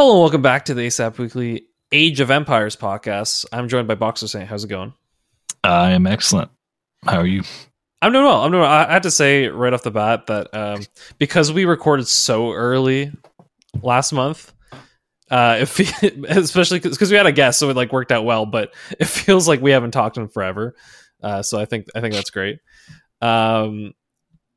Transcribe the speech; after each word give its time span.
Hello 0.00 0.12
and 0.12 0.20
welcome 0.22 0.40
back 0.40 0.64
to 0.64 0.72
the 0.72 0.86
ASAP 0.86 1.18
Weekly 1.18 1.66
Age 1.92 2.20
of 2.20 2.30
Empires 2.30 2.74
podcast. 2.74 3.44
I'm 3.52 3.68
joined 3.68 3.86
by 3.86 3.96
Boxer 3.96 4.28
Saint. 4.28 4.48
How's 4.48 4.64
it 4.64 4.68
going? 4.68 4.94
I 5.62 5.90
am 5.90 6.06
excellent. 6.06 6.50
How 7.04 7.18
are 7.18 7.26
you? 7.26 7.42
I'm 8.00 8.10
doing 8.10 8.24
well. 8.24 8.40
I'm 8.40 8.50
doing 8.50 8.62
well. 8.62 8.70
I 8.70 8.90
had 8.90 9.02
to 9.02 9.10
say 9.10 9.48
right 9.48 9.74
off 9.74 9.82
the 9.82 9.90
bat 9.90 10.26
that 10.28 10.54
um, 10.54 10.86
because 11.18 11.52
we 11.52 11.66
recorded 11.66 12.08
so 12.08 12.50
early 12.50 13.12
last 13.82 14.12
month, 14.14 14.54
uh, 15.30 15.58
if 15.60 15.78
especially 16.30 16.80
because 16.80 17.10
we 17.10 17.18
had 17.18 17.26
a 17.26 17.32
guest, 17.32 17.58
so 17.58 17.68
it 17.68 17.76
like 17.76 17.92
worked 17.92 18.10
out 18.10 18.24
well. 18.24 18.46
But 18.46 18.72
it 18.98 19.04
feels 19.04 19.46
like 19.46 19.60
we 19.60 19.72
haven't 19.72 19.90
talked 19.90 20.16
in 20.16 20.28
forever. 20.28 20.76
Uh, 21.22 21.42
so 21.42 21.60
I 21.60 21.66
think 21.66 21.88
I 21.94 22.00
think 22.00 22.14
that's 22.14 22.30
great. 22.30 22.60
Um, 23.20 23.92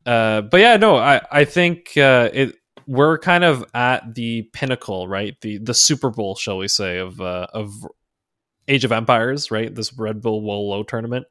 uh, 0.05 0.39
but 0.39 0.61
yeah, 0.61 0.77
no, 0.77 0.95
I 0.95 1.19
I 1.29 1.43
think 1.43 1.97
uh, 1.97 2.29
it 2.31 2.55
we're 2.87 3.17
kind 3.17 3.43
of 3.43 3.65
at 3.73 4.15
the 4.15 4.43
pinnacle, 4.53 5.07
right? 5.07 5.39
The 5.41 5.57
the 5.57 5.73
Super 5.73 6.09
Bowl, 6.09 6.35
shall 6.35 6.57
we 6.57 6.67
say, 6.67 6.97
of 6.97 7.19
uh, 7.21 7.47
of 7.53 7.71
Age 8.67 8.85
of 8.85 8.91
Empires, 8.91 9.51
right? 9.51 9.73
This 9.73 9.93
Red 9.97 10.21
Bull 10.21 10.41
Wololo 10.41 10.87
tournament. 10.87 11.25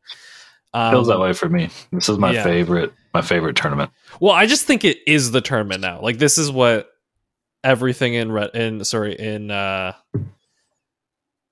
Um, 0.74 0.92
Feels 0.92 1.08
that 1.08 1.20
way 1.20 1.32
for 1.32 1.48
me. 1.48 1.68
This 1.92 2.08
is 2.08 2.18
my 2.18 2.32
yeah. 2.32 2.44
favorite 2.44 2.92
my 3.12 3.22
favorite 3.22 3.56
tournament. 3.56 3.90
Well, 4.20 4.32
I 4.32 4.46
just 4.46 4.64
think 4.66 4.84
it 4.84 4.98
is 5.06 5.30
the 5.30 5.40
tournament 5.40 5.80
now. 5.80 6.00
Like 6.00 6.18
this 6.18 6.38
is 6.38 6.50
what 6.50 6.88
everything 7.62 8.14
in 8.14 8.32
Red 8.32 8.50
in 8.54 8.84
sorry 8.84 9.14
in 9.14 9.50
uh 9.50 9.92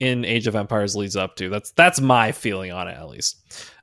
in 0.00 0.24
Age 0.24 0.46
of 0.46 0.56
Empires 0.56 0.96
leads 0.96 1.16
up 1.16 1.36
to. 1.36 1.50
That's 1.50 1.70
that's 1.72 2.00
my 2.00 2.32
feeling 2.32 2.72
on 2.72 2.88
it 2.88 2.96
at 2.96 3.08
least. 3.08 3.36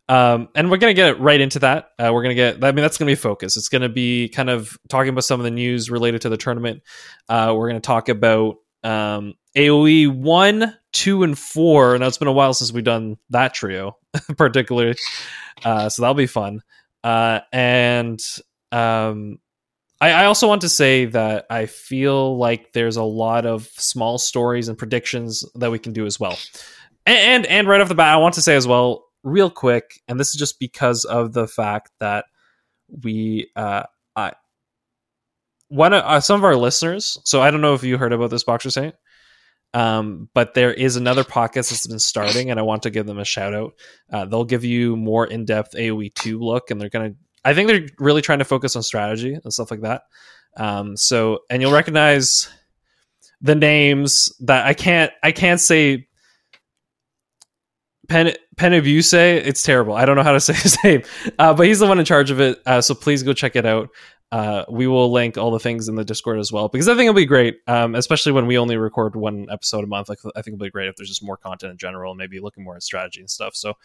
Um, 0.10 0.50
and 0.56 0.72
we're 0.72 0.78
going 0.78 0.96
to 0.96 1.02
get 1.02 1.20
right 1.20 1.40
into 1.40 1.60
that. 1.60 1.90
Uh, 2.00 2.12
we're 2.14 2.24
going 2.24 2.36
to 2.36 2.42
get, 2.42 2.64
I 2.64 2.72
mean, 2.72 2.82
that's 2.82 2.98
going 2.98 3.08
to 3.08 3.12
be 3.12 3.16
focus. 3.16 3.58
It's 3.58 3.70
going 3.70 3.82
to 3.82 3.90
be 3.90 4.30
kind 4.30 4.50
of 4.50 4.78
talking 4.90 5.10
about 5.10 5.26
some 5.26 5.40
of 5.40 5.44
the 5.44 5.52
news 5.52 5.90
related 5.90 6.22
to 6.22 6.30
the 6.30 6.38
tournament. 6.38 6.82
Uh, 7.28 7.54
we're 7.56 7.70
going 7.70 7.82
to 7.82 7.86
talk 7.86 8.08
about 8.08 8.56
um, 8.84 9.34
AoE 9.58 10.08
1, 10.08 10.78
2, 10.94 11.24
and 11.24 11.38
4. 11.38 11.98
Now, 11.98 12.08
it's 12.08 12.18
been 12.18 12.28
a 12.28 12.34
while 12.34 12.54
since 12.54 12.72
we've 12.72 12.84
done 12.84 13.18
that 13.32 13.54
trio, 13.54 13.98
particularly. 14.38 14.96
Uh, 15.64 15.90
so 15.90 16.02
that'll 16.02 16.16
be 16.16 16.28
fun. 16.28 16.62
Uh, 17.04 17.42
and 17.52 18.22
um, 18.72 19.40
I, 20.00 20.12
I 20.12 20.26
also 20.26 20.48
want 20.48 20.62
to 20.62 20.70
say 20.70 21.06
that 21.06 21.48
I 21.50 21.66
feel 21.66 22.38
like 22.38 22.74
there's 22.74 22.98
a 22.98 23.04
lot 23.04 23.46
of 23.46 23.68
small 23.78 24.18
stories 24.18 24.68
and 24.68 24.78
predictions 24.78 25.44
that 25.56 25.72
we 25.72 25.80
can 25.80 25.94
do 25.94 26.06
as 26.06 26.20
well. 26.20 26.38
And, 27.06 27.18
and, 27.18 27.46
and 27.48 27.68
right 27.68 27.82
off 27.82 27.90
the 27.90 27.96
bat, 27.96 28.14
I 28.14 28.18
want 28.18 28.36
to 28.36 28.42
say 28.42 28.56
as 28.56 28.68
well, 28.68 29.07
real 29.24 29.50
quick, 29.50 30.02
and 30.08 30.20
this 30.20 30.30
is 30.30 30.40
just 30.40 30.60
because 30.60 31.04
of 31.06 31.34
the 31.34 31.48
fact 31.48 31.92
that 32.00 32.26
we, 33.04 33.50
uh, 33.56 33.84
I, 34.16 34.34
one 35.70 35.94
of 35.94 36.04
uh, 36.04 36.20
some 36.20 36.40
of 36.40 36.46
our 36.46 36.56
listeners. 36.56 37.18
So 37.26 37.42
I 37.42 37.52
don't 37.52 37.62
know 37.62 37.74
if 37.74 37.84
you 37.84 37.98
heard 37.98 38.14
about 38.14 38.30
this 38.30 38.44
Boxer 38.44 38.70
Saint, 38.70 38.96
um, 39.74 40.30
but 40.34 40.54
there 40.54 40.74
is 40.74 40.96
another 40.96 41.24
podcast 41.24 41.70
that's 41.70 41.88
been 41.88 42.00
starting, 42.00 42.50
and 42.50 42.60
I 42.60 42.64
want 42.64 42.84
to 42.84 42.90
give 42.90 43.06
them 43.06 43.20
a 43.20 43.26
shout 43.26 43.54
out. 43.54 43.74
Uh, 44.12 44.26
they'll 44.26 44.46
give 44.46 44.64
you 44.64 44.96
more 44.96 45.26
in 45.26 45.46
depth 45.46 45.74
AOE 45.76 46.14
two 46.14 46.40
look, 46.40 46.72
and 46.72 46.80
they're 46.80 46.90
gonna. 46.90 47.14
I 47.44 47.54
think 47.54 47.68
they're 47.68 47.88
really 48.00 48.22
trying 48.22 48.40
to 48.40 48.46
focus 48.46 48.76
on 48.76 48.84
strategy 48.84 49.34
and 49.34 49.54
stuff 49.54 49.72
like 49.72 49.82
that. 49.82 50.04
Um, 50.56 50.98
so, 50.98 51.40
and 51.50 51.62
you'll 51.62 51.72
recognize 51.72 52.50
the 53.42 53.56
names 53.56 54.34
that 54.40 54.66
I 54.66 54.74
can't. 54.74 55.12
I 55.22 55.32
can't 55.32 55.60
say 55.60 56.08
Pen 58.08 58.34
Penabuse. 58.58 59.14
It's 59.14 59.64
terrible. 59.64 59.94
I 59.94 60.06
don't 60.06 60.16
know 60.16 60.24
how 60.24 60.34
to 60.34 60.40
say 60.42 60.54
his 60.54 60.78
name, 60.84 61.04
uh, 61.40 61.54
but 61.54 61.66
he's 61.66 61.80
the 61.80 61.88
one 61.88 62.00
in 62.00 62.06
charge 62.06 62.32
of 62.32 62.42
it. 62.42 62.62
Uh, 62.66 62.82
so 62.82 62.94
please 62.96 63.24
go 63.24 63.34
check 63.34 63.56
it 63.56 63.66
out. 63.66 63.90
Uh, 64.30 64.66
we 64.70 64.88
will 64.88 65.10
link 65.10 65.38
all 65.38 65.52
the 65.52 65.60
things 65.60 65.88
in 65.88 65.96
the 65.96 66.04
Discord 66.04 66.38
as 66.38 66.52
well 66.52 66.68
because 66.68 66.90
I 66.90 66.96
think 66.96 67.04
it'll 67.04 67.14
be 67.14 67.26
great, 67.26 67.60
um, 67.68 67.96
especially 67.96 68.34
when 68.34 68.46
we 68.46 68.58
only 68.58 68.76
record 68.76 69.16
one 69.16 69.48
episode 69.50 69.86
a 69.86 69.88
month. 69.88 70.10
Like, 70.10 70.20
I 70.36 70.42
think 70.42 70.56
it'll 70.56 70.66
be 70.66 70.70
great 70.70 70.90
if 70.90 70.98
there's 70.98 71.08
just 71.08 71.24
more 71.24 71.38
content 71.38 71.72
in 71.72 71.78
general 71.78 72.14
maybe 72.14 72.42
looking 72.42 72.66
more 72.66 72.76
at 72.76 72.84
strategy 72.84 73.22
and 73.22 73.30
stuff. 73.30 73.56
So, 73.56 73.76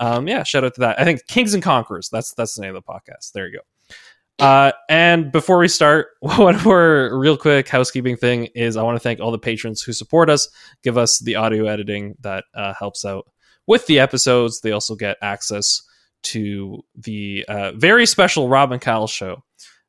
um, 0.00 0.26
yeah, 0.26 0.42
shout 0.42 0.64
out 0.64 0.74
to 0.74 0.80
that. 0.80 0.98
I 0.98 1.04
think 1.04 1.26
Kings 1.26 1.52
and 1.52 1.62
Conquerors. 1.62 2.08
That's 2.08 2.32
that's 2.32 2.54
the 2.54 2.62
name 2.62 2.74
of 2.74 2.82
the 2.82 2.90
podcast. 2.90 3.32
There 3.32 3.46
you 3.46 3.58
go. 3.58 4.44
Uh, 4.44 4.72
and 4.88 5.30
before 5.30 5.58
we 5.58 5.68
start, 5.68 6.08
one 6.20 6.60
more 6.62 7.16
real 7.18 7.36
quick 7.36 7.68
housekeeping 7.68 8.16
thing 8.16 8.46
is 8.54 8.76
I 8.76 8.82
want 8.82 8.96
to 8.96 9.00
thank 9.00 9.20
all 9.20 9.30
the 9.30 9.38
patrons 9.38 9.82
who 9.82 9.92
support 9.92 10.30
us, 10.30 10.48
give 10.82 10.96
us 10.96 11.18
the 11.18 11.36
audio 11.36 11.66
editing 11.66 12.16
that 12.20 12.44
uh, 12.54 12.72
helps 12.72 13.04
out 13.04 13.26
with 13.66 13.86
the 13.86 14.00
episodes. 14.00 14.60
They 14.60 14.72
also 14.72 14.94
get 14.94 15.16
access 15.22 15.82
to 16.24 16.82
the 16.94 17.44
uh, 17.48 17.72
very 17.72 18.06
special 18.06 18.48
Rob 18.48 18.72
and 18.72 18.80
Kyle 18.80 19.06
show, 19.06 19.42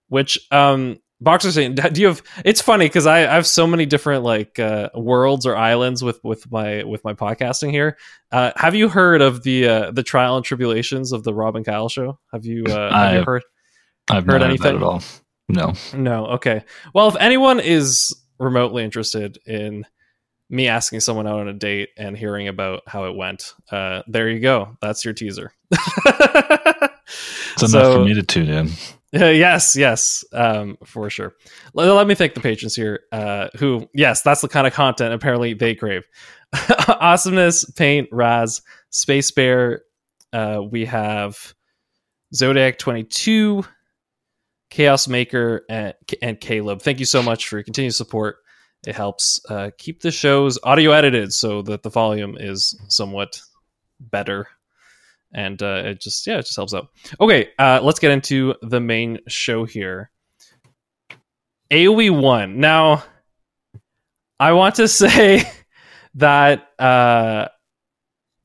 which 0.09 0.39
um, 0.51 0.99
Boxer 1.21 1.51
Saint, 1.51 1.93
do 1.93 2.01
you 2.01 2.07
have? 2.07 2.21
It's 2.43 2.61
funny 2.61 2.85
because 2.85 3.05
I, 3.05 3.19
I, 3.19 3.35
have 3.35 3.47
so 3.47 3.65
many 3.65 3.85
different 3.85 4.23
like 4.23 4.59
uh, 4.59 4.89
worlds 4.93 5.45
or 5.45 5.55
islands 5.55 6.03
with 6.03 6.21
with 6.23 6.49
my 6.51 6.83
with 6.83 7.03
my 7.03 7.13
podcasting 7.13 7.71
here. 7.71 7.97
Uh, 8.31 8.51
have 8.57 8.75
you 8.75 8.89
heard 8.89 9.21
of 9.21 9.43
the 9.43 9.67
uh, 9.67 9.91
the 9.91 10.03
trial 10.03 10.35
and 10.35 10.45
tribulations 10.45 11.13
of 11.13 11.23
the 11.23 11.33
Rob 11.33 11.55
and 11.55 11.65
Kyle 11.65 11.89
show? 11.89 12.19
Have 12.33 12.45
you, 12.45 12.65
uh, 12.65 12.91
have 12.91 13.13
you 13.15 13.23
heard? 13.23 13.43
I've 14.09 14.25
heard 14.25 14.43
anything 14.43 14.75
at 14.75 14.83
all. 14.83 15.01
No, 15.47 15.73
no. 15.93 16.27
Okay. 16.27 16.63
Well, 16.93 17.07
if 17.07 17.15
anyone 17.19 17.59
is 17.59 18.13
remotely 18.37 18.83
interested 18.83 19.39
in 19.45 19.85
me 20.49 20.67
asking 20.67 20.99
someone 20.99 21.27
out 21.27 21.39
on 21.39 21.47
a 21.47 21.53
date 21.53 21.89
and 21.97 22.17
hearing 22.17 22.47
about 22.47 22.81
how 22.87 23.05
it 23.05 23.15
went. 23.15 23.53
Uh, 23.71 24.01
there 24.07 24.29
you 24.29 24.39
go. 24.39 24.77
That's 24.81 25.03
your 25.03 25.13
teaser. 25.13 25.51
it's 25.71 25.81
enough 27.59 27.69
so, 27.69 27.93
for 27.95 28.05
me 28.05 28.13
to 28.13 28.23
tune 28.23 28.49
in. 28.49 28.69
Uh, 29.15 29.27
yes, 29.27 29.77
yes, 29.77 30.25
um, 30.33 30.77
for 30.83 31.09
sure. 31.09 31.35
Let, 31.73 31.89
let, 31.89 32.05
me 32.05 32.15
thank 32.15 32.33
the 32.33 32.41
patrons 32.41 32.75
here. 32.75 33.03
Uh, 33.13 33.47
who, 33.57 33.87
yes, 33.93 34.21
that's 34.21 34.41
the 34.41 34.49
kind 34.49 34.67
of 34.67 34.73
content 34.73 35.13
apparently 35.13 35.53
they 35.53 35.73
crave. 35.73 36.03
Awesomeness, 36.99 37.63
Paint, 37.71 38.09
Raz, 38.11 38.61
Space 38.89 39.31
Bear. 39.31 39.83
Uh, 40.33 40.63
we 40.69 40.83
have 40.83 41.53
Zodiac 42.33 42.77
Twenty 42.77 43.03
Two, 43.03 43.63
Chaos 44.69 45.07
Maker, 45.07 45.63
and, 45.69 45.93
and 46.21 46.37
Caleb. 46.41 46.81
Thank 46.81 46.99
you 46.99 47.05
so 47.05 47.23
much 47.23 47.47
for 47.47 47.55
your 47.55 47.63
continued 47.63 47.95
support. 47.95 48.37
It 48.85 48.95
helps 48.95 49.39
uh, 49.49 49.71
keep 49.77 50.01
the 50.01 50.11
shows 50.11 50.59
audio 50.63 50.91
edited 50.91 51.33
so 51.33 51.61
that 51.63 51.83
the 51.83 51.89
volume 51.89 52.37
is 52.39 52.79
somewhat 52.87 53.41
better. 53.99 54.47
And 55.33 55.61
uh, 55.61 55.81
it 55.85 56.01
just, 56.01 56.25
yeah, 56.27 56.37
it 56.37 56.43
just 56.45 56.55
helps 56.55 56.73
out. 56.73 56.87
Okay, 57.19 57.49
uh, 57.57 57.79
let's 57.83 57.99
get 57.99 58.11
into 58.11 58.55
the 58.61 58.79
main 58.79 59.19
show 59.27 59.65
here. 59.65 60.11
AoE 61.71 62.21
1. 62.21 62.59
Now, 62.59 63.03
I 64.39 64.53
want 64.53 64.75
to 64.75 64.87
say 64.87 65.43
that 66.15 66.69
uh, 66.79 67.47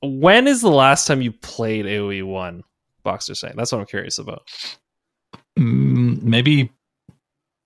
when 0.03 0.49
is 0.49 0.63
the 0.63 0.71
last 0.71 1.07
time 1.07 1.23
you 1.23 1.33
played 1.33 1.85
AoE 1.85 2.25
1? 2.25 2.65
Boxer 3.03 3.35
Saint. 3.35 3.57
That's 3.57 3.73
what 3.73 3.81
I'm 3.81 3.87
curious 3.87 4.19
about. 4.19 4.43
Mm, 5.59 6.23
maybe 6.23 6.71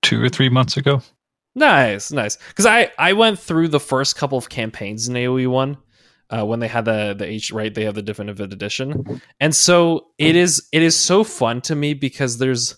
two 0.02 0.22
or 0.22 0.28
three 0.28 0.48
months 0.48 0.76
ago. 0.76 1.02
Nice, 1.54 2.10
nice. 2.10 2.36
Because 2.48 2.66
I 2.66 2.90
I 2.98 3.12
went 3.12 3.38
through 3.38 3.68
the 3.68 3.80
first 3.80 4.16
couple 4.16 4.38
of 4.38 4.48
campaigns 4.48 5.08
in 5.08 5.14
AOE 5.14 5.48
one. 5.48 5.78
Uh, 6.30 6.44
when 6.44 6.58
they 6.58 6.68
had 6.68 6.84
the 6.84 7.14
the 7.16 7.26
H 7.26 7.52
right, 7.52 7.72
they 7.72 7.84
have 7.84 7.94
the 7.94 8.02
definitive 8.02 8.52
edition, 8.52 9.20
and 9.40 9.54
so 9.54 10.06
it 10.18 10.34
is 10.36 10.66
it 10.72 10.82
is 10.82 10.98
so 10.98 11.22
fun 11.22 11.60
to 11.62 11.76
me 11.76 11.94
because 11.94 12.38
there's 12.38 12.76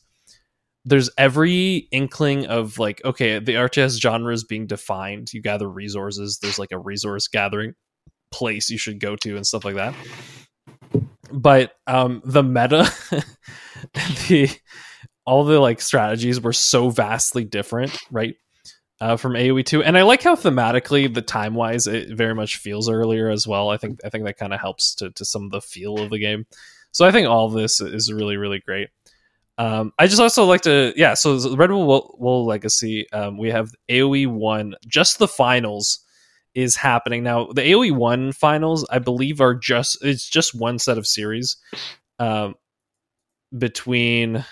there's 0.84 1.10
every 1.16 1.88
inkling 1.90 2.46
of 2.46 2.78
like 2.78 3.02
okay 3.04 3.38
the 3.38 3.54
RTS 3.54 4.00
genre 4.00 4.32
is 4.34 4.44
being 4.44 4.66
defined. 4.66 5.32
You 5.32 5.40
gather 5.40 5.68
resources. 5.68 6.38
There's 6.42 6.58
like 6.58 6.72
a 6.72 6.78
resource 6.78 7.28
gathering 7.28 7.74
place 8.32 8.68
you 8.68 8.78
should 8.78 9.00
go 9.00 9.16
to 9.16 9.36
and 9.36 9.46
stuff 9.46 9.64
like 9.64 9.76
that. 9.76 9.94
But 11.32 11.72
um, 11.86 12.22
the 12.24 12.42
meta, 12.42 12.92
the 14.28 14.50
all 15.24 15.44
the 15.44 15.58
like 15.58 15.80
strategies 15.80 16.40
were 16.40 16.52
so 16.52 16.90
vastly 16.90 17.44
different, 17.44 17.96
right? 18.10 18.36
Uh, 18.98 19.14
from 19.14 19.34
AOE 19.34 19.64
two, 19.66 19.82
and 19.82 19.98
I 19.98 20.02
like 20.02 20.22
how 20.22 20.34
thematically 20.36 21.12
the 21.12 21.20
time 21.20 21.54
wise 21.54 21.86
it 21.86 22.16
very 22.16 22.34
much 22.34 22.56
feels 22.56 22.88
earlier 22.88 23.28
as 23.28 23.46
well. 23.46 23.68
I 23.68 23.76
think 23.76 24.00
I 24.02 24.08
think 24.08 24.24
that 24.24 24.38
kind 24.38 24.54
of 24.54 24.60
helps 24.60 24.94
to 24.96 25.10
to 25.10 25.24
some 25.24 25.44
of 25.44 25.50
the 25.50 25.60
feel 25.60 25.98
of 25.98 26.08
the 26.08 26.18
game. 26.18 26.46
So 26.92 27.04
I 27.04 27.12
think 27.12 27.28
all 27.28 27.50
this 27.50 27.78
is 27.78 28.10
really 28.10 28.38
really 28.38 28.58
great. 28.58 28.88
Um, 29.58 29.92
I 29.98 30.06
just 30.06 30.20
also 30.20 30.44
like 30.44 30.62
to 30.62 30.92
yeah. 30.96 31.14
So 31.14 31.56
Red 31.56 31.68
Bull 31.68 32.16
Wololo 32.18 32.46
Legacy, 32.46 33.10
um, 33.12 33.38
we 33.38 33.50
have 33.50 33.70
AOE 33.90 34.28
one, 34.28 34.74
just 34.86 35.18
the 35.18 35.28
finals 35.28 36.00
is 36.54 36.76
happening 36.76 37.22
now. 37.22 37.52
The 37.52 37.62
AOE 37.62 37.92
one 37.92 38.32
finals, 38.32 38.86
I 38.90 38.98
believe, 38.98 39.40
are 39.40 39.54
just 39.54 39.98
it's 40.02 40.28
just 40.28 40.54
one 40.54 40.78
set 40.78 40.98
of 40.98 41.06
series 41.06 41.58
um, 42.18 42.54
between 43.56 44.44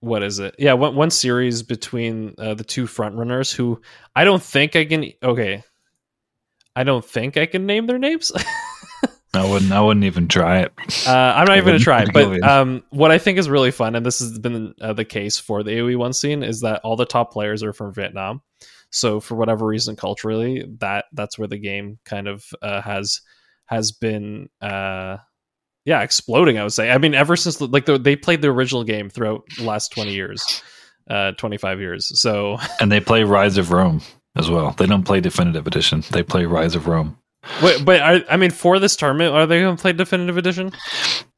what 0.00 0.22
is 0.22 0.38
it? 0.38 0.54
Yeah, 0.58 0.74
one, 0.74 0.94
one 0.96 1.10
series 1.10 1.62
between 1.62 2.34
uh, 2.38 2.54
the 2.54 2.64
two 2.64 2.84
frontrunners 2.84 3.54
who 3.54 3.80
I 4.16 4.24
don't 4.24 4.42
think 4.42 4.76
I 4.76 4.84
can. 4.84 5.12
Okay, 5.22 5.62
I 6.74 6.84
don't 6.84 7.04
think 7.04 7.36
I 7.36 7.46
can 7.46 7.66
name 7.66 7.86
their 7.86 7.98
names. 7.98 8.32
I 9.32 9.48
wouldn't. 9.48 9.70
I 9.70 9.80
wouldn't 9.80 10.04
even 10.04 10.26
try 10.26 10.60
it. 10.60 10.72
Uh, 11.06 11.12
I'm 11.12 11.44
not 11.44 11.50
I 11.50 11.58
even 11.58 11.66
gonna 11.66 11.78
try 11.78 12.02
it. 12.02 12.12
But 12.12 12.42
um, 12.42 12.82
what 12.90 13.12
I 13.12 13.18
think 13.18 13.38
is 13.38 13.48
really 13.48 13.70
fun, 13.70 13.94
and 13.94 14.04
this 14.04 14.18
has 14.18 14.38
been 14.38 14.74
uh, 14.80 14.92
the 14.92 15.04
case 15.04 15.38
for 15.38 15.62
the 15.62 15.70
AOE 15.70 15.96
one 15.96 16.12
scene, 16.12 16.42
is 16.42 16.62
that 16.62 16.80
all 16.82 16.96
the 16.96 17.06
top 17.06 17.32
players 17.32 17.62
are 17.62 17.72
from 17.72 17.94
Vietnam. 17.94 18.42
So 18.90 19.20
for 19.20 19.36
whatever 19.36 19.66
reason, 19.66 19.94
culturally, 19.94 20.64
that 20.78 21.04
that's 21.12 21.38
where 21.38 21.46
the 21.46 21.58
game 21.58 21.98
kind 22.04 22.26
of 22.26 22.44
uh, 22.60 22.80
has 22.82 23.20
has 23.66 23.92
been, 23.92 24.48
uh, 24.60 25.18
yeah, 25.84 26.02
exploding. 26.02 26.58
I 26.58 26.62
would 26.62 26.72
say. 26.72 26.90
I 26.90 26.98
mean, 26.98 27.14
ever 27.14 27.36
since 27.36 27.56
the, 27.56 27.66
like 27.66 27.86
the, 27.86 27.98
they 27.98 28.16
played 28.16 28.42
the 28.42 28.48
original 28.48 28.84
game 28.84 29.08
throughout 29.08 29.44
the 29.56 29.64
last 29.64 29.92
twenty 29.92 30.12
years, 30.12 30.62
uh, 31.08 31.32
twenty 31.32 31.56
five 31.56 31.80
years. 31.80 32.20
So 32.20 32.58
and 32.80 32.90
they 32.90 33.00
play 33.00 33.24
Rise 33.24 33.56
of 33.56 33.70
Rome 33.72 34.02
as 34.36 34.50
well. 34.50 34.72
They 34.72 34.86
don't 34.86 35.04
play 35.04 35.20
Definitive 35.20 35.66
Edition. 35.66 36.04
They 36.10 36.22
play 36.22 36.46
Rise 36.46 36.74
of 36.74 36.86
Rome. 36.86 37.16
Wait, 37.62 37.84
but 37.84 38.00
I, 38.02 38.22
I 38.28 38.36
mean, 38.36 38.50
for 38.50 38.78
this 38.78 38.96
tournament, 38.96 39.34
are 39.34 39.46
they 39.46 39.60
going 39.60 39.74
to 39.74 39.80
play 39.80 39.92
Definitive 39.92 40.36
Edition? 40.36 40.72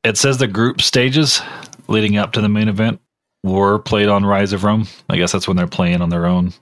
It 0.03 0.17
says 0.17 0.39
the 0.39 0.49
group 0.49 0.83
stages 0.83 1.41
leading 1.87 2.17
up 2.17 2.33
to 2.33 2.41
the 2.41 2.49
main 2.49 2.69
event 2.69 3.01
were 3.45 3.79
played 3.79 4.09
on 4.09 4.25
Rise 4.25 4.53
of 4.53 4.65
Rome. 4.65 4.89
I 5.09 5.17
guess 5.17 5.33
that's 5.33 5.47
when 5.47 5.57
they're 5.57 5.67
playing 5.69 6.03
on 6.03 6.11
their 6.11 6.27
own 6.27 6.53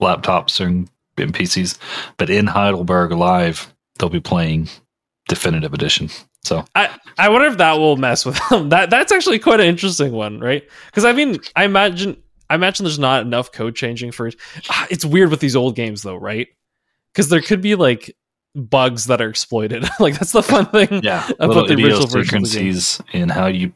laptops 0.00 0.64
and, 0.64 0.88
and 1.18 1.34
PCs. 1.34 1.78
But 2.16 2.30
in 2.30 2.46
Heidelberg 2.46 3.12
Live, 3.12 3.74
they'll 3.98 4.08
be 4.08 4.20
playing 4.20 4.68
Definitive 5.30 5.72
Edition. 5.72 6.10
So 6.42 6.64
I, 6.74 6.90
I 7.16 7.28
wonder 7.28 7.46
if 7.46 7.58
that 7.58 7.78
will 7.78 7.96
mess 7.96 8.26
with 8.26 8.36
them. 8.48 8.68
That 8.70 8.90
that's 8.90 9.12
actually 9.12 9.38
quite 9.38 9.60
an 9.60 9.66
interesting 9.66 10.10
one, 10.10 10.40
right? 10.40 10.68
Because 10.86 11.04
I 11.04 11.12
mean, 11.12 11.38
I 11.54 11.64
imagine 11.64 12.20
I 12.50 12.56
imagine 12.56 12.84
there's 12.84 12.98
not 12.98 13.22
enough 13.22 13.52
code 13.52 13.76
changing 13.76 14.10
for 14.10 14.26
it. 14.26 14.34
Ah, 14.68 14.88
it's 14.90 15.04
weird 15.04 15.30
with 15.30 15.38
these 15.38 15.54
old 15.54 15.76
games 15.76 16.02
though, 16.02 16.16
right? 16.16 16.48
Because 17.12 17.28
there 17.28 17.40
could 17.40 17.62
be 17.62 17.76
like 17.76 18.12
bugs 18.56 19.06
that 19.06 19.22
are 19.22 19.30
exploited. 19.30 19.84
like 20.00 20.18
that's 20.18 20.32
the 20.32 20.42
fun 20.42 20.66
thing 20.66 21.00
yeah, 21.04 21.30
about 21.38 21.68
the 21.68 21.74
original 21.74 22.08
version. 22.08 22.24
Frequencies 22.24 23.00
in 23.12 23.28
how 23.28 23.46
you 23.46 23.72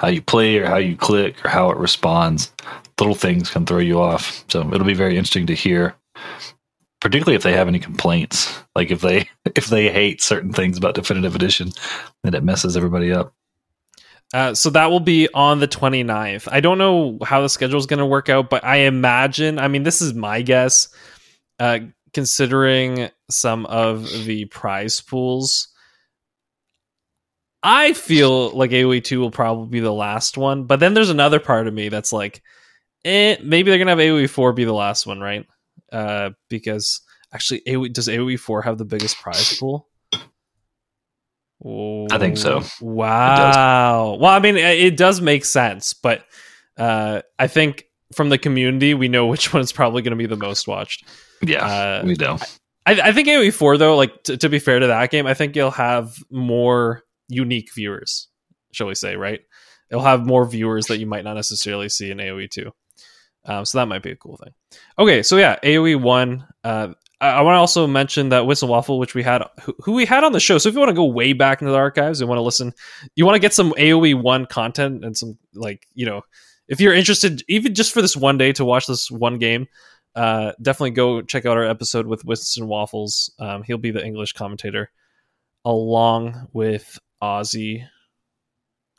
how 0.00 0.08
you 0.08 0.20
play 0.20 0.58
or 0.58 0.66
how 0.66 0.78
you 0.78 0.96
click 0.96 1.44
or 1.44 1.48
how 1.48 1.70
it 1.70 1.78
responds. 1.78 2.52
Little 2.98 3.14
things 3.14 3.48
can 3.48 3.64
throw 3.64 3.78
you 3.78 4.00
off. 4.00 4.44
So 4.48 4.68
it'll 4.72 4.86
be 4.86 4.94
very 4.94 5.16
interesting 5.16 5.46
to 5.46 5.54
hear, 5.54 5.94
particularly 7.06 7.36
if 7.36 7.44
they 7.44 7.52
have 7.52 7.68
any 7.68 7.78
complaints. 7.78 8.60
Like 8.74 8.90
if 8.90 9.00
they 9.00 9.28
if 9.54 9.66
they 9.66 9.92
hate 9.92 10.20
certain 10.20 10.52
things 10.52 10.76
about 10.76 10.96
Definitive 10.96 11.36
Edition, 11.36 11.70
then 12.24 12.34
it 12.34 12.42
messes 12.42 12.76
everybody 12.76 13.12
up. 13.12 13.32
Uh, 14.34 14.54
so 14.54 14.70
that 14.70 14.90
will 14.90 14.98
be 14.98 15.28
on 15.32 15.60
the 15.60 15.68
29th. 15.68 16.48
I 16.50 16.58
don't 16.58 16.78
know 16.78 17.18
how 17.22 17.42
the 17.42 17.48
schedule 17.48 17.78
is 17.78 17.86
going 17.86 18.00
to 18.00 18.06
work 18.06 18.28
out, 18.28 18.50
but 18.50 18.64
I 18.64 18.78
imagine, 18.78 19.60
I 19.60 19.68
mean, 19.68 19.84
this 19.84 20.02
is 20.02 20.14
my 20.14 20.42
guess. 20.42 20.88
Uh, 21.60 21.78
considering 22.12 23.08
some 23.30 23.66
of 23.66 24.10
the 24.24 24.46
prize 24.46 25.00
pools. 25.00 25.68
I 27.62 27.92
feel 27.92 28.50
like 28.50 28.72
AoE 28.72 29.04
2 29.04 29.20
will 29.20 29.30
probably 29.30 29.68
be 29.68 29.80
the 29.80 29.92
last 29.92 30.36
one, 30.36 30.64
but 30.64 30.80
then 30.80 30.94
there's 30.94 31.10
another 31.10 31.38
part 31.38 31.68
of 31.68 31.74
me 31.74 31.88
that's 31.88 32.12
like, 32.12 32.42
eh, 33.04 33.36
maybe 33.44 33.70
they're 33.70 33.78
going 33.78 33.86
to 33.86 33.92
have 33.92 33.98
AoE 33.98 34.28
4 34.28 34.52
be 34.54 34.64
the 34.64 34.72
last 34.72 35.06
one, 35.06 35.20
right? 35.20 35.46
Uh, 35.92 36.30
because 36.48 37.00
actually, 37.32 37.62
AoE, 37.66 37.92
does 37.92 38.08
AoE 38.08 38.38
4 38.38 38.62
have 38.62 38.78
the 38.78 38.84
biggest 38.84 39.18
prize 39.18 39.58
pool? 39.58 39.88
I 42.10 42.18
think 42.18 42.36
so. 42.36 42.62
Wow. 42.80 44.18
Well, 44.20 44.30
I 44.30 44.38
mean, 44.40 44.56
it 44.56 44.96
does 44.96 45.20
make 45.20 45.44
sense, 45.44 45.94
but 45.94 46.24
uh, 46.76 47.22
I 47.38 47.46
think 47.46 47.84
from 48.14 48.28
the 48.28 48.38
community, 48.38 48.94
we 48.94 49.08
know 49.08 49.26
which 49.26 49.52
one 49.52 49.62
is 49.62 49.72
probably 49.72 50.02
going 50.02 50.12
to 50.12 50.16
be 50.16 50.26
the 50.26 50.36
most 50.36 50.68
watched. 50.68 51.04
Yeah, 51.42 51.64
uh, 51.64 52.02
we 52.04 52.14
do. 52.14 52.36
I, 52.86 53.00
I 53.00 53.12
think 53.12 53.28
AoE 53.28 53.52
four 53.52 53.76
though, 53.78 53.96
like 53.96 54.22
t- 54.22 54.36
to 54.36 54.48
be 54.48 54.58
fair 54.58 54.78
to 54.78 54.86
that 54.86 55.10
game, 55.10 55.26
I 55.26 55.34
think 55.34 55.56
you'll 55.56 55.70
have 55.72 56.16
more 56.30 57.02
unique 57.28 57.70
viewers, 57.74 58.28
shall 58.72 58.86
we 58.86 58.94
say? 58.94 59.16
Right? 59.16 59.40
It'll 59.90 60.04
have 60.04 60.24
more 60.24 60.46
viewers 60.46 60.86
that 60.86 60.98
you 60.98 61.06
might 61.06 61.24
not 61.24 61.34
necessarily 61.34 61.88
see 61.88 62.10
in 62.10 62.18
AoE 62.18 62.50
two. 62.50 62.72
Um, 63.46 63.64
so 63.64 63.78
that 63.78 63.86
might 63.86 64.02
be 64.02 64.10
a 64.10 64.16
cool 64.16 64.36
thing. 64.36 64.52
Okay, 64.98 65.22
so 65.22 65.36
yeah, 65.36 65.56
AoE 65.62 66.00
one. 66.00 66.46
Uh, 66.64 66.88
I, 67.20 67.28
I 67.28 67.40
want 67.42 67.54
to 67.54 67.60
also 67.60 67.86
mention 67.86 68.30
that 68.30 68.46
Whistle 68.46 68.68
Waffle, 68.68 68.98
which 68.98 69.14
we 69.14 69.22
had, 69.22 69.42
who, 69.62 69.74
who, 69.80 69.92
we 69.92 70.04
had 70.04 70.24
on 70.24 70.32
the 70.32 70.40
show. 70.40 70.58
So 70.58 70.68
if 70.68 70.74
you 70.74 70.80
want 70.80 70.90
to 70.90 70.94
go 70.94 71.04
way 71.04 71.32
back 71.32 71.62
into 71.62 71.70
the 71.70 71.78
archives 71.78 72.20
and 72.20 72.28
want 72.28 72.38
to 72.38 72.42
listen, 72.42 72.72
you 73.14 73.24
want 73.24 73.36
to 73.36 73.40
get 73.40 73.54
some 73.54 73.72
AoE 73.72 74.20
one 74.20 74.46
content 74.46 75.04
and 75.04 75.16
some 75.16 75.38
like 75.54 75.86
you 75.94 76.06
know, 76.06 76.22
if 76.68 76.80
you're 76.80 76.92
interested, 76.92 77.42
even 77.48 77.74
just 77.74 77.92
for 77.92 78.02
this 78.02 78.16
one 78.16 78.36
day 78.36 78.52
to 78.52 78.64
watch 78.64 78.86
this 78.86 79.10
one 79.10 79.38
game, 79.38 79.68
uh, 80.16 80.52
definitely 80.60 80.90
go 80.90 81.22
check 81.22 81.46
out 81.46 81.56
our 81.56 81.64
episode 81.64 82.06
with 82.06 82.24
Winston 82.24 82.66
Waffles. 82.66 83.30
Um, 83.38 83.62
he'll 83.62 83.78
be 83.78 83.92
the 83.92 84.04
English 84.04 84.32
commentator 84.32 84.90
along 85.64 86.48
with 86.52 86.98
Ozzy 87.22 87.86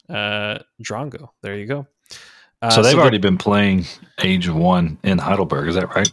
uh, 0.09 0.59
Drongo. 0.81 1.29
There 1.41 1.57
you 1.57 1.65
go. 1.65 1.87
Uh, 2.61 2.69
so 2.69 2.81
they've 2.81 2.93
so 2.93 2.99
already 2.99 3.19
been 3.19 3.37
playing 3.37 3.85
Age 4.23 4.49
One 4.49 4.97
in 5.03 5.17
Heidelberg. 5.17 5.67
Is 5.69 5.75
that 5.75 5.93
right? 5.95 6.11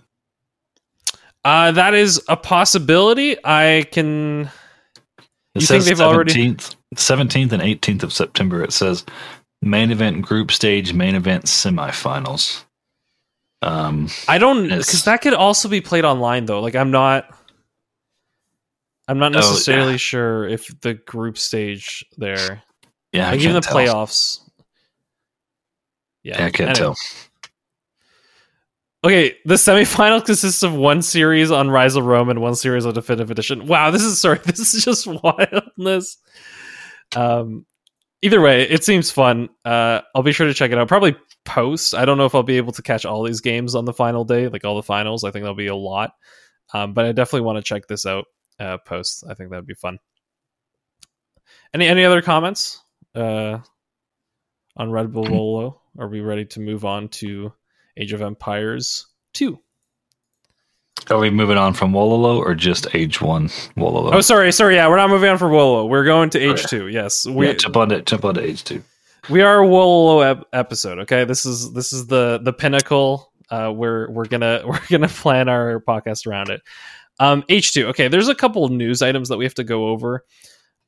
Uh, 1.44 1.72
that 1.72 1.94
is 1.94 2.22
a 2.28 2.36
possibility. 2.36 3.36
I 3.44 3.86
can. 3.92 4.50
It 5.54 5.60
you 5.60 5.66
think 5.66 5.84
they've 5.84 5.96
17th, 5.96 6.00
already 6.00 6.56
seventeenth 6.96 7.52
and 7.52 7.62
eighteenth 7.62 8.02
of 8.02 8.12
September? 8.12 8.62
It 8.62 8.72
says 8.72 9.04
main 9.62 9.90
event 9.90 10.22
group 10.22 10.50
stage, 10.50 10.92
main 10.92 11.14
event 11.14 11.44
semifinals. 11.44 12.64
Um, 13.62 14.08
I 14.28 14.38
don't 14.38 14.68
because 14.68 15.04
that 15.04 15.22
could 15.22 15.34
also 15.34 15.68
be 15.68 15.80
played 15.80 16.04
online 16.04 16.44
though. 16.46 16.60
Like 16.60 16.74
I'm 16.74 16.90
not, 16.90 17.34
I'm 19.08 19.18
not 19.18 19.32
necessarily 19.32 19.88
oh, 19.88 19.90
yeah. 19.92 19.96
sure 19.96 20.48
if 20.48 20.80
the 20.80 20.94
group 20.94 21.38
stage 21.38 22.04
there, 22.18 22.62
yeah, 23.12 23.30
like 23.30 23.40
even 23.40 23.54
the 23.54 23.60
tell. 23.60 23.76
playoffs. 23.76 24.40
Yeah, 26.24 26.40
yeah 26.40 26.46
I 26.46 26.50
can't 26.50 26.70
anyway. 26.70 26.74
tell. 26.74 26.96
Okay, 29.04 29.36
the 29.44 29.54
semifinal 29.54 30.24
consists 30.24 30.62
of 30.62 30.74
one 30.74 31.02
series 31.02 31.50
on 31.50 31.70
Rise 31.70 31.94
of 31.94 32.06
Rome 32.06 32.30
and 32.30 32.40
one 32.40 32.54
series 32.54 32.86
on 32.86 32.94
Definitive 32.94 33.30
Edition. 33.30 33.66
Wow, 33.66 33.90
this 33.90 34.02
is 34.02 34.18
sorry, 34.18 34.38
this 34.44 34.74
is 34.74 34.84
just 34.84 35.06
wildness. 35.06 36.16
Um, 37.14 37.66
either 38.22 38.40
way, 38.40 38.62
it 38.62 38.82
seems 38.82 39.10
fun. 39.10 39.50
Uh, 39.64 40.00
I'll 40.14 40.22
be 40.22 40.32
sure 40.32 40.46
to 40.46 40.54
check 40.54 40.72
it 40.72 40.78
out. 40.78 40.88
Probably 40.88 41.14
post. 41.44 41.94
I 41.94 42.06
don't 42.06 42.16
know 42.16 42.24
if 42.24 42.34
I'll 42.34 42.42
be 42.42 42.56
able 42.56 42.72
to 42.72 42.82
catch 42.82 43.04
all 43.04 43.22
these 43.22 43.42
games 43.42 43.74
on 43.74 43.84
the 43.84 43.92
final 43.92 44.24
day, 44.24 44.48
like 44.48 44.64
all 44.64 44.76
the 44.76 44.82
finals. 44.82 45.22
I 45.22 45.30
think 45.30 45.42
there'll 45.42 45.54
be 45.54 45.66
a 45.66 45.76
lot. 45.76 46.12
Um, 46.72 46.94
but 46.94 47.04
I 47.04 47.12
definitely 47.12 47.44
want 47.44 47.58
to 47.58 47.62
check 47.62 47.86
this 47.86 48.06
out 48.06 48.24
uh, 48.58 48.78
post. 48.78 49.24
I 49.28 49.34
think 49.34 49.50
that'd 49.50 49.66
be 49.66 49.74
fun. 49.74 49.98
Any 51.74 51.86
any 51.88 52.04
other 52.04 52.22
comments 52.22 52.80
uh, 53.14 53.58
on 54.76 54.90
Red 54.90 55.12
Bull 55.12 55.26
Wololo? 55.26 55.78
Are 55.98 56.08
we 56.08 56.20
ready 56.20 56.44
to 56.46 56.60
move 56.60 56.84
on 56.84 57.08
to 57.08 57.52
Age 57.96 58.12
of 58.12 58.20
Empires 58.20 59.06
two? 59.32 59.60
Are 61.10 61.18
we 61.18 61.30
moving 61.30 61.58
on 61.58 61.74
from 61.74 61.92
Wololo 61.92 62.38
or 62.38 62.54
just 62.54 62.94
Age 62.94 63.20
One 63.20 63.48
Wololo? 63.76 64.12
Oh, 64.12 64.20
sorry, 64.20 64.50
sorry. 64.52 64.76
Yeah, 64.76 64.88
we're 64.88 64.96
not 64.96 65.10
moving 65.10 65.30
on 65.30 65.38
from 65.38 65.52
Wololo. 65.52 65.88
We're 65.88 66.04
going 66.04 66.30
to 66.30 66.40
Age 66.40 66.64
Two. 66.64 66.88
Yes, 66.88 67.26
we 67.26 67.46
yeah, 67.46 67.52
jump 67.52 67.76
on 67.76 67.90
to 67.90 68.02
jump 68.02 68.24
on 68.24 68.34
to 68.34 68.42
Age 68.42 68.64
Two. 68.64 68.82
We 69.30 69.42
are 69.42 69.62
a 69.62 69.66
Wololo 69.66 70.28
ep- 70.28 70.46
episode. 70.52 70.98
Okay, 71.00 71.24
this 71.24 71.46
is 71.46 71.72
this 71.72 71.92
is 71.92 72.06
the 72.06 72.40
the 72.42 72.52
pinnacle. 72.52 73.32
Uh, 73.50 73.72
we're 73.74 74.10
we're 74.10 74.26
gonna 74.26 74.62
we're 74.66 74.80
gonna 74.88 75.08
plan 75.08 75.48
our 75.48 75.80
podcast 75.80 76.26
around 76.26 76.50
it. 76.50 76.62
Um, 77.20 77.44
H 77.48 77.72
two. 77.72 77.88
Okay, 77.88 78.08
there's 78.08 78.28
a 78.28 78.34
couple 78.34 78.66
news 78.68 79.00
items 79.00 79.28
that 79.28 79.36
we 79.36 79.44
have 79.44 79.54
to 79.54 79.64
go 79.64 79.88
over. 79.88 80.24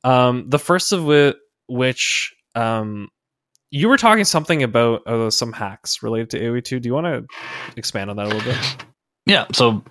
Um, 0.03 0.49
the 0.49 0.59
first 0.59 0.91
of 0.91 1.05
which, 1.05 1.35
which 1.67 2.35
um, 2.55 3.09
you 3.71 3.89
were 3.89 3.97
talking 3.97 4.23
something 4.23 4.63
about 4.63 5.05
uh, 5.07 5.29
some 5.29 5.53
hacks 5.53 6.01
related 6.01 6.29
to 6.31 6.39
AoE 6.39 6.63
two. 6.63 6.79
Do 6.79 6.87
you 6.87 6.93
want 6.93 7.05
to 7.07 7.25
expand 7.75 8.09
on 8.09 8.15
that 8.17 8.27
a 8.27 8.29
little 8.29 8.51
bit? 8.51 8.85
Yeah. 9.25 9.45
So 9.53 9.83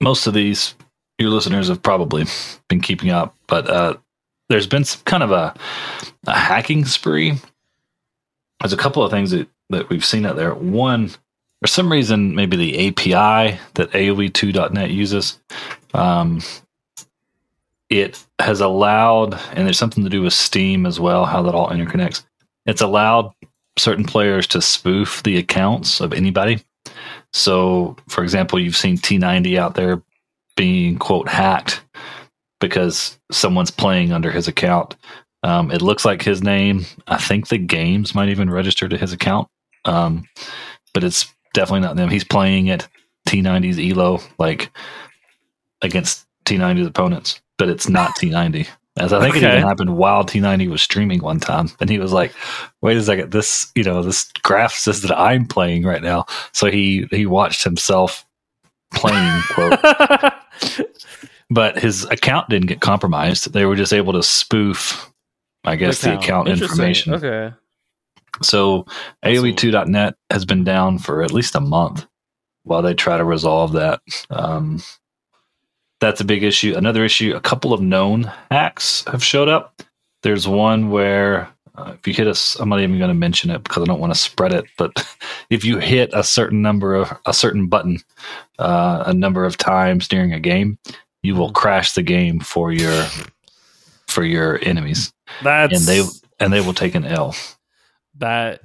most 0.00 0.26
of 0.26 0.34
these 0.34 0.74
your 1.18 1.30
listeners 1.30 1.68
have 1.68 1.82
probably 1.82 2.24
been 2.68 2.80
keeping 2.80 3.10
up, 3.10 3.36
but 3.46 3.68
uh, 3.68 3.96
there's 4.48 4.66
been 4.66 4.84
some 4.84 5.02
kind 5.04 5.22
of 5.22 5.30
a, 5.30 5.54
a 6.26 6.36
hacking 6.36 6.84
spree. 6.84 7.38
There's 8.60 8.72
a 8.72 8.78
couple 8.78 9.02
of 9.02 9.10
things 9.10 9.30
that, 9.30 9.48
that 9.70 9.88
we've 9.88 10.04
seen 10.04 10.26
out 10.26 10.36
there. 10.36 10.54
One, 10.54 11.10
for 11.60 11.66
some 11.66 11.90
reason, 11.90 12.34
maybe 12.34 12.56
the 12.56 12.88
API 12.88 13.58
that 13.74 13.90
AOE2.net 13.92 14.90
uses, 14.90 15.38
um, 15.94 16.40
it 17.88 18.24
has 18.38 18.60
allowed, 18.60 19.34
and 19.52 19.66
there's 19.66 19.78
something 19.78 20.04
to 20.04 20.10
do 20.10 20.22
with 20.22 20.32
Steam 20.32 20.86
as 20.86 20.98
well, 20.98 21.24
how 21.24 21.42
that 21.42 21.54
all 21.54 21.68
interconnects. 21.68 22.24
It's 22.66 22.80
allowed 22.80 23.32
certain 23.78 24.04
players 24.04 24.46
to 24.48 24.62
spoof 24.62 25.22
the 25.22 25.38
accounts 25.38 26.00
of 26.00 26.12
anybody. 26.12 26.62
So, 27.32 27.96
for 28.08 28.22
example, 28.22 28.58
you've 28.58 28.76
seen 28.76 28.98
T90 28.98 29.58
out 29.58 29.74
there 29.74 30.02
being 30.56 30.98
quote 30.98 31.28
hacked 31.28 31.82
because 32.60 33.18
someone's 33.30 33.70
playing 33.70 34.12
under 34.12 34.30
his 34.30 34.46
account. 34.48 34.96
Um, 35.42 35.70
it 35.70 35.82
looks 35.82 36.04
like 36.04 36.22
his 36.22 36.42
name. 36.42 36.84
I 37.08 37.16
think 37.16 37.48
the 37.48 37.58
games 37.58 38.14
might 38.14 38.28
even 38.28 38.50
register 38.50 38.88
to 38.88 38.96
his 38.96 39.12
account, 39.12 39.48
um, 39.84 40.28
but 40.94 41.02
it's 41.02 41.32
definitely 41.54 41.80
not 41.80 41.96
them. 41.96 42.10
He's 42.10 42.24
playing 42.24 42.70
at 42.70 42.86
T90's 43.28 43.78
Elo 43.78 44.20
like 44.38 44.70
against 45.80 46.26
T90's 46.44 46.86
opponents, 46.86 47.40
but 47.58 47.68
it's 47.68 47.88
not 47.88 48.16
T90. 48.16 48.68
As 48.98 49.12
I 49.12 49.20
think 49.20 49.36
okay. 49.36 49.46
it 49.46 49.56
even 49.56 49.66
happened 49.66 49.96
while 49.96 50.22
T90 50.22 50.68
was 50.68 50.82
streaming 50.82 51.22
one 51.22 51.40
time, 51.40 51.70
and 51.80 51.88
he 51.88 51.98
was 51.98 52.12
like, 52.12 52.34
"Wait 52.82 52.96
a 52.96 53.02
second, 53.02 53.32
this 53.32 53.72
you 53.74 53.82
know 53.84 54.02
this 54.02 54.30
graph 54.42 54.72
says 54.72 55.00
that 55.02 55.18
I'm 55.18 55.46
playing 55.46 55.84
right 55.84 56.02
now." 56.02 56.26
So 56.52 56.70
he 56.70 57.06
he 57.10 57.24
watched 57.24 57.64
himself 57.64 58.26
playing 58.92 59.42
quote. 59.50 59.80
but 61.50 61.78
his 61.78 62.04
account 62.04 62.50
didn't 62.50 62.68
get 62.68 62.80
compromised. 62.80 63.52
They 63.52 63.64
were 63.64 63.76
just 63.76 63.94
able 63.94 64.12
to 64.12 64.22
spoof, 64.22 65.10
I 65.64 65.76
guess, 65.76 66.02
the 66.02 66.18
account 66.18 66.48
Interesting. 66.48 66.72
information. 66.72 67.14
Okay. 67.14 67.52
So 68.42 68.86
AOE2.net 69.24 70.16
has 70.30 70.44
been 70.44 70.64
down 70.64 70.98
for 70.98 71.22
at 71.22 71.32
least 71.32 71.54
a 71.54 71.60
month 71.60 72.06
while 72.64 72.82
they 72.82 72.94
try 72.94 73.16
to 73.16 73.24
resolve 73.24 73.72
that. 73.72 74.00
Um, 74.30 74.82
that's 76.02 76.20
a 76.20 76.24
big 76.24 76.42
issue. 76.42 76.74
Another 76.76 77.04
issue, 77.04 77.32
a 77.34 77.40
couple 77.40 77.72
of 77.72 77.80
known 77.80 78.24
hacks 78.50 79.04
have 79.06 79.22
showed 79.22 79.48
up. 79.48 79.82
There's 80.24 80.48
one 80.48 80.90
where 80.90 81.48
uh, 81.76 81.94
if 81.96 82.08
you 82.08 82.12
hit 82.12 82.26
us, 82.26 82.56
I'm 82.56 82.68
not 82.68 82.80
even 82.80 82.98
going 82.98 83.08
to 83.08 83.14
mention 83.14 83.50
it 83.50 83.62
because 83.62 83.82
I 83.82 83.86
don't 83.86 84.00
want 84.00 84.12
to 84.12 84.18
spread 84.18 84.52
it. 84.52 84.64
But 84.76 85.06
if 85.50 85.64
you 85.64 85.78
hit 85.78 86.10
a 86.12 86.24
certain 86.24 86.60
number 86.60 86.96
of 86.96 87.16
a 87.24 87.32
certain 87.32 87.68
button 87.68 88.00
uh, 88.58 89.04
a 89.06 89.14
number 89.14 89.44
of 89.44 89.56
times 89.56 90.08
during 90.08 90.32
a 90.32 90.40
game, 90.40 90.76
you 91.22 91.36
will 91.36 91.52
crash 91.52 91.92
the 91.92 92.02
game 92.02 92.40
for 92.40 92.72
your 92.72 93.06
for 94.08 94.24
your 94.24 94.58
enemies, 94.62 95.12
That's 95.44 95.72
and 95.72 95.86
they 95.86 96.04
and 96.40 96.52
they 96.52 96.60
will 96.60 96.74
take 96.74 96.96
an 96.96 97.04
L. 97.04 97.34
that. 98.18 98.60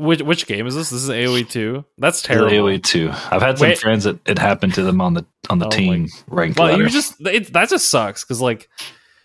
Which 0.00 0.22
which 0.22 0.46
game 0.46 0.66
is 0.66 0.74
this? 0.74 0.90
This 0.90 1.02
is 1.02 1.10
AOE 1.10 1.48
two. 1.48 1.84
That's 1.98 2.22
terrible. 2.22 2.50
AOE 2.50 2.82
two. 2.82 3.10
I've 3.10 3.42
had 3.42 3.58
some 3.58 3.68
Wait. 3.68 3.78
friends 3.78 4.04
that 4.04 4.18
it 4.26 4.38
happened 4.38 4.74
to 4.74 4.82
them 4.82 5.00
on 5.00 5.14
the 5.14 5.26
on 5.48 5.58
the 5.58 5.66
Oh, 5.66 5.70
team 5.70 6.08
ranked 6.28 6.58
Well, 6.58 6.78
you 6.78 6.88
just 6.88 7.20
it, 7.26 7.52
that 7.52 7.68
just 7.68 7.88
sucks 7.88 8.24
because 8.24 8.40
like 8.40 8.68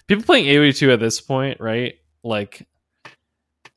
people 0.07 0.23
playing 0.25 0.45
AOE 0.45 0.75
two 0.77 0.91
at 0.91 0.99
this 0.99 1.21
point, 1.21 1.59
right? 1.59 1.95
Like 2.23 2.67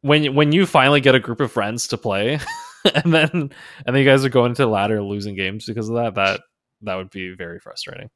when 0.00 0.34
when 0.34 0.52
you 0.52 0.66
finally 0.66 1.00
get 1.00 1.14
a 1.14 1.20
group 1.20 1.40
of 1.40 1.52
friends 1.52 1.88
to 1.88 1.98
play, 1.98 2.38
and 2.94 3.12
then 3.12 3.28
and 3.32 3.52
then 3.86 3.96
you 3.96 4.04
guys 4.04 4.24
are 4.24 4.28
going 4.30 4.54
to 4.54 4.62
the 4.62 4.68
ladder 4.68 5.02
losing 5.02 5.34
games 5.34 5.66
because 5.66 5.88
of 5.88 5.96
that. 5.96 6.14
That 6.14 6.40
that 6.82 6.94
would 6.96 7.10
be 7.10 7.34
very 7.34 7.58
frustrating. 7.60 8.08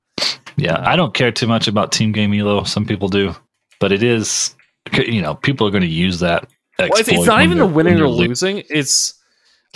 yeah, 0.57 0.75
uh, 0.75 0.89
I 0.91 0.97
don't 0.97 1.15
care 1.15 1.33
too 1.33 1.47
much 1.47 1.69
about 1.69 1.93
team 1.93 2.13
game 2.13 2.33
elo. 2.35 2.65
Some 2.65 2.87
people 2.87 3.09
do, 3.09 3.35
but 3.81 3.93
it 3.93 4.03
is 4.03 4.55
you 4.93 5.23
know 5.23 5.35
people 5.35 5.67
are 5.67 5.71
going 5.71 5.83
to 5.83 5.89
use 5.89 6.21
that. 6.21 6.49
Well, 6.79 6.89
it's, 6.93 7.09
it's 7.09 7.27
not 7.27 7.43
even 7.43 7.59
the 7.59 7.67
winning 7.67 8.01
or 8.01 8.09
losing. 8.09 8.63
It's 8.69 9.15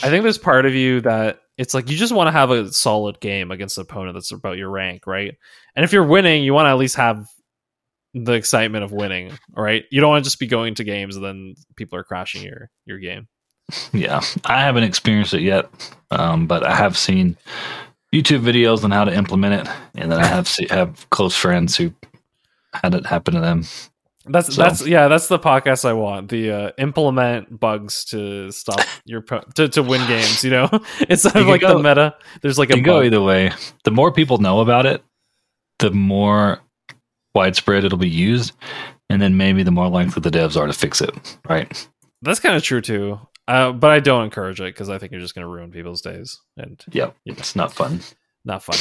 I 0.02 0.10
think 0.10 0.22
there's 0.22 0.38
part 0.38 0.66
of 0.66 0.74
you 0.74 1.00
that 1.02 1.40
it's 1.58 1.72
like 1.74 1.90
you 1.90 1.96
just 1.96 2.14
want 2.14 2.28
to 2.28 2.32
have 2.32 2.50
a 2.50 2.72
solid 2.72 3.20
game 3.20 3.50
against 3.50 3.78
an 3.78 3.82
opponent 3.82 4.14
that's 4.14 4.30
about 4.30 4.58
your 4.58 4.70
rank, 4.70 5.06
right? 5.06 5.34
And 5.74 5.84
if 5.84 5.92
you're 5.92 6.06
winning, 6.06 6.44
you 6.44 6.52
want 6.52 6.66
to 6.66 6.70
at 6.70 6.78
least 6.78 6.96
have 6.96 7.26
the 8.14 8.32
excitement 8.32 8.84
of 8.84 8.92
winning, 8.92 9.32
right? 9.54 9.84
You 9.90 10.00
don't 10.00 10.10
want 10.10 10.24
to 10.24 10.26
just 10.26 10.38
be 10.38 10.46
going 10.46 10.74
to 10.76 10.84
games 10.84 11.16
and 11.16 11.24
then 11.24 11.54
people 11.76 11.98
are 11.98 12.04
crashing 12.04 12.42
your 12.42 12.70
your 12.84 12.98
game. 12.98 13.28
Yeah, 13.92 14.20
I 14.44 14.60
haven't 14.60 14.84
experienced 14.84 15.34
it 15.34 15.42
yet, 15.42 15.68
um, 16.10 16.46
but 16.46 16.64
I 16.64 16.74
have 16.74 16.96
seen 16.96 17.36
YouTube 18.14 18.42
videos 18.42 18.84
on 18.84 18.90
how 18.92 19.04
to 19.04 19.12
implement 19.12 19.66
it, 19.66 19.74
and 19.96 20.12
then 20.12 20.20
I 20.20 20.26
have 20.26 20.46
see, 20.46 20.66
have 20.70 21.08
close 21.10 21.34
friends 21.34 21.76
who 21.76 21.92
had 22.72 22.94
it 22.94 23.06
happen 23.06 23.34
to 23.34 23.40
them. 23.40 23.64
That's 24.28 24.54
So- 24.54 24.62
that's 24.62 24.86
yeah, 24.86 25.08
that's 25.08 25.28
the 25.28 25.38
podcast 25.38 25.84
I 25.84 25.92
want. 25.92 26.28
The 26.30 26.50
uh, 26.50 26.70
implement 26.78 27.58
bugs 27.60 28.04
to 28.06 28.50
stop 28.50 28.80
your 29.04 29.22
to 29.54 29.68
to 29.68 29.82
win 29.82 30.06
games. 30.08 30.42
You 30.44 30.50
know, 30.50 30.68
instead 31.08 31.36
of 31.36 31.46
like 31.46 31.60
the 31.60 31.78
meta, 31.78 32.14
there's 32.42 32.58
like 32.58 32.70
a 32.70 32.74
can 32.74 32.82
go 32.82 33.02
either 33.02 33.20
way. 33.22 33.52
The 33.84 33.90
more 33.90 34.12
people 34.12 34.38
know 34.38 34.60
about 34.60 34.86
it, 34.86 35.02
the 35.78 35.90
more 35.90 36.60
widespread 37.34 37.84
it'll 37.84 37.98
be 37.98 38.08
used, 38.08 38.52
and 39.10 39.20
then 39.20 39.36
maybe 39.36 39.62
the 39.62 39.70
more 39.70 39.88
likely 39.88 40.20
the 40.20 40.30
devs 40.30 40.56
are 40.60 40.66
to 40.66 40.72
fix 40.72 41.00
it. 41.00 41.38
Right? 41.48 41.88
That's 42.22 42.40
kind 42.40 42.56
of 42.56 42.62
true 42.62 42.80
too. 42.80 43.20
Uh, 43.48 43.70
but 43.70 43.92
I 43.92 44.00
don't 44.00 44.24
encourage 44.24 44.60
it 44.60 44.64
because 44.74 44.88
I 44.88 44.98
think 44.98 45.12
you're 45.12 45.20
just 45.20 45.34
going 45.36 45.44
to 45.44 45.48
ruin 45.48 45.70
people's 45.70 46.00
days 46.00 46.40
and. 46.56 46.82
Yeah. 46.90 47.10
It's 47.26 47.54
not 47.54 47.72
fun. 47.72 48.00
not 48.44 48.64
fun. 48.64 48.76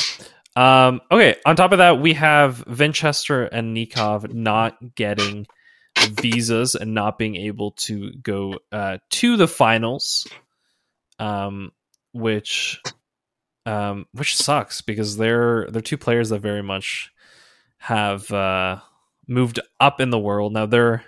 Um, 0.55 1.01
okay, 1.11 1.35
on 1.45 1.55
top 1.55 1.73
of 1.73 1.79
that, 1.79 1.99
we 1.99 2.13
have 2.13 2.63
Vinchester 2.65 3.49
and 3.51 3.75
Nicov 3.75 4.33
not 4.33 4.95
getting 4.95 5.47
visas 5.97 6.75
and 6.75 6.93
not 6.93 7.17
being 7.17 7.35
able 7.35 7.71
to 7.71 8.11
go 8.13 8.59
uh, 8.71 8.99
to 9.09 9.37
the 9.37 9.47
finals, 9.47 10.27
um, 11.19 11.71
which 12.13 12.81
um, 13.65 14.05
which 14.13 14.35
sucks 14.35 14.81
because 14.81 15.17
they're 15.17 15.67
they're 15.69 15.81
two 15.81 15.97
players 15.97 16.29
that 16.29 16.39
very 16.39 16.63
much 16.63 17.11
have 17.77 18.29
uh, 18.31 18.79
moved 19.27 19.59
up 19.79 19.99
in 19.99 20.09
the 20.09 20.19
world. 20.19 20.53
Now 20.53 20.65
they're 20.65 21.03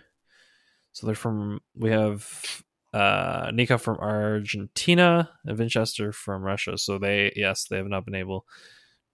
so 0.91 1.05
they're 1.05 1.15
from 1.15 1.61
we 1.75 1.91
have 1.91 2.63
uh 2.93 3.51
Nika 3.53 3.77
from 3.77 3.97
Argentina 3.97 5.29
and 5.45 5.57
Vinchester 5.57 6.13
from 6.13 6.41
Russia. 6.41 6.77
So 6.77 6.97
they 6.97 7.31
yes, 7.35 7.65
they 7.65 7.77
have 7.77 7.87
not 7.87 8.05
been 8.05 8.15
able 8.15 8.45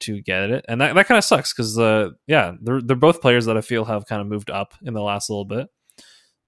to 0.04 0.22
get 0.22 0.50
it. 0.50 0.66
And 0.68 0.82
that, 0.82 0.96
that 0.96 1.08
kind 1.08 1.18
of 1.18 1.24
sucks 1.24 1.54
because 1.54 1.78
uh 1.78 2.10
yeah, 2.28 2.54
they're 2.62 2.82
they're 2.82 2.96
both 2.96 3.22
players 3.22 3.46
that 3.46 3.58
I 3.58 3.62
feel 3.62 3.86
have 3.86 4.06
kind 4.06 4.22
of 4.22 4.28
moved 4.28 4.50
up 4.50 4.74
in 4.84 4.94
the 4.94 5.02
last 5.02 5.30
little 5.30 5.46
bit. 5.46 5.68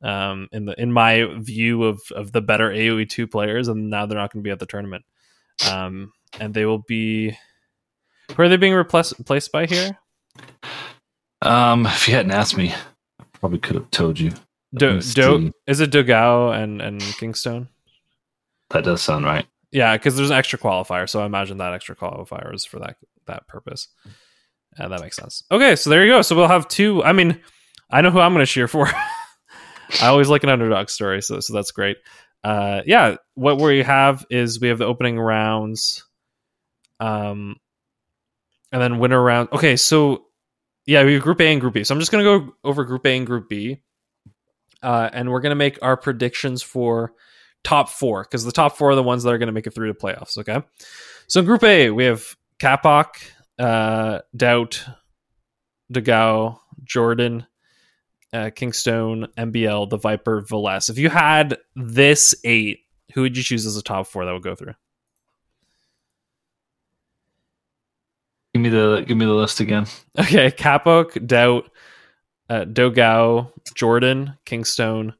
Um 0.01 0.47
in 0.51 0.65
the 0.65 0.79
in 0.81 0.91
my 0.91 1.25
view 1.39 1.83
of 1.83 1.99
of 2.11 2.31
the 2.31 2.41
better 2.41 2.69
AoE 2.69 3.09
two 3.09 3.27
players, 3.27 3.67
and 3.67 3.89
now 3.89 4.05
they're 4.05 4.17
not 4.17 4.31
gonna 4.31 4.43
be 4.43 4.51
at 4.51 4.59
the 4.59 4.65
tournament. 4.65 5.05
Um 5.69 6.11
and 6.39 6.53
they 6.53 6.65
will 6.65 6.83
be 6.87 7.37
who 8.35 8.43
are 8.43 8.49
they 8.49 8.57
being 8.57 8.73
replaced 8.73 9.17
replaced 9.17 9.51
by 9.51 9.65
here? 9.65 9.97
Um, 11.41 11.85
if 11.85 12.07
you 12.07 12.15
hadn't 12.15 12.31
asked 12.31 12.57
me, 12.57 12.73
I 13.19 13.23
probably 13.33 13.59
could 13.59 13.75
have 13.75 13.91
told 13.91 14.19
you. 14.19 14.31
Do, 14.73 14.99
Do, 14.99 15.53
is 15.67 15.79
it 15.79 15.91
Dogao 15.91 16.57
and 16.57 16.81
and 16.81 16.99
Kingstone? 17.01 17.67
That 18.71 18.83
does 18.83 19.01
sound 19.01 19.25
right. 19.25 19.45
Yeah, 19.71 19.95
because 19.95 20.15
there's 20.15 20.31
an 20.31 20.37
extra 20.37 20.59
qualifier, 20.59 21.07
so 21.07 21.21
I 21.21 21.25
imagine 21.25 21.57
that 21.57 21.73
extra 21.73 21.95
qualifier 21.95 22.53
is 22.53 22.65
for 22.65 22.79
that 22.79 22.97
that 23.27 23.47
purpose. 23.47 23.87
Uh, 24.77 24.87
that 24.89 25.01
makes 25.01 25.15
sense. 25.15 25.43
Okay, 25.51 25.75
so 25.75 25.89
there 25.89 26.05
you 26.05 26.11
go. 26.11 26.21
So 26.21 26.35
we'll 26.35 26.47
have 26.47 26.67
two. 26.67 27.03
I 27.03 27.13
mean, 27.13 27.39
I 27.89 28.01
know 28.01 28.11
who 28.11 28.19
I'm 28.19 28.33
going 28.33 28.45
to 28.45 28.51
cheer 28.51 28.67
for. 28.67 28.87
I 30.01 30.07
always 30.07 30.29
like 30.29 30.43
an 30.43 30.49
underdog 30.49 30.89
story, 30.89 31.21
so 31.21 31.39
so 31.39 31.53
that's 31.53 31.71
great. 31.71 31.97
Uh, 32.43 32.81
yeah, 32.85 33.15
what 33.35 33.59
we 33.59 33.83
have 33.83 34.25
is 34.29 34.59
we 34.59 34.67
have 34.67 34.77
the 34.77 34.85
opening 34.85 35.19
rounds, 35.19 36.03
um, 36.99 37.55
and 38.71 38.81
then 38.81 38.99
winner 38.99 39.21
round. 39.21 39.49
Okay, 39.51 39.75
so 39.75 40.25
yeah, 40.85 41.03
we 41.03 41.13
have 41.13 41.23
Group 41.23 41.41
A 41.41 41.51
and 41.51 41.61
Group 41.61 41.73
B. 41.73 41.83
So 41.83 41.93
I'm 41.93 41.99
just 41.99 42.11
going 42.11 42.23
to 42.23 42.39
go 42.39 42.55
over 42.63 42.83
Group 42.83 43.05
A 43.05 43.17
and 43.17 43.25
Group 43.25 43.49
B, 43.49 43.81
uh, 44.83 45.09
and 45.13 45.31
we're 45.31 45.41
going 45.41 45.51
to 45.51 45.55
make 45.55 45.79
our 45.81 45.97
predictions 45.97 46.61
for 46.61 47.13
top 47.63 47.89
four 47.89 48.23
because 48.23 48.43
the 48.43 48.51
top 48.51 48.77
four 48.77 48.91
are 48.91 48.95
the 48.95 49.03
ones 49.03 49.23
that 49.23 49.33
are 49.33 49.37
going 49.37 49.47
to 49.47 49.53
make 49.53 49.67
it 49.67 49.73
through 49.73 49.91
to 49.91 49.99
playoffs. 49.99 50.37
Okay, 50.37 50.61
so 51.27 51.39
in 51.39 51.45
Group 51.45 51.63
A 51.63 51.89
we 51.91 52.05
have 52.05 52.35
Kapok, 52.59 53.07
uh, 53.59 54.19
DauT, 54.35 54.83
Degao, 55.93 56.59
Jordan, 56.83 57.45
uh, 58.33 58.49
Kingstone, 58.55 59.27
MBL, 59.37 59.89
the 59.89 59.97
Viper, 59.97 60.41
Veles. 60.41 60.89
If 60.89 60.97
you 60.97 61.09
had 61.09 61.57
this 61.75 62.35
eight, 62.43 62.79
who 63.13 63.21
would 63.21 63.37
you 63.37 63.43
choose 63.43 63.65
as 63.65 63.77
a 63.77 63.83
top 63.83 64.07
four 64.07 64.25
that 64.25 64.31
would 64.31 64.43
go 64.43 64.55
through? 64.55 64.73
Give 68.53 68.61
me 68.61 68.69
the 68.69 69.03
give 69.05 69.17
me 69.17 69.25
the 69.25 69.33
list 69.33 69.59
again. 69.59 69.85
Okay, 70.17 70.49
Kapok, 70.49 71.27
DauT, 71.27 71.69
uh, 72.49 72.65
Dogao, 72.65 73.51
Jordan, 73.73 74.37
Kingstone, 74.45 75.13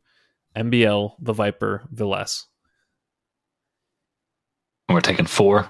MBL, 0.56 1.15
the 1.20 1.34
Viper, 1.34 1.84
Veles. 1.94 2.46
And 4.88 4.96
we're 4.96 5.01
taking 5.01 5.25
four. 5.25 5.68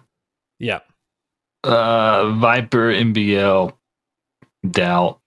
Yeah. 0.60 0.80
Uh, 1.66 2.32
Viper, 2.38 2.92
MBL, 2.92 3.74
DauT. 4.70 5.20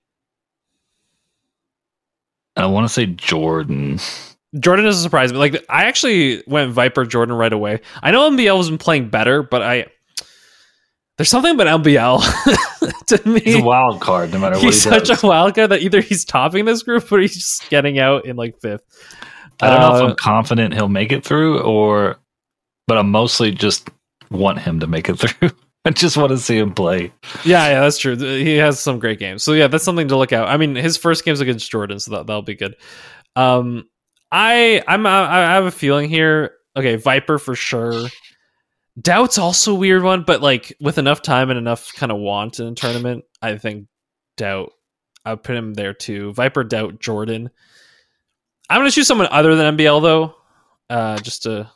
And 2.56 2.64
I 2.64 2.66
want 2.66 2.86
to 2.86 2.92
say 2.92 3.06
Jordan. 3.06 3.98
Jordan 4.58 4.84
doesn't 4.84 5.02
surprise 5.02 5.32
me. 5.32 5.38
Like 5.38 5.64
I 5.68 5.84
actually 5.84 6.42
went 6.46 6.72
Viper 6.72 7.04
Jordan 7.04 7.36
right 7.36 7.52
away. 7.52 7.80
I 8.02 8.10
know 8.10 8.30
MBL 8.30 8.56
has 8.56 8.68
been 8.68 8.78
playing 8.78 9.10
better, 9.10 9.42
but 9.42 9.62
I 9.62 9.86
there's 11.16 11.28
something 11.28 11.52
about 11.52 11.82
MBL 11.82 13.06
to 13.06 13.28
me. 13.28 13.40
He's 13.40 13.56
a 13.56 13.62
wild 13.62 14.00
card, 14.00 14.32
no 14.32 14.38
matter 14.38 14.54
what 14.54 14.64
he's 14.64 14.82
he 14.84 14.90
such 14.90 15.10
a 15.10 15.26
wild 15.26 15.54
card 15.54 15.70
that 15.70 15.82
either 15.82 16.00
he's 16.00 16.24
topping 16.24 16.64
this 16.64 16.82
group 16.82 17.10
or 17.10 17.18
he's 17.18 17.34
just 17.34 17.68
getting 17.70 17.98
out 17.98 18.24
in 18.24 18.36
like 18.36 18.60
fifth. 18.60 18.82
I 19.60 19.70
don't 19.70 19.80
know 19.80 19.96
if 19.96 20.02
Uh, 20.02 20.06
I'm 20.10 20.16
confident 20.16 20.74
he'll 20.74 20.88
make 20.88 21.10
it 21.10 21.24
through, 21.24 21.60
or, 21.62 22.18
but 22.86 22.98
I'm 22.98 23.10
mostly 23.10 23.50
just 23.50 23.90
want 24.30 24.60
him 24.60 24.78
to 24.80 24.86
make 24.86 25.08
it 25.08 25.14
through. 25.18 25.50
I 25.88 25.90
just 25.90 26.18
want 26.18 26.28
to 26.32 26.36
see 26.36 26.58
him 26.58 26.74
play. 26.74 27.14
Yeah, 27.46 27.66
yeah, 27.68 27.80
that's 27.80 27.96
true. 27.96 28.14
He 28.14 28.56
has 28.56 28.78
some 28.78 28.98
great 28.98 29.18
games. 29.18 29.42
So 29.42 29.54
yeah, 29.54 29.68
that's 29.68 29.84
something 29.84 30.08
to 30.08 30.18
look 30.18 30.34
out. 30.34 30.46
I 30.46 30.58
mean, 30.58 30.74
his 30.74 30.98
first 30.98 31.24
game's 31.24 31.40
against 31.40 31.70
Jordan, 31.70 31.98
so 31.98 32.10
that 32.10 32.26
that'll 32.26 32.42
be 32.42 32.54
good. 32.54 32.76
Um, 33.36 33.88
I 34.30 34.82
I'm 34.86 35.06
I 35.06 35.54
have 35.54 35.64
a 35.64 35.70
feeling 35.70 36.10
here. 36.10 36.56
Okay, 36.76 36.96
Viper 36.96 37.38
for 37.38 37.54
sure. 37.54 38.08
DauT's 39.00 39.38
also 39.38 39.72
a 39.72 39.78
weird 39.78 40.02
one, 40.02 40.24
but 40.24 40.42
like 40.42 40.76
with 40.78 40.98
enough 40.98 41.22
time 41.22 41.48
and 41.48 41.58
enough 41.58 41.94
kind 41.94 42.12
of 42.12 42.18
want 42.18 42.60
in 42.60 42.66
a 42.66 42.74
tournament, 42.74 43.24
I 43.40 43.56
think 43.56 43.86
DauT. 44.36 44.70
I 45.24 45.30
would 45.30 45.42
put 45.42 45.56
him 45.56 45.72
there 45.72 45.94
too. 45.94 46.34
Viper, 46.34 46.64
DauT, 46.64 47.00
Jordan. 47.00 47.48
I'm 48.68 48.80
gonna 48.80 48.90
choose 48.90 49.06
someone 49.06 49.28
other 49.30 49.54
than 49.54 49.78
MBL 49.78 50.02
though, 50.02 50.34
uh, 50.90 51.18
just 51.20 51.44
to. 51.44 51.70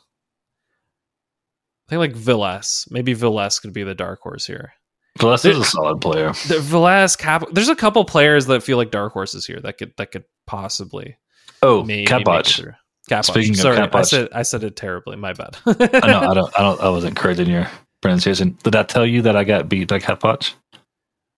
I 1.93 1.95
think 1.95 2.15
like 2.15 2.15
Villas. 2.15 2.87
Maybe 2.89 3.13
Villas 3.13 3.59
could 3.59 3.73
be 3.73 3.83
the 3.83 3.93
dark 3.93 4.21
horse 4.21 4.47
here. 4.47 4.73
Velas 5.19 5.45
is 5.45 5.57
a 5.59 5.63
solid 5.63 6.01
player. 6.01 6.29
The 6.47 6.55
Velas 6.55 7.15
Cap. 7.15 7.43
There's 7.51 7.69
a 7.69 7.75
couple 7.75 8.03
players 8.03 8.47
that 8.47 8.63
feel 8.63 8.77
like 8.77 8.89
dark 8.89 9.13
horses 9.13 9.45
here 9.45 9.59
that 9.59 9.77
could 9.77 9.93
that 9.97 10.11
could 10.11 10.23
possibly 10.47 11.17
Oh, 11.61 11.85
it 11.87 12.07
Capoch. 12.07 12.75
Speaking 13.23 13.51
of 13.51 13.57
Sorry, 13.57 13.77
I 13.77 14.01
said 14.01 14.29
I 14.33 14.41
said 14.41 14.63
it 14.63 14.75
terribly. 14.75 15.15
My 15.17 15.33
bad. 15.33 15.57
I 15.65 16.07
know. 16.07 16.19
I 16.19 16.33
don't. 16.33 16.53
I 16.59 16.61
don't. 16.63 16.81
I 16.81 16.89
wasn't 16.89 17.15
correct 17.15 17.39
in 17.39 17.49
your 17.49 17.67
pronunciation. 18.01 18.57
Did 18.63 18.75
I 18.75 18.83
tell 18.83 19.05
you 19.05 19.21
that 19.23 19.35
I 19.35 19.43
got 19.43 19.69
beat 19.69 19.89
by 19.89 19.99
Capoch? 19.99 20.53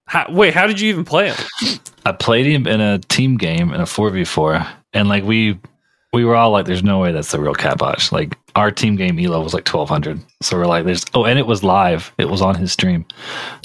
How, 0.08 0.28
wait, 0.30 0.54
how 0.54 0.68
did 0.68 0.80
you 0.80 0.90
even 0.90 1.04
play 1.04 1.30
him? 1.30 1.80
I 2.06 2.12
played 2.12 2.46
him 2.46 2.68
in 2.68 2.80
a 2.80 3.00
team 3.00 3.38
game 3.38 3.74
in 3.74 3.82
a 3.82 3.86
four 3.88 4.10
v 4.12 4.24
four, 4.24 4.66
and 4.94 5.10
like 5.10 5.24
we 5.24 5.60
we 6.16 6.26
were 6.26 6.36
all 6.36 6.50
like, 6.52 6.66
"There's 6.66 6.84
no 6.84 7.00
way 7.00 7.12
that's 7.12 7.32
the 7.32 7.40
real 7.40 7.54
Capoch." 7.54 8.12
Like 8.12 8.38
our 8.56 8.72
team 8.72 8.96
game 8.96 9.20
elo 9.20 9.42
was 9.42 9.54
like 9.54 9.66
twelve 9.66 9.90
hundred, 9.90 10.20
so 10.42 10.58
we're 10.58 10.66
like, 10.66 10.86
"There's." 10.86 11.06
Oh, 11.14 11.26
and 11.26 11.38
it 11.38 11.46
was 11.46 11.64
live. 11.64 12.12
It 12.18 12.30
was 12.30 12.42
on 12.42 12.56
his 12.56 12.72
stream. 12.72 13.06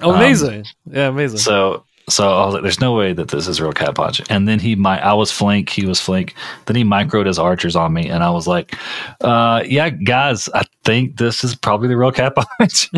Oh, 0.02 0.10
Um, 0.10 0.16
amazing! 0.16 0.66
yeah, 0.86 1.08
amazing. 1.08 1.38
So 1.38 1.84
so 2.08 2.28
I 2.28 2.44
was 2.44 2.54
like, 2.54 2.62
"There's 2.62 2.80
no 2.80 2.92
way 2.94 3.12
that 3.12 3.28
this 3.28 3.46
is 3.46 3.60
real 3.60 3.72
Capoch." 3.72 4.26
And 4.30 4.46
then 4.48 4.58
he 4.58 4.74
mi- 4.74 4.88
I 4.88 5.12
was 5.14 5.30
flank, 5.30 5.68
he 5.70 5.86
was 5.86 6.00
flank. 6.00 6.34
Then 6.66 6.74
he 6.76 6.82
microed 6.84 7.26
his 7.26 7.38
archers 7.38 7.76
on 7.76 7.92
me, 7.92 8.08
and 8.08 8.22
I 8.24 8.30
was 8.30 8.46
like, 8.48 8.76
uh, 9.20 9.62
"Yeah, 9.64 9.90
guys, 9.90 10.48
I 10.54 10.64
think 10.84 11.16
this 11.18 11.44
is 11.44 11.54
probably 11.54 11.88
the 11.88 11.96
real 11.96 12.12
Capoch." 12.12 12.90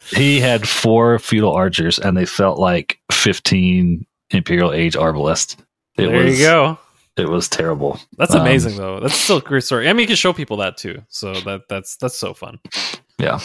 he 0.14 0.40
had 0.40 0.68
four 0.68 1.18
feudal 1.18 1.52
archers, 1.52 1.98
and 1.98 2.16
they 2.16 2.26
felt 2.26 2.58
like 2.58 2.98
fifteen 3.10 4.06
Imperial 4.30 4.72
Age 4.72 4.94
arbalists. 4.94 5.56
It 5.96 6.06
there 6.06 6.24
was 6.24 6.38
you 6.38 6.46
go. 6.46 6.78
It 7.16 7.28
was 7.28 7.48
terrible. 7.48 7.98
That's 8.16 8.34
Um, 8.34 8.42
amazing, 8.42 8.76
though. 8.76 9.00
That's 9.00 9.14
still 9.14 9.38
a 9.38 9.42
great 9.42 9.64
story. 9.64 9.88
I 9.88 9.92
mean, 9.92 10.02
you 10.02 10.06
can 10.06 10.16
show 10.16 10.32
people 10.32 10.58
that 10.58 10.76
too. 10.76 11.02
So 11.08 11.32
that 11.34 11.62
that's 11.68 11.96
that's 11.96 12.16
so 12.16 12.32
fun. 12.34 12.58
Yeah. 13.18 13.40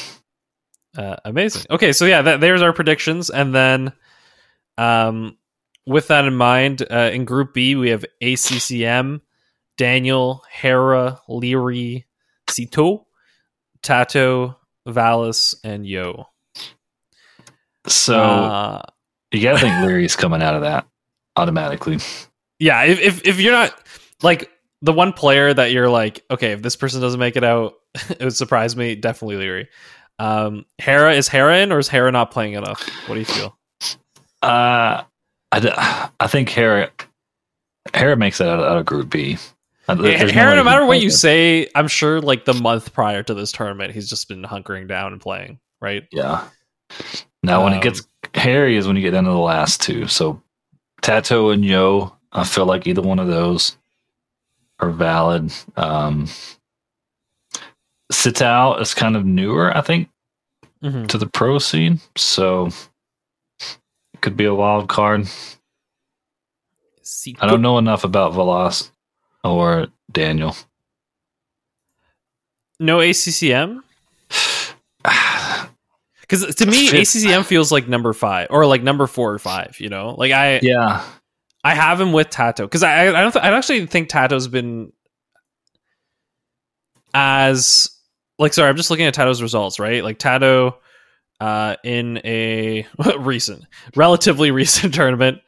Uh, 0.97 1.17
amazing. 1.25 1.63
Okay, 1.69 1.91
so 1.91 2.05
yeah, 2.05 2.21
that, 2.21 2.39
there's 2.39 2.61
our 2.61 2.71
predictions, 2.71 3.29
and 3.29 3.53
then, 3.53 3.91
um, 4.77 5.37
with 5.85 6.07
that 6.07 6.23
in 6.25 6.33
mind, 6.35 6.83
uh, 6.89 7.09
in 7.11 7.25
Group 7.25 7.53
B 7.53 7.75
we 7.75 7.89
have 7.89 8.05
ACCM, 8.23 9.19
Daniel, 9.77 10.41
Hera, 10.49 11.19
Liereyy, 11.27 12.05
Sitaux, 12.49 13.05
TaToH, 13.83 14.55
Valis, 14.87 15.55
and 15.65 15.85
Yo. 15.85 16.27
So 17.87 18.17
Uh, 18.19 18.81
you 19.31 19.41
got 19.41 19.53
to 19.53 19.59
think 19.59 19.73
Liereyy's 19.75 20.15
coming 20.15 20.41
out 20.41 20.55
of 20.55 20.61
that 20.61 20.87
automatically. 21.35 21.99
Yeah, 22.59 22.83
if, 22.83 22.99
if 22.99 23.25
if 23.27 23.39
you're 23.39 23.51
not 23.51 23.73
like 24.23 24.49
the 24.81 24.93
one 24.93 25.13
player 25.13 25.53
that 25.53 25.71
you're 25.71 25.89
like, 25.89 26.23
okay, 26.31 26.51
if 26.51 26.61
this 26.61 26.75
person 26.75 27.01
doesn't 27.01 27.19
make 27.19 27.35
it 27.35 27.43
out, 27.43 27.73
it 28.09 28.21
would 28.21 28.35
surprise 28.35 28.75
me. 28.75 28.95
Definitely 28.95 29.37
Liereyy. 29.37 29.67
Um, 30.19 30.65
Hera 30.77 31.13
is 31.13 31.27
Hera 31.27 31.57
in, 31.59 31.71
or 31.71 31.79
is 31.79 31.89
Hera 31.89 32.11
not 32.11 32.31
playing 32.31 32.53
enough? 32.53 32.87
What 33.07 33.15
do 33.15 33.19
you 33.19 33.25
feel? 33.25 33.57
Uh, 34.41 35.03
I, 35.51 35.59
d- 35.59 35.71
I 35.75 36.27
think 36.27 36.49
Hera 36.49 36.91
Hera 37.93 38.15
makes 38.15 38.39
it 38.39 38.47
out 38.47 38.59
of, 38.59 38.65
out 38.65 38.77
of 38.77 38.85
Group 38.85 39.09
B. 39.09 39.37
Uh, 39.87 39.95
Hera, 40.01 40.51
way 40.51 40.55
no 40.55 40.63
matter 40.63 40.85
what 40.85 40.99
you 41.01 41.09
it. 41.09 41.11
say, 41.13 41.67
I'm 41.75 41.87
sure 41.87 42.19
like 42.21 42.45
the 42.45 42.53
month 42.53 42.93
prior 42.93 43.21
to 43.23 43.33
this 43.33 43.51
tournament, 43.51 43.93
he's 43.93 44.09
just 44.09 44.27
been 44.27 44.41
hunkering 44.43 44.87
down 44.87 45.11
and 45.11 45.21
playing, 45.21 45.59
right? 45.81 46.07
Yeah. 46.11 46.47
Now, 47.43 47.63
when 47.63 47.73
Um, 47.73 47.79
it 47.79 47.83
gets 47.83 48.07
hairy 48.33 48.77
is 48.77 48.87
when 48.87 48.95
you 48.95 49.01
get 49.03 49.11
down 49.11 49.25
to 49.25 49.29
the 49.29 49.37
last 49.37 49.81
two. 49.81 50.07
So, 50.07 50.41
TaToH 51.03 51.53
and 51.53 51.65
Yo, 51.65 52.14
I 52.35 52.43
feel 52.43 52.65
like 52.65 52.85
either 52.85 53.01
one 53.01 53.19
of 53.19 53.27
those 53.27 53.77
are 54.79 54.89
valid. 54.91 55.51
Um, 55.77 56.27
Sitaux 58.11 58.79
is 58.81 58.93
kind 58.93 59.15
of 59.15 59.25
newer, 59.25 59.75
I 59.75 59.81
think, 59.81 60.09
Mhm. 60.83 61.07
to 61.07 61.17
the 61.17 61.27
pro 61.27 61.57
scene. 61.59 62.01
So, 62.17 62.67
it 63.59 64.21
could 64.21 64.35
be 64.37 64.45
a 64.45 64.53
wild 64.53 64.89
card. 64.89 65.27
I 67.39 67.47
don't 67.47 67.61
know 67.61 67.77
enough 67.77 68.03
about 68.03 68.33
Velas 68.33 68.91
or 69.43 69.87
Daniel. 70.11 70.55
No 72.79 72.99
ACCM 72.99 73.81
because 76.21 76.55
to 76.55 76.65
me 76.65 76.89
ACCM 76.89 77.45
feels 77.45 77.71
like 77.71 77.87
number 77.87 78.11
five 78.11 78.47
or 78.49 78.65
like 78.65 78.83
number 78.83 79.07
four 79.07 79.31
or 79.33 79.39
five. 79.39 79.79
You 79.79 79.89
know, 79.89 80.15
like 80.17 80.31
I 80.33 80.59
yeah. 80.61 81.03
I 81.65 81.73
have 81.73 81.99
him 81.99 82.13
with 82.13 82.29
TaToH 82.29 82.57
because 82.57 82.83
I 82.83 83.07
I 83.07 83.21
don't 83.23 83.31
th- 83.31 83.43
I 83.43 83.49
don't 83.49 83.57
actually 83.57 83.87
think 83.87 84.07
TaToH's 84.07 84.47
been 84.47 84.93
as 87.15 87.89
like 88.37 88.53
sorry 88.53 88.69
I'm 88.69 88.77
just 88.77 88.91
looking 88.91 89.07
at 89.07 89.15
TaToH's 89.15 89.41
results 89.41 89.79
right? 89.79 90.03
Like 90.03 90.19
TaToH 90.19 90.75
uh 91.41 91.75
in 91.83 92.21
a 92.23 92.85
recent 93.17 93.65
relatively 93.95 94.51
recent 94.51 94.93
tournament 94.93 95.39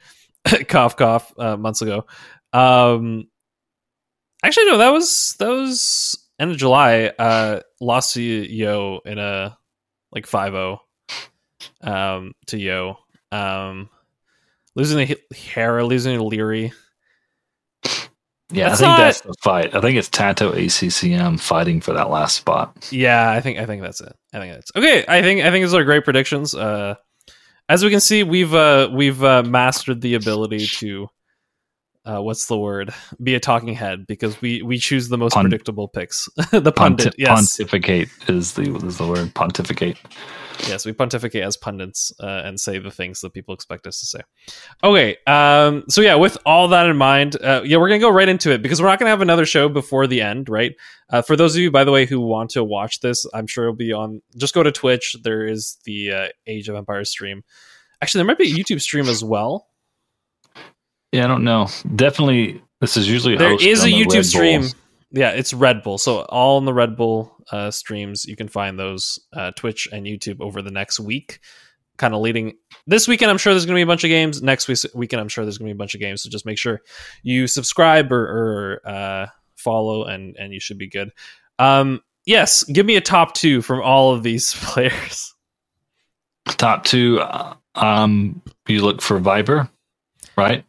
cough 0.68 0.98
cough 0.98 1.32
uh, 1.38 1.56
months 1.56 1.82
ago 1.82 2.06
um 2.52 3.28
actually 4.44 4.66
no 4.66 4.80
that 4.80 4.90
was 4.90 5.36
that 5.38 5.50
was 5.50 6.18
end 6.40 6.50
of 6.50 6.58
July 6.58 7.12
uh 7.20 7.60
lost 7.80 8.16
to 8.16 8.22
Yo 8.22 9.02
in 9.06 9.20
a 9.20 9.56
like 10.12 10.26
5-0 10.26 10.80
um 11.82 12.34
to 12.48 12.58
Yo 12.58 12.98
um 13.32 13.90
losing 14.78 15.06
to 15.08 15.18
Hera, 15.36 15.84
losing 15.84 16.18
to 16.18 16.24
Liereyy. 16.24 16.72
Yeah, 18.50 18.70
That's 18.70 18.82
I 18.82 18.86
think 18.86 18.90
not- 18.92 18.98
that's 19.00 19.22
the 19.22 19.34
fight. 19.44 19.76
I 19.76 19.82
think 19.82 19.98
it's 19.98 20.10
TaToH 20.10 20.54
ACCM 20.54 21.38
fighting 21.38 21.82
for 21.82 21.92
that 21.94 22.10
last 22.10 22.38
spot. 22.38 22.88
Yeah, 22.92 23.30
I 23.30 23.42
think 23.42 23.60
I 23.60 23.66
think 23.66 23.82
that's 23.82 24.00
it. 24.00 24.16
I 24.34 24.40
think 24.40 24.54
that's 24.54 24.72
okay. 24.74 25.04
I 25.06 25.22
think 25.22 25.42
I 25.42 25.52
think 25.52 25.66
these 25.66 25.74
are 25.74 25.84
great 25.84 26.06
predictions. 26.06 26.56
Uh, 26.56 26.96
as 27.68 27.84
we 27.84 27.90
can 27.90 28.00
see, 28.00 28.24
we've 28.24 28.54
uh, 28.56 28.90
we've 28.94 29.22
uh, 29.22 29.44
mastered 29.44 30.00
the 30.00 30.14
ability 30.14 30.66
to 30.66 31.10
uh, 32.08 32.22
what's 32.22 32.46
the 32.46 32.58
word? 32.58 32.94
Be 33.22 33.36
a 33.36 33.40
talking 33.40 33.74
head 33.74 34.08
because 34.08 34.40
we 34.42 34.62
we 34.62 34.78
choose 34.78 35.10
the 35.10 35.18
most 35.18 35.36
predictable 35.36 35.88
picks. 35.88 36.30
the 36.52 36.72
pundit, 36.72 36.76
Ponti- 36.76 37.12
yes, 37.18 37.58
Pontificate 37.58 38.10
is 38.28 38.54
the 38.54 38.74
is 38.86 38.98
the 38.98 39.08
word. 39.08 39.34
Pontificate. 39.34 39.98
yes, 40.68 40.86
we 40.86 40.94
pontificate 40.94 41.44
as 41.44 41.58
pundits 41.58 42.12
uh, 42.22 42.42
and 42.46 42.60
say 42.60 42.80
the 42.80 42.92
things 42.92 43.20
that 43.22 43.34
people 43.34 43.54
expect 43.54 43.86
us 43.86 44.00
to 44.00 44.06
say. 44.06 44.22
Okay, 44.84 45.18
um, 45.28 45.84
so 45.90 46.02
yeah, 46.02 46.16
with 46.16 46.38
all 46.46 46.70
that 46.70 46.88
in 46.88 46.96
mind, 46.96 47.36
uh, 47.44 47.62
yeah, 47.66 47.78
we're 47.78 47.90
gonna 47.90 48.00
go 48.00 48.10
right 48.10 48.30
into 48.30 48.52
it 48.52 48.62
because 48.62 48.82
we're 48.82 48.88
not 48.88 49.00
gonna 49.00 49.12
have 49.12 49.22
another 49.22 49.46
show 49.46 49.68
before 49.68 50.08
the 50.08 50.22
end, 50.22 50.48
right? 50.48 50.74
Uh, 51.10 51.22
for 51.22 51.36
those 51.36 51.56
of 51.56 51.62
you, 51.62 51.72
by 51.72 51.84
the 51.84 51.92
way, 51.92 52.06
who 52.06 52.22
want 52.22 52.52
to 52.52 52.64
watch 52.64 53.02
this, 53.02 53.26
I'm 53.34 53.48
sure 53.48 53.66
it'll 53.66 53.76
be 53.76 53.92
on. 53.92 54.22
Just 54.38 54.54
go 54.54 54.64
to 54.64 54.72
Twitch. 54.72 55.16
There 55.24 55.46
is 55.46 55.78
the 55.84 56.12
uh, 56.12 56.28
Age 56.48 56.70
of 56.70 56.76
Empires 56.76 57.10
stream. 57.10 57.44
Actually, 58.02 58.20
there 58.20 58.28
might 58.28 58.38
be 58.38 58.52
a 58.52 58.56
YouTube 58.56 58.82
stream 58.82 59.08
as 59.08 59.24
well. 59.24 59.67
Yeah, 61.18 61.26
I 61.26 61.28
don't 61.28 61.44
know. 61.44 61.68
Definitely, 61.96 62.62
this 62.80 62.96
is 62.96 63.10
usually 63.10 63.36
There 63.38 63.56
is 63.60 63.84
a 63.84 63.88
the 63.88 63.94
Red 63.94 64.08
YouTube 64.08 64.14
Bull. 64.14 64.24
stream. 64.24 64.64
Yeah, 65.12 65.32
it's 65.32 65.52
Red 65.52 65.82
Bull. 65.82 65.98
So 65.98 66.20
all 66.30 66.60
in 66.60 66.66
the 66.66 66.74
Red 66.76 66.96
Bull 66.96 67.36
uh, 67.52 67.72
streams, 67.72 68.26
you 68.26 68.36
can 68.36 68.48
find 68.48 68.78
those 68.78 69.18
uh, 69.34 69.50
Twitch 69.56 69.88
and 69.92 70.06
YouTube 70.06 70.42
over 70.42 70.62
the 70.62 70.70
next 70.70 71.00
week. 71.00 71.40
Kind 71.98 72.14
of 72.14 72.22
leading 72.22 72.54
this 72.86 73.08
weekend, 73.08 73.32
I'm 73.32 73.40
sure 73.40 73.52
there's 73.54 73.66
going 73.66 73.74
to 73.74 73.80
be 73.80 73.82
a 73.82 73.88
bunch 73.88 74.04
of 74.04 74.10
games. 74.10 74.44
Next 74.44 74.68
week, 74.68 74.78
weekend, 74.94 75.20
I'm 75.20 75.28
sure 75.28 75.44
there's 75.44 75.58
going 75.58 75.70
to 75.70 75.74
be 75.74 75.78
a 75.78 75.80
bunch 75.80 75.96
of 75.96 76.02
games. 76.02 76.22
So 76.22 76.30
just 76.30 76.46
make 76.46 76.60
sure 76.60 76.82
you 77.24 77.48
subscribe 77.48 78.12
or, 78.12 78.22
or 78.84 78.88
uh, 78.88 79.26
follow, 79.56 80.04
and 80.04 80.36
and 80.38 80.54
you 80.54 80.60
should 80.60 80.78
be 80.78 80.88
good. 80.88 81.12
Um, 81.58 82.02
yes, 82.28 82.64
give 82.66 82.86
me 82.86 82.96
a 82.98 83.02
top 83.02 83.34
two 83.34 83.64
from 83.64 83.82
all 83.82 84.14
of 84.14 84.22
these 84.22 84.54
players. 84.64 85.34
Top 86.46 86.84
two. 86.84 87.20
uh, 87.22 87.56
Um, 87.74 88.44
you 88.68 88.84
look 88.84 89.02
for 89.02 89.18
Viper, 89.18 89.68
right? 90.36 90.64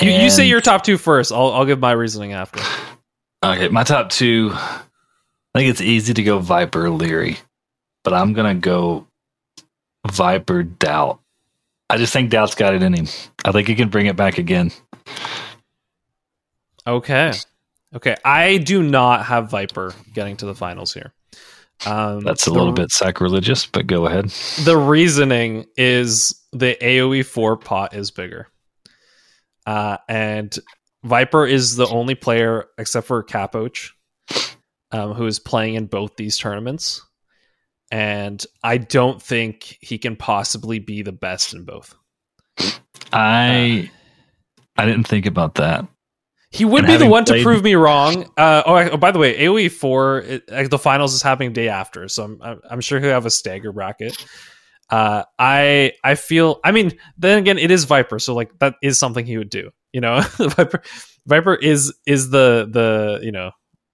You, 0.00 0.10
you 0.12 0.30
say 0.30 0.46
your 0.46 0.60
top 0.60 0.84
two 0.84 0.98
first. 0.98 1.32
I'll 1.32 1.52
I'll 1.52 1.64
give 1.64 1.80
my 1.80 1.92
reasoning 1.92 2.32
after. 2.32 2.60
Okay, 3.44 3.68
my 3.68 3.84
top 3.84 4.10
two. 4.10 4.50
I 4.52 4.80
think 5.54 5.70
it's 5.70 5.80
easy 5.80 6.14
to 6.14 6.22
go 6.22 6.38
Viper 6.38 6.84
Liereyy, 6.84 7.38
but 8.04 8.14
I'm 8.14 8.32
gonna 8.32 8.54
go 8.54 9.06
Viper 10.10 10.62
DauT. 10.62 11.18
I 11.90 11.96
just 11.96 12.12
think 12.12 12.30
DauT's 12.30 12.54
got 12.54 12.74
it 12.74 12.82
in 12.82 12.92
him. 12.92 13.06
I 13.44 13.52
think 13.52 13.66
he 13.66 13.74
can 13.74 13.88
bring 13.88 14.06
it 14.06 14.16
back 14.16 14.38
again. 14.38 14.70
Okay. 16.86 17.32
Okay. 17.94 18.16
I 18.24 18.58
do 18.58 18.82
not 18.82 19.26
have 19.26 19.50
Viper 19.50 19.94
getting 20.12 20.36
to 20.38 20.46
the 20.46 20.54
finals 20.54 20.92
here. 20.92 21.12
Um, 21.86 22.20
That's 22.20 22.46
a 22.46 22.50
the- 22.50 22.56
little 22.58 22.72
bit 22.72 22.90
sacrilegious, 22.90 23.66
but 23.66 23.86
go 23.86 24.06
ahead. 24.06 24.30
The 24.64 24.76
reasoning 24.76 25.66
is 25.76 26.34
the 26.52 26.76
AoE 26.80 27.24
4 27.24 27.56
pot 27.56 27.94
is 27.94 28.10
bigger. 28.10 28.48
Uh, 29.66 29.98
and 30.08 30.58
Viper 31.04 31.46
is 31.46 31.76
the 31.76 31.86
only 31.86 32.14
player, 32.14 32.66
except 32.78 33.06
for 33.06 33.22
Capoch, 33.22 33.90
um, 34.90 35.12
who 35.12 35.26
is 35.26 35.38
playing 35.38 35.74
in 35.74 35.86
both 35.86 36.16
these 36.16 36.36
tournaments. 36.38 37.02
And 37.90 38.44
I 38.62 38.78
don't 38.78 39.22
think 39.22 39.78
he 39.80 39.98
can 39.98 40.16
possibly 40.16 40.78
be 40.78 41.02
the 41.02 41.12
best 41.12 41.54
in 41.54 41.64
both. 41.64 41.94
I 43.12 43.90
I 44.76 44.84
didn't 44.86 45.06
think 45.06 45.26
about 45.26 45.54
that. 45.56 45.86
He 46.50 46.64
would 46.64 46.84
And 46.84 46.92
be 46.92 46.96
the 46.96 47.10
one 47.10 47.24
to 47.26 47.42
prove 47.42 47.62
me 47.62 47.74
wrong. 47.74 48.30
Uh, 48.38 48.62
oh, 48.64 48.74
I- 48.74 48.90
oh, 48.90 48.96
by 48.96 49.10
the 49.10 49.18
way, 49.18 49.38
AOE 49.38 49.70
four, 49.70 50.20
it, 50.20 50.44
uh, 50.50 50.66
the 50.68 50.78
finals 50.78 51.12
is 51.14 51.22
happening 51.22 51.52
day 51.52 51.68
after, 51.68 52.08
so 52.08 52.24
I'm 52.24 52.40
I'm, 52.42 52.60
I'm 52.70 52.80
sure 52.80 53.00
he'll 53.00 53.10
have 53.10 53.26
a 53.26 53.30
stagger 53.30 53.72
bracket. 53.72 54.16
Uh, 54.90 55.24
I 55.38 55.92
I 56.02 56.14
feel. 56.14 56.60
I 56.64 56.72
mean, 56.72 56.92
then 57.18 57.38
again, 57.38 57.58
it 57.58 57.70
is 57.70 57.84
Viper, 57.84 58.18
so 58.18 58.34
like 58.34 58.50
that 58.60 58.76
is 58.82 58.98
something 58.98 59.26
he 59.26 59.36
would 59.36 59.50
do. 59.50 59.70
You 59.92 60.00
know, 60.00 60.20
Viper 60.38 60.82
Viper 61.26 61.54
is 61.56 61.92
is 62.06 62.30
the 62.30 62.66
the 62.70 63.20
you 63.22 63.32
know 63.32 63.50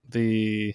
the 0.08 0.74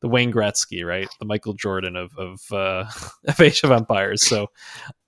the 0.00 0.08
Wayne 0.08 0.32
Gretzky, 0.32 0.84
right? 0.84 1.08
The 1.18 1.26
Michael 1.26 1.54
Jordan 1.54 1.96
of 1.96 2.12
of 2.16 2.40
uh, 2.52 2.84
of 3.26 3.40
Age 3.40 3.62
of 3.64 3.72
Empires. 3.72 4.24
So 4.26 4.46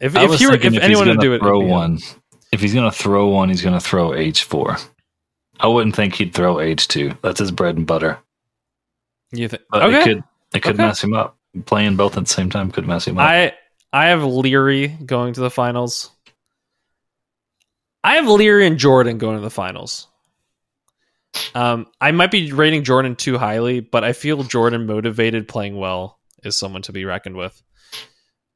if 0.00 0.16
if, 0.16 0.38
he 0.38 0.46
were, 0.48 0.54
if 0.54 0.64
if 0.64 0.82
anyone 0.82 1.08
would 1.08 1.20
do 1.20 1.34
it, 1.34 1.40
throw 1.40 1.60
him. 1.60 1.68
one. 1.68 1.98
If 2.50 2.60
he's 2.60 2.74
gonna 2.74 2.90
throw 2.90 3.28
one, 3.28 3.50
he's 3.50 3.62
gonna 3.62 3.78
throw 3.80 4.14
H 4.14 4.42
four. 4.42 4.76
I 5.62 5.66
wouldn't 5.66 5.94
think 5.94 6.14
he'd 6.14 6.34
throw 6.34 6.58
H 6.60 6.88
two. 6.88 7.12
That's 7.22 7.38
his 7.40 7.50
bread 7.50 7.76
and 7.76 7.86
butter. 7.86 8.18
You 9.32 9.48
think? 9.48 9.62
But 9.70 9.82
okay. 9.82 10.00
it 10.00 10.04
could 10.04 10.24
it 10.54 10.60
could 10.62 10.74
Okay. 10.74 10.86
mess 10.86 11.02
him 11.04 11.14
up. 11.14 11.36
Playing 11.66 11.96
both 11.96 12.16
at 12.16 12.24
the 12.26 12.32
same 12.32 12.48
time 12.50 12.70
could 12.70 12.86
mess 12.86 13.06
him 13.06 13.18
up. 13.18 13.28
I 13.28 13.52
I 13.92 14.06
have 14.06 14.20
Liereyy 14.20 15.04
going 15.04 15.34
to 15.34 15.40
the 15.40 15.50
finals. 15.50 16.10
I 18.02 18.14
have 18.16 18.24
Liereyy 18.24 18.66
and 18.66 18.78
Jordan 18.78 19.18
going 19.18 19.36
to 19.36 19.42
the 19.42 19.50
finals. 19.50 20.06
Um, 21.54 21.86
I 22.00 22.10
might 22.12 22.30
be 22.30 22.52
rating 22.52 22.82
Jordan 22.82 23.14
too 23.14 23.38
highly, 23.38 23.80
but 23.80 24.02
I 24.02 24.12
feel 24.14 24.42
Jordan 24.42 24.86
motivated, 24.86 25.46
playing 25.46 25.76
well, 25.76 26.18
is 26.42 26.56
someone 26.56 26.82
to 26.82 26.92
be 26.92 27.04
reckoned 27.04 27.36
with. 27.36 27.62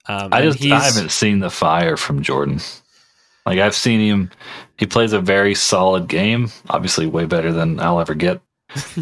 Um, 0.08 0.30
I 0.32 0.42
just 0.42 0.62
I 0.64 0.80
haven't 0.80 1.10
seen 1.12 1.38
the 1.40 1.50
fire 1.50 1.96
from 1.96 2.22
Jordan. 2.22 2.60
Like 3.46 3.58
I've 3.58 3.74
seen 3.74 4.00
him 4.00 4.30
he 4.76 4.86
plays 4.86 5.12
a 5.12 5.20
very 5.20 5.54
solid 5.54 6.08
game, 6.08 6.50
obviously 6.68 7.06
way 7.06 7.26
better 7.26 7.52
than 7.52 7.78
I'll 7.78 8.00
ever 8.00 8.14
get. 8.14 8.40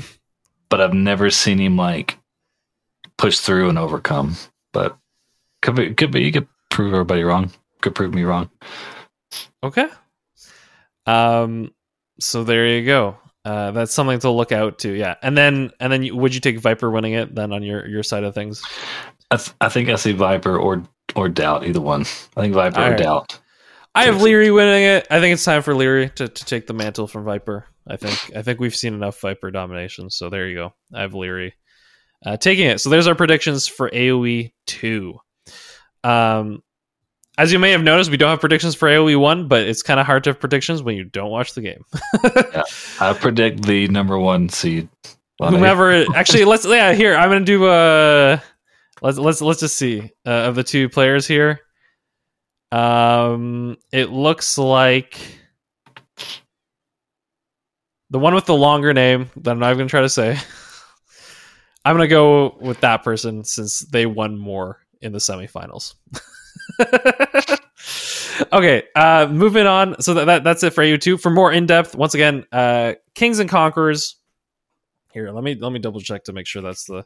but 0.69 0.81
I've 0.81 0.95
never 0.95 1.31
seen 1.31 1.59
him 1.59 1.77
like 1.77 2.19
push 3.19 3.39
through 3.39 3.69
and 3.69 3.79
overcome. 3.79 4.37
But 4.73 4.97
could 5.63 5.77
be 5.77 5.95
could 5.95 6.11
be 6.11 6.23
you 6.23 6.33
could 6.33 6.49
prove 6.71 6.93
everybody 6.93 7.23
wrong. 7.23 7.53
Could 7.81 7.95
prove 7.95 8.15
me 8.15 8.25
wrong. 8.25 8.51
Okay. 9.63 9.89
Um. 11.07 11.73
So 12.21 12.45
there 12.45 12.67
you 12.67 12.85
go. 12.85 13.19
Uh, 13.45 13.73
that's 13.73 13.93
something 13.93 14.21
to 14.21 14.31
look 14.31 14.53
out 14.53 14.79
to. 14.81 14.93
Yeah, 14.93 15.17
and 15.23 15.37
then 15.37 15.73
and 15.81 15.93
then 15.93 16.05
you, 16.05 16.17
would 16.17 16.35
you 16.35 16.41
take 16.41 16.59
Viper 16.59 16.91
winning 16.91 17.15
it 17.15 17.35
then 17.35 17.53
on 17.53 17.63
your 17.63 17.87
your 17.89 18.03
side 18.03 18.25
of 18.25 18.35
things? 18.35 18.63
I, 19.31 19.37
th- 19.37 19.57
I 19.61 19.69
think 19.69 19.89
I 19.89 19.97
see 19.97 20.13
Viper 20.13 20.57
or 20.57 20.83
or 21.17 21.29
DauT, 21.29 21.67
either 21.67 21.81
one. 21.81 22.03
I 22.03 22.41
think 22.41 22.55
Viper 22.55 22.81
All 22.81 22.87
or 22.87 22.91
right. 22.91 23.01
DauT. 23.01 23.41
I 23.95 24.05
have. 24.05 24.17
Liereyy 24.17 24.55
winning 24.55 24.85
it. 24.85 25.07
I 25.11 25.21
think 25.21 25.35
it's 25.35 25.45
time 25.45 25.63
for 25.63 25.75
Liereyy 25.75 26.15
to, 26.15 26.29
to 26.29 26.45
take 26.45 26.67
the 26.67 26.75
mantle 26.75 27.07
from 27.07 27.25
Viper. 27.25 27.67
I 27.87 27.97
think 27.97 28.37
I 28.37 28.43
think 28.43 28.61
we've 28.61 28.77
seen 28.77 28.95
enough 28.95 29.21
Viper 29.21 29.51
domination. 29.51 30.11
So 30.11 30.31
there 30.31 30.49
you 30.49 30.55
go. 30.55 30.75
I 30.95 31.03
have 31.03 31.13
Liereyy 31.13 31.53
uh, 32.25 32.37
taking 32.37 32.67
it. 32.67 32.81
So 32.81 32.91
there's 32.91 33.07
our 33.07 33.15
predictions 33.15 33.67
for 33.67 33.91
AOE 33.91 34.53
two. 34.67 35.19
Um, 36.05 36.63
as 37.39 37.53
you 37.53 37.59
may 37.59 37.71
have 37.71 37.83
noticed, 37.83 38.11
we 38.11 38.17
don't 38.17 38.31
have 38.31 38.41
predictions 38.41 38.75
for 38.75 38.89
AOE 38.89 39.19
one, 39.19 39.49
but 39.49 39.67
it's 39.67 39.83
kind 39.83 39.99
of 39.99 40.07
hard 40.07 40.25
to 40.25 40.31
have 40.31 40.41
predictions 40.41 40.83
when 40.83 40.97
you 40.97 41.05
don't 41.05 41.31
watch 41.31 41.55
the 41.55 41.63
game. 41.63 41.85
I 43.01 43.15
predict 43.15 43.63
the 43.63 43.89
number 43.89 44.19
one 44.19 44.49
seed. 44.49 44.89
Whomever 45.39 46.05
actually, 46.15 46.45
let's 46.45 46.65
yeah. 46.65 46.93
Here 46.93 47.17
I'm 47.17 47.31
gonna 47.31 47.45
do. 47.45 47.65
Uh, 47.65 48.39
let's 49.01 49.19
let's 49.19 49.41
let's 49.41 49.61
just 49.61 49.77
see 49.77 50.13
uh, 50.27 50.31
of 50.31 50.55
the 50.55 50.63
two 50.63 50.89
players 50.89 51.27
here. 51.27 51.61
Um, 52.73 53.77
it 53.93 54.11
looks 54.11 54.57
like 54.57 55.19
the 58.09 58.19
one 58.19 58.35
with 58.35 58.47
the 58.47 58.55
longer 58.55 58.95
name 58.95 59.31
that 59.37 59.51
I'm 59.51 59.59
not 59.59 59.69
even 59.69 59.79
gonna 59.79 59.91
try 59.91 60.01
to 60.01 60.09
say. 60.09 60.39
I'm 61.85 61.95
gonna 61.95 62.09
go 62.09 62.57
with 62.61 62.81
that 62.81 63.05
person 63.05 63.45
since 63.45 63.81
they 63.81 64.07
won 64.07 64.39
more 64.39 64.79
in 65.03 65.13
the 65.13 65.19
semifinals. 65.19 65.95
okay, 68.53 68.85
uh, 68.95 69.29
moving 69.31 69.67
on. 69.67 70.01
So 70.01 70.15
that, 70.15 70.25
that 70.25 70.45
that's 70.45 70.63
it 70.63 70.73
for 70.73 70.83
AU2. 70.83 71.21
For 71.21 71.31
more 71.31 71.53
in 71.53 71.67
depth, 71.67 71.95
once 71.95 72.15
again, 72.15 72.47
uh, 72.53 72.95
Kings 73.15 73.39
and 73.39 73.51
Conquerors. 73.51 74.17
Here, 75.13 75.31
let 75.31 75.45
me 75.45 75.57
let 75.61 75.73
me 75.73 75.79
double 75.79 76.01
check 76.01 76.25
to 76.25 76.33
make 76.33 76.47
sure 76.47 76.63
that's 76.63 76.85
the 76.85 77.05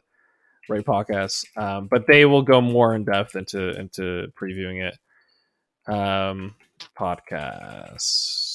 right 0.69 0.85
podcast. 0.85 1.43
Um, 1.57 1.89
but 1.89 2.07
they 2.07 2.23
will 2.23 2.43
go 2.43 2.61
more 2.61 2.95
in 2.95 3.03
depth 3.03 3.35
into 3.35 3.77
into 3.77 4.27
previewing 4.39 4.87
it. 4.87 4.97
Um, 5.87 6.55
podcasts. 6.97 8.47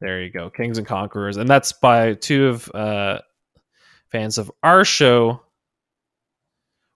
There 0.00 0.22
you 0.22 0.30
go, 0.30 0.50
Kings 0.50 0.78
and 0.78 0.86
Conquerors, 0.86 1.36
and 1.36 1.48
that's 1.48 1.72
by 1.72 2.14
two 2.14 2.48
of 2.48 2.70
uh, 2.74 3.20
fans 4.10 4.38
of 4.38 4.50
our 4.62 4.84
show. 4.84 5.40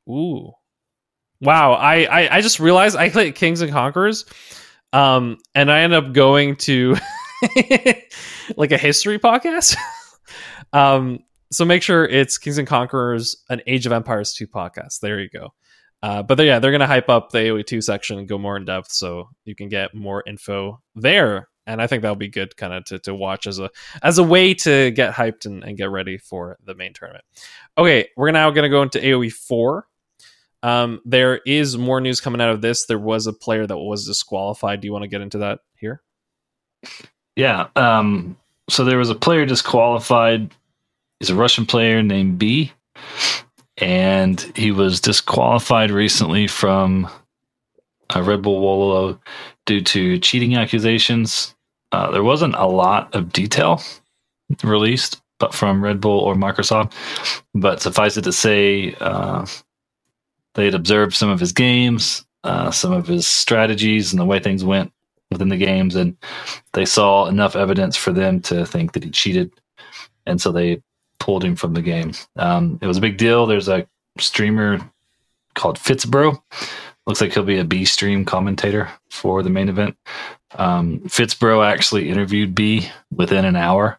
Ooh, 0.09 0.53
wow! 1.41 1.73
I 1.73 2.05
I, 2.05 2.37
I 2.37 2.41
just 2.41 2.61
realized 2.61 2.97
I 2.97 3.09
clicked 3.09 3.39
Kings 3.39 3.61
and 3.61 3.73
Conquerors, 3.73 4.25
um, 4.93 5.39
and 5.55 5.71
I 5.71 5.81
end 5.83 5.95
up 5.95 6.13
going 6.13 6.57
to 6.57 6.97
like 8.57 8.73
a 8.73 8.79
history 8.79 9.19
podcast. 9.19 9.77
um, 10.73 11.21
so 11.51 11.65
make 11.65 11.83
sure 11.83 12.05
it's 12.05 12.39
Kings 12.39 12.59
and 12.59 12.69
Conquerors, 12.69 13.43
an 13.49 13.63
Age 13.67 13.87
of 13.87 13.93
Empires 13.93 14.35
2 14.35 14.47
podcast. 14.47 15.01
There 15.01 15.19
you 15.21 15.31
go. 15.31 15.55
Uh, 16.03 16.23
but 16.23 16.39
yeah, 16.39 16.59
they're 16.59 16.71
going 16.71 16.81
to 16.81 16.87
hype 16.87 17.09
up 17.09 17.31
the 17.31 17.39
AoE 17.39 17.67
2 17.67 17.81
section 17.81 18.19
and 18.19 18.29
go 18.29 18.39
more 18.39 18.57
in 18.57 18.65
depth 18.65 18.93
so 18.93 19.29
you 19.45 19.55
can 19.55 19.69
get 19.69 19.95
more 19.95 20.23
info 20.27 20.81
there. 20.95 21.49
And 21.67 21.83
I 21.83 21.87
think 21.87 22.03
that'll 22.03 22.17
be 22.17 22.29
good 22.29 22.57
kind 22.57 22.73
of 22.73 22.85
to, 22.87 22.99
to 23.01 23.15
watch 23.15 23.47
as 23.47 23.59
a 23.59 23.69
as 24.03 24.17
a 24.17 24.23
way 24.23 24.55
to 24.55 24.91
get 24.93 25.13
hyped 25.13 25.45
and, 25.45 25.63
and 25.63 25.77
get 25.77 25.91
ready 25.91 26.17
for 26.17 26.57
the 26.65 26.75
main 26.75 26.95
tournament. 26.95 27.25
Okay, 27.77 28.09
we're 28.17 28.31
now 28.31 28.51
going 28.51 28.63
to 28.63 28.71
go 28.71 28.83
into 28.83 28.99
AoE 28.99 29.33
4. 29.33 29.87
Um, 30.63 31.01
there 31.05 31.41
is 31.47 31.77
more 31.77 32.01
news 32.01 32.21
coming 32.21 32.41
out 32.41 32.51
of 32.51 32.63
this. 32.63 32.87
There 32.87 32.99
was 32.99 33.27
a 33.27 33.33
player 33.33 33.67
that 33.67 33.77
was 33.77 34.07
disqualified. 34.07 34.81
Do 34.81 34.87
you 34.87 34.93
want 34.93 35.03
to 35.03 35.09
get 35.09 35.21
into 35.21 35.39
that 35.39 35.61
here? 35.77 36.03
Yeah. 37.37 37.69
Um, 37.77 38.37
so 38.69 38.85
there 38.85 38.99
was 38.99 39.11
a 39.11 39.15
player 39.15 39.47
disqualified. 39.47 40.51
He's 41.21 41.31
a 41.31 41.35
Russian 41.35 41.67
player 41.67 42.03
named 42.03 42.39
B, 42.39 42.73
and 43.81 44.41
he 44.55 44.71
was 44.73 45.01
disqualified 45.01 45.91
recently 45.91 46.47
from 46.47 47.09
uh, 48.15 48.23
Red 48.23 48.43
Bull 48.43 48.61
Wololo 48.61 49.19
due 49.67 49.81
to 49.83 50.19
cheating 50.19 50.57
accusations. 50.57 51.55
Uh, 51.93 52.11
there 52.11 52.25
wasn't 52.25 52.55
a 52.57 52.67
lot 52.67 53.15
of 53.15 53.33
detail 53.33 53.81
released, 54.63 55.21
but 55.39 55.55
from 55.55 55.83
Red 55.83 56.01
Bull 56.01 56.21
or 56.21 56.35
Microsoft. 56.35 56.93
But 57.55 57.81
suffice 57.81 58.17
it 58.17 58.23
to 58.23 58.33
say, 58.33 58.95
uh, 59.01 59.47
they 60.55 60.65
had 60.65 60.75
observed 60.75 61.15
some 61.15 61.29
of 61.29 61.41
his 61.41 61.53
games, 61.53 62.27
uh, 62.45 62.71
some 62.71 62.93
of 62.93 63.07
his 63.07 63.27
strategies, 63.27 64.13
and 64.13 64.21
the 64.21 64.27
way 64.27 64.41
things 64.41 64.65
went 64.65 64.93
within 65.31 65.51
the 65.51 65.57
games, 65.57 65.95
and 65.95 66.17
they 66.73 66.85
saw 66.85 67.27
enough 67.27 67.55
evidence 67.55 67.97
for 67.97 68.13
them 68.13 68.41
to 68.41 68.65
think 68.67 68.93
that 68.93 69.05
he 69.05 69.11
cheated, 69.11 69.53
and 70.27 70.41
so 70.41 70.51
they 70.51 70.83
pulled 71.19 71.45
him 71.45 71.57
from 71.57 71.75
the 71.75 71.83
game. 71.83 72.13
Um, 72.37 72.79
it 72.81 72.87
was 72.87 72.99
a 72.99 73.03
big 73.03 73.17
deal. 73.17 73.47
There's 73.47 73.69
a 73.69 73.87
streamer 74.19 74.79
called 75.55 75.79
Fitzbro. 75.79 76.41
Looks 77.07 77.21
like 77.21 77.33
he'll 77.33 77.43
be 77.43 77.59
a 77.59 77.65
B 77.65 77.85
stream 77.85 78.25
commentator 78.25 78.91
for 79.11 79.43
the 79.43 79.51
main 79.51 79.69
event. 79.69 79.97
Um, 80.57 81.01
Fitzbro 81.01 81.67
actually 81.67 82.11
interviewed 82.11 82.55
B 82.55 82.89
within 83.11 83.45
an 83.45 83.57
hour 83.57 83.99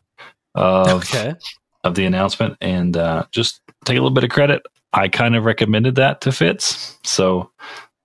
of 0.55 1.03
of 1.83 1.95
the 1.95 2.05
announcement, 2.05 2.57
and 2.61 2.95
uh, 2.97 3.25
just 3.31 3.61
take 3.85 3.97
a 3.97 4.01
little 4.01 4.09
bit 4.11 4.23
of 4.23 4.29
credit. 4.29 4.63
I 4.93 5.07
kind 5.07 5.35
of 5.35 5.45
recommended 5.45 5.95
that 5.95 6.21
to 6.21 6.31
Fitz, 6.31 6.97
so 7.03 7.51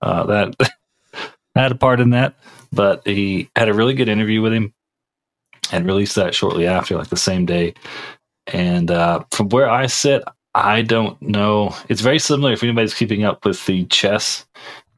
uh, 0.01 0.25
that 0.25 0.55
had 1.55 1.71
a 1.71 1.75
part 1.75 1.99
in 1.99 2.11
that. 2.11 2.35
But 2.71 3.05
he 3.05 3.49
had 3.55 3.69
a 3.69 3.73
really 3.73 3.93
good 3.93 4.09
interview 4.09 4.41
with 4.41 4.53
him, 4.53 4.73
and 5.71 5.85
released 5.85 6.15
that 6.15 6.35
shortly 6.35 6.67
after, 6.67 6.97
like 6.97 7.09
the 7.09 7.17
same 7.17 7.45
day. 7.45 7.73
And 8.47 8.91
uh, 8.91 9.23
from 9.31 9.49
where 9.49 9.69
I 9.69 9.87
sit, 9.87 10.23
I 10.53 10.81
don't 10.81 11.21
know. 11.21 11.75
It's 11.89 12.01
very 12.01 12.19
similar. 12.19 12.53
If 12.53 12.63
anybody's 12.63 12.93
keeping 12.93 13.23
up 13.23 13.45
with 13.45 13.65
the 13.65 13.85
chess 13.85 14.45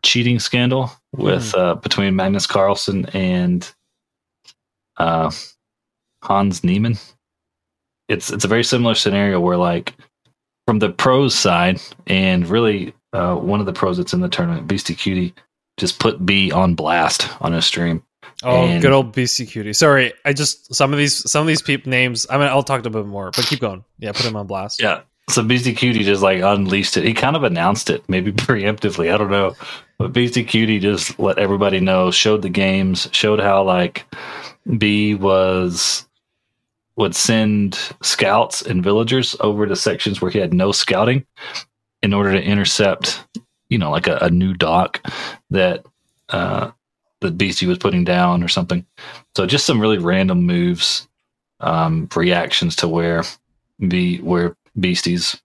cheating 0.03 0.39
scandal 0.39 0.91
with 1.13 1.55
uh, 1.55 1.75
between 1.75 2.15
Magnus 2.15 2.45
Carlsen 2.45 3.07
and 3.07 3.69
uh, 4.97 5.31
Hans 6.23 6.63
Niemann, 6.63 6.97
it's 8.07 8.31
it's 8.31 8.45
a 8.45 8.49
very 8.49 8.63
similar 8.63 8.95
scenario 8.95 9.39
where 9.39 9.57
like 9.57 9.93
from 10.67 10.79
the 10.79 10.89
pros 10.89 11.33
side, 11.33 11.81
and 12.07 12.47
really 12.47 12.93
uh, 13.13 13.35
one 13.35 13.59
of 13.59 13.65
the 13.65 13.73
pros 13.73 13.97
that's 13.97 14.13
in 14.13 14.19
the 14.19 14.29
tournament, 14.29 14.67
BeastyQT, 14.67 15.33
just 15.77 15.99
put 15.99 16.25
B 16.25 16.51
on 16.51 16.75
blast 16.75 17.29
on 17.41 17.53
his 17.53 17.65
stream. 17.65 18.03
Oh, 18.43 18.65
And- 18.65 18.81
good 18.81 18.91
old 18.91 19.13
BC 19.15 19.47
Cutie. 19.49 19.73
Sorry, 19.73 20.13
I 20.25 20.33
just 20.33 20.73
some 20.73 20.91
of 20.93 20.99
these 20.99 21.29
some 21.29 21.41
of 21.41 21.47
these 21.47 21.61
people 21.61 21.89
names. 21.89 22.27
I 22.29 22.37
mean, 22.37 22.47
I'll 22.47 22.63
talk 22.63 22.83
to 22.83 22.89
them 22.89 23.07
more, 23.07 23.31
but 23.31 23.45
keep 23.45 23.59
going. 23.59 23.83
Yeah, 23.99 24.11
put 24.11 24.25
him 24.25 24.35
on 24.35 24.47
blast. 24.47 24.81
Yeah. 24.81 25.01
So 25.29 25.43
BeastyQT 25.43 26.03
just 26.05 26.21
like 26.21 26.41
unleashed 26.41 26.95
it. 26.95 27.03
He 27.03 27.13
kind 27.13 27.35
of 27.35 27.43
announced 27.43 27.89
it, 27.89 28.01
maybe 28.07 28.31
preemptively. 28.33 29.13
I 29.13 29.17
don't 29.17 29.29
know. 29.31 29.55
But 29.97 30.13
BeastyQT 30.13 30.79
just 30.79 31.19
let 31.19 31.37
everybody 31.37 31.79
know, 31.81 32.11
showed 32.11 32.43
the 32.43 32.49
games, 32.49 33.09
showed 33.11 33.39
how 33.41 33.63
like 33.63 34.05
B 34.77 35.15
was 35.15 36.05
would 36.95 37.15
send 37.15 37.77
scouts 38.01 38.61
and 38.61 38.83
villagers 38.83 39.35
over 39.39 39.67
to 39.67 39.75
sections 39.75 40.21
where 40.21 40.31
he 40.31 40.39
had 40.39 40.53
no 40.53 40.71
scouting 40.71 41.25
in 42.01 42.13
order 42.13 42.31
to 42.31 42.41
intercept, 42.41 43.23
you 43.69 43.77
know, 43.77 43.91
like 43.91 44.07
a, 44.07 44.17
a 44.21 44.29
new 44.29 44.53
dock 44.53 45.01
that 45.51 45.85
uh, 46.29 46.71
the 47.21 47.31
Beastie 47.31 47.65
was 47.67 47.77
putting 47.77 48.03
down 48.03 48.43
or 48.43 48.47
something. 48.47 48.85
So 49.35 49.45
just 49.45 49.65
some 49.65 49.79
really 49.79 49.97
random 49.97 50.43
moves, 50.43 51.07
um, 51.59 52.07
reactions 52.15 52.75
to 52.77 52.87
where 52.87 53.23
the 53.79 54.19
where 54.21 54.55
Beastie's 54.79 55.41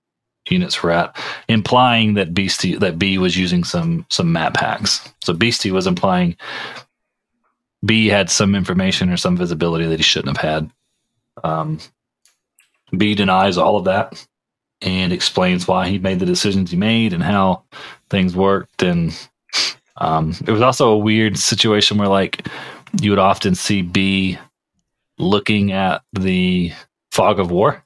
units 0.49 0.83
were 0.83 0.91
at, 0.91 1.17
implying 1.49 2.15
that 2.15 2.35
Beastie 2.35 2.77
that 2.77 2.99
B 2.99 3.19
was 3.19 3.37
using 3.37 3.65
some 3.65 4.07
some 4.11 4.33
map 4.33 4.57
hacks. 4.57 5.13
So 5.23 5.33
Beastie 5.33 5.71
was 5.71 5.87
implying 5.87 6.37
B 7.85 8.07
had 8.07 8.31
some 8.31 8.55
information 8.55 9.11
or 9.11 9.17
some 9.17 9.37
visibility 9.37 9.87
that 9.87 9.99
he 9.99 10.03
shouldn't 10.05 10.37
have 10.37 10.51
had. 10.51 10.71
Um, 11.43 11.79
B 12.97 13.15
denies 13.15 13.57
all 13.57 13.77
of 13.77 13.85
that 13.87 14.25
and 14.81 15.13
explains 15.13 15.67
why 15.67 15.89
he 15.89 15.99
made 15.99 16.19
the 16.19 16.27
decisions 16.27 16.71
he 16.71 16.77
made 16.77 17.13
and 17.13 17.23
how 17.23 17.65
things 18.11 18.37
worked. 18.37 18.83
And 18.83 19.17
um, 20.03 20.35
it 20.47 20.51
was 20.51 20.61
also 20.61 20.91
a 20.91 20.99
weird 20.99 21.39
situation 21.39 21.97
where, 21.97 22.09
like, 22.09 22.49
you 23.01 23.11
would 23.11 23.19
often 23.19 23.55
see 23.55 23.83
B 23.83 24.39
looking 25.19 25.73
at 25.73 26.03
the 26.13 26.73
fog 27.13 27.39
of 27.39 27.51
war. 27.51 27.85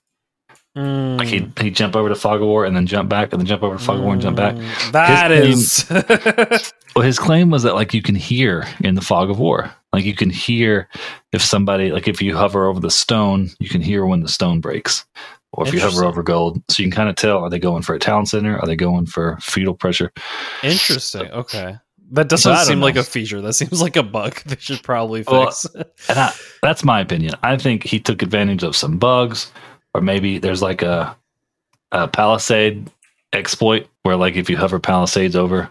Mm. 0.77 1.19
Like 1.19 1.29
he'd, 1.29 1.59
he'd 1.59 1.75
jump 1.75 1.97
over 1.97 2.09
to 2.09 2.15
fog 2.15 2.43
of 2.43 2.47
war 2.47 2.65
and 2.65 2.77
then 2.77 2.87
jump 2.87 3.09
back 3.09 3.33
and 3.33 3.41
then 3.41 3.47
jump 3.47 3.63
over 3.63 3.77
to 3.77 3.83
fog 3.83 3.99
of 3.99 4.05
war 4.05 4.13
and 4.13 4.21
jump 4.21 4.37
back. 4.37 4.55
Mm, 4.55 4.93
That 4.93 5.31
His 5.31 5.89
is. 5.91 6.73
Well, 6.95 7.05
his 7.05 7.19
claim 7.19 7.51
was 7.51 7.63
that 7.63 7.75
like 7.75 7.93
you 7.93 8.01
can 8.01 8.15
hear 8.15 8.67
in 8.81 8.95
the 8.95 9.03
fog 9.03 9.29
of 9.29 9.39
war, 9.39 9.71
like 9.93 10.07
you 10.07 10.15
can 10.15 10.31
hear 10.31 10.89
if 11.31 11.43
somebody, 11.43 11.93
like 11.93 12.09
if 12.09 12.23
you 12.23 12.35
hover 12.35 12.67
over 12.67 12.81
the 12.81 12.91
stone, 12.91 13.51
you 13.61 13.69
can 13.69 13.83
hear 13.83 14.07
when 14.07 14.23
the 14.23 14.29
stone 14.29 14.61
breaks, 14.61 15.05
or 15.53 15.69
if 15.69 15.75
you 15.75 15.81
hover 15.81 16.07
over 16.07 16.23
gold, 16.23 16.63
so 16.71 16.83
you 16.83 16.89
can 16.89 16.97
kind 16.97 17.11
of 17.11 17.17
tell 17.17 17.45
are 17.45 17.51
they 17.51 17.59
going 17.59 17.83
for 17.83 17.95
a 17.95 17.99
town 17.99 18.25
center, 18.25 18.59
are 18.59 18.67
they 18.67 18.77
going 18.77 19.05
for 19.05 19.37
feudal 19.43 19.75
pressure? 19.75 20.11
Interesting. 20.63 21.31
Okay. 21.33 21.77
That 22.13 22.29
doesn't 22.29 22.43
So 22.43 22.53
I 22.53 22.57
don't 22.59 22.67
seem 22.67 22.81
like 22.81 22.97
a 22.97 23.03
feature. 23.03 23.41
That 23.41 23.55
seems 23.55 23.81
like 23.83 23.97
a 23.97 24.03
bug 24.03 24.41
they 24.47 24.57
should 24.59 24.83
probably 24.83 25.25
Well, 25.27 25.51
fix. 25.51 25.67
And 26.09 26.19
I, 26.19 26.33
that's 26.63 26.85
my 26.85 27.01
opinion. 27.01 27.35
I 27.43 27.57
think 27.57 27.85
he 27.85 27.99
took 27.99 28.23
advantage 28.23 28.63
of 28.63 28.77
some 28.77 28.99
bugs, 28.99 29.51
or 29.95 30.01
maybe 30.01 30.39
there's 30.39 30.63
like 30.63 30.83
a, 30.83 31.17
a 31.93 32.09
palisade 32.09 32.91
exploit 33.33 33.89
where, 34.03 34.17
like, 34.17 34.37
if 34.37 34.49
you 34.49 34.57
hover 34.57 34.79
palisades 34.79 35.37
over 35.37 35.69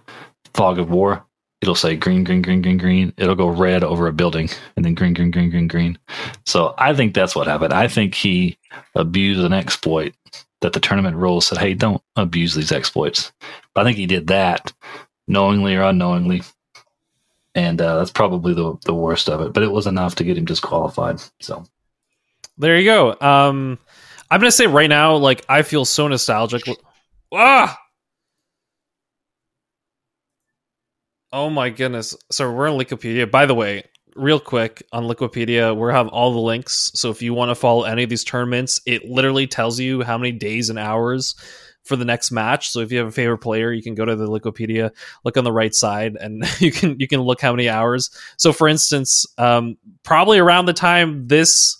fog 0.53 0.79
of 0.79 0.89
war, 0.89 1.25
it'll 1.61 1.75
say 1.75 1.95
green, 1.95 2.23
green, 2.23 2.41
green, 2.41 2.61
green, 2.61 2.77
green. 2.77 3.13
It'll 3.17 3.35
go 3.35 3.47
red 3.47 3.83
over 3.83 4.07
a 4.07 4.13
building, 4.13 4.49
and 4.75 4.83
then 4.85 4.93
green, 4.93 5.13
green, 5.13 5.31
green, 5.31 5.49
green, 5.49 5.67
green. 5.67 5.97
So 6.45 6.73
I 6.77 6.93
think 6.93 7.13
that's 7.13 7.35
what 7.35 7.47
happened. 7.47 7.73
I 7.73 7.87
think 7.87 8.13
he 8.13 8.57
abused 8.95 9.41
an 9.41 9.53
exploit 9.53 10.13
that 10.61 10.73
the 10.73 10.79
tournament 10.79 11.15
rules 11.15 11.47
said, 11.47 11.57
"Hey, 11.57 11.73
don't 11.73 12.01
abuse 12.15 12.55
these 12.55 12.71
exploits." 12.71 13.31
But 13.73 13.81
I 13.81 13.83
think 13.85 13.97
he 13.97 14.05
did 14.05 14.27
that 14.27 14.73
knowingly 15.27 15.75
or 15.75 15.83
unknowingly. 15.83 16.41
And 17.55 17.79
uh, 17.81 17.97
that's 17.97 18.11
probably 18.11 18.53
the 18.53 18.75
the 18.85 18.93
worst 18.93 19.29
of 19.29 19.41
it, 19.41 19.53
but 19.53 19.63
it 19.63 19.71
was 19.71 19.87
enough 19.87 20.15
to 20.15 20.23
get 20.25 20.37
him 20.37 20.45
disqualified. 20.45 21.21
So 21.41 21.65
There 22.57 22.77
you 22.77 22.85
go. 22.85 23.17
Um, 23.21 23.79
I'm 24.29 24.39
gonna 24.41 24.51
say 24.51 24.67
right 24.67 24.89
now, 24.89 25.15
like 25.15 25.45
I 25.49 25.61
feel 25.61 25.85
so 25.85 26.07
nostalgic. 26.07 26.63
Ah. 27.33 27.77
Oh 31.31 31.49
my 31.49 31.69
goodness! 31.69 32.15
So 32.31 32.51
we're 32.51 32.69
on 32.69 32.79
Liquipedia. 32.79 33.29
By 33.29 33.45
the 33.45 33.55
way, 33.55 33.83
real 34.15 34.39
quick 34.39 34.83
on 34.91 35.03
Liquipedia, 35.05 35.75
we 35.75 35.91
have 35.91 36.07
all 36.07 36.31
the 36.33 36.39
links. 36.39 36.91
So 36.95 37.09
if 37.09 37.21
you 37.21 37.33
want 37.33 37.49
to 37.49 37.55
follow 37.55 37.83
any 37.83 38.03
of 38.03 38.09
these 38.09 38.23
tournaments, 38.23 38.79
it 38.85 39.05
literally 39.05 39.47
tells 39.47 39.79
you 39.79 40.01
how 40.03 40.17
many 40.17 40.31
days 40.31 40.69
and 40.69 40.79
hours 40.79 41.35
for 41.85 41.95
the 41.95 42.05
next 42.05 42.31
match. 42.31 42.69
So 42.69 42.81
if 42.81 42.91
you 42.91 42.97
have 42.97 43.07
a 43.07 43.11
favorite 43.11 43.37
player, 43.37 43.71
you 43.71 43.81
can 43.81 43.95
go 43.95 44.05
to 44.05 44.15
the 44.15 44.27
Liquipedia, 44.27 44.91
look 45.23 45.37
on 45.37 45.43
the 45.43 45.51
right 45.51 45.73
side, 45.73 46.17
and 46.19 46.43
you 46.59 46.71
can 46.71 46.99
you 46.99 47.07
can 47.07 47.21
look 47.21 47.39
how 47.39 47.51
many 47.51 47.69
hours. 47.69 48.09
So 48.37 48.51
for 48.51 48.67
instance, 48.67 49.25
um, 49.37 49.77
probably 50.03 50.39
around 50.39 50.65
the 50.65 50.73
time 50.73 51.27
this 51.27 51.77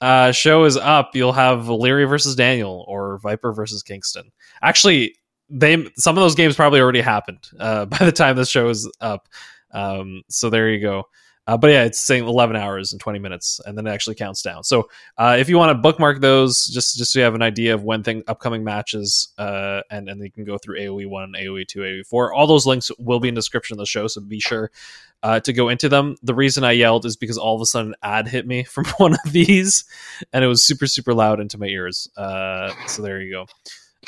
uh, 0.00 0.32
show 0.32 0.64
is 0.64 0.76
up, 0.76 1.14
you'll 1.14 1.32
have 1.32 1.60
Valyria 1.60 2.08
versus 2.08 2.36
Daniel 2.36 2.84
or 2.88 3.18
Viper 3.18 3.52
versus 3.52 3.82
Kingston. 3.82 4.30
Actually, 4.62 5.16
they 5.48 5.90
some 5.96 6.16
of 6.16 6.22
those 6.22 6.34
games 6.34 6.56
probably 6.56 6.80
already 6.80 7.00
happened 7.00 7.48
uh, 7.58 7.84
by 7.86 7.98
the 7.98 8.12
time 8.12 8.36
this 8.36 8.48
show 8.50 8.68
is 8.68 8.90
up. 9.00 9.28
Um, 9.72 10.22
so 10.28 10.48
there 10.50 10.70
you 10.70 10.80
go. 10.80 11.04
Uh, 11.46 11.56
but 11.56 11.70
yeah, 11.70 11.84
it's 11.84 12.00
saying 12.00 12.26
11 12.26 12.56
hours 12.56 12.92
and 12.92 13.00
20 13.00 13.18
minutes, 13.18 13.60
and 13.64 13.78
then 13.78 13.86
it 13.86 13.90
actually 13.90 14.16
counts 14.16 14.42
down. 14.42 14.64
So 14.64 14.88
uh, 15.16 15.36
if 15.38 15.48
you 15.48 15.56
want 15.56 15.70
to 15.70 15.74
bookmark 15.74 16.20
those, 16.20 16.66
just 16.66 16.96
just 16.96 17.12
so 17.12 17.20
you 17.20 17.24
have 17.24 17.34
an 17.34 17.42
idea 17.42 17.74
of 17.74 17.84
when 17.84 18.02
thing 18.02 18.22
upcoming 18.26 18.64
matches, 18.64 19.32
uh, 19.38 19.82
and 19.90 20.08
and 20.08 20.20
you 20.20 20.30
can 20.30 20.44
go 20.44 20.58
through 20.58 20.80
AOE 20.80 21.08
one, 21.08 21.34
AOE 21.38 21.66
two, 21.66 21.80
AOE 21.80 22.06
four. 22.06 22.32
All 22.32 22.46
those 22.46 22.66
links 22.66 22.90
will 22.98 23.20
be 23.20 23.28
in 23.28 23.34
the 23.34 23.38
description 23.38 23.74
of 23.74 23.78
the 23.78 23.86
show, 23.86 24.08
so 24.08 24.20
be 24.20 24.40
sure 24.40 24.70
uh, 25.22 25.40
to 25.40 25.52
go 25.52 25.68
into 25.68 25.88
them. 25.88 26.16
The 26.22 26.34
reason 26.34 26.64
I 26.64 26.72
yelled 26.72 27.06
is 27.06 27.16
because 27.16 27.38
all 27.38 27.54
of 27.54 27.60
a 27.60 27.66
sudden 27.66 27.92
an 27.92 27.96
ad 28.02 28.28
hit 28.28 28.46
me 28.46 28.64
from 28.64 28.86
one 28.98 29.14
of 29.14 29.32
these, 29.32 29.84
and 30.32 30.44
it 30.44 30.48
was 30.48 30.66
super 30.66 30.86
super 30.86 31.14
loud 31.14 31.40
into 31.40 31.58
my 31.58 31.66
ears. 31.66 32.08
Uh, 32.16 32.72
so 32.86 33.02
there 33.02 33.20
you 33.20 33.32
go. 33.32 33.46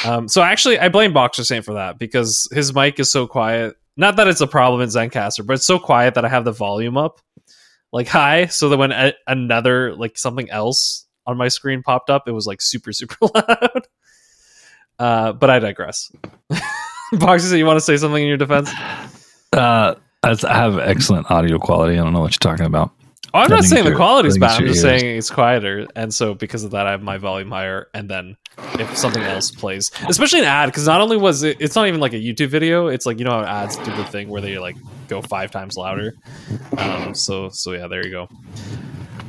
Um, 0.05 0.29
so 0.29 0.43
actually, 0.43 0.79
I 0.79 0.89
blame 0.89 1.13
Boxer 1.13 1.45
Saint 1.45 1.65
for 1.65 1.75
that 1.75 1.99
because 1.99 2.49
his 2.53 2.75
mic 2.75 3.01
is 3.01 3.11
so 3.11 3.27
quiet. 3.27 3.77
Not 3.97 4.15
that 4.17 4.29
it's 4.29 4.41
a 4.41 4.47
problem 4.47 4.81
in 4.81 4.89
Zencastr, 4.89 5.45
but 5.45 5.55
it's 5.55 5.67
so 5.67 5.81
quiet 5.81 6.15
that 6.15 6.25
I 6.25 6.29
have 6.29 6.45
the 6.45 6.53
volume 6.53 6.97
up 6.97 7.21
like 7.93 8.09
high, 8.09 8.47
so 8.47 8.69
that 8.71 8.77
when 8.79 8.93
a- 8.93 9.15
another 9.27 9.95
like 9.95 10.19
something 10.19 10.51
else 10.51 11.07
on 11.27 11.37
my 11.37 11.49
screen 11.49 11.83
popped 11.83 12.11
up, 12.11 12.29
it 12.29 12.33
was 12.33 12.47
like 12.47 12.61
super 12.61 12.93
super 12.93 13.17
loud. 13.35 13.87
Uh, 14.99 15.33
but 15.33 15.51
I 15.51 15.59
digress. 15.59 16.11
Boxer 17.13 17.57
you 17.57 17.65
want 17.65 17.77
to 17.79 17.85
say 17.85 17.97
something 17.97 18.23
in 18.23 18.29
your 18.29 18.37
defense? 18.37 18.71
uh, 19.53 19.95
I 20.23 20.35
have 20.45 20.79
excellent 20.79 21.31
audio 21.31 21.59
quality. 21.59 21.95
I 21.99 22.03
don't 22.05 22.13
know 22.13 22.21
what 22.21 22.33
you're 22.33 22.53
talking 22.53 22.67
about. 22.67 22.91
Oh, 23.33 23.41
I'm 23.41 23.53
I 23.53 23.57
not 23.57 23.65
saying 23.65 23.85
the 23.85 23.95
quality's 23.95 24.39
bad. 24.39 24.61
I'm 24.61 24.67
just 24.67 24.83
ears. 24.85 25.01
saying 25.01 25.19
it's 25.19 25.31
quieter, 25.31 25.87
and 25.95 26.13
so 26.13 26.35
because 26.35 26.65
of 26.65 26.71
that, 26.73 26.87
I 26.87 26.91
have 26.93 27.03
my 27.03 27.19
volume 27.19 27.51
higher. 27.51 27.89
And 27.95 28.09
then 28.11 28.37
if 28.79 28.97
something 28.97 29.23
else 29.23 29.51
plays, 29.51 29.91
especially 30.09 30.41
an 30.41 30.45
ad, 30.45 30.69
because 30.69 30.87
not 30.87 31.01
only 31.01 31.17
was 31.17 31.43
it, 31.43 31.57
it's 31.61 31.75
not 31.75 31.89
even 31.89 32.01
like 32.01 32.13
a 32.13 32.17
YouTube 32.17 32.49
video. 32.49 32.89
It's 32.89 33.07
like 33.07 33.19
you 33.19 33.25
know 33.25 33.31
how 33.31 33.45
ads 33.45 33.77
do 33.77 33.95
the 33.97 34.05
thing 34.05 34.29
where 34.29 34.41
they 34.41 34.59
like 34.59 34.77
go 35.09 35.23
five 35.23 35.51
times 35.51 35.77
louder. 35.77 36.15
Um, 36.77 37.15
so 37.15 37.49
so 37.49 37.73
yeah, 37.73 37.87
there 37.87 38.05
you 38.05 38.11
go. 38.11 38.29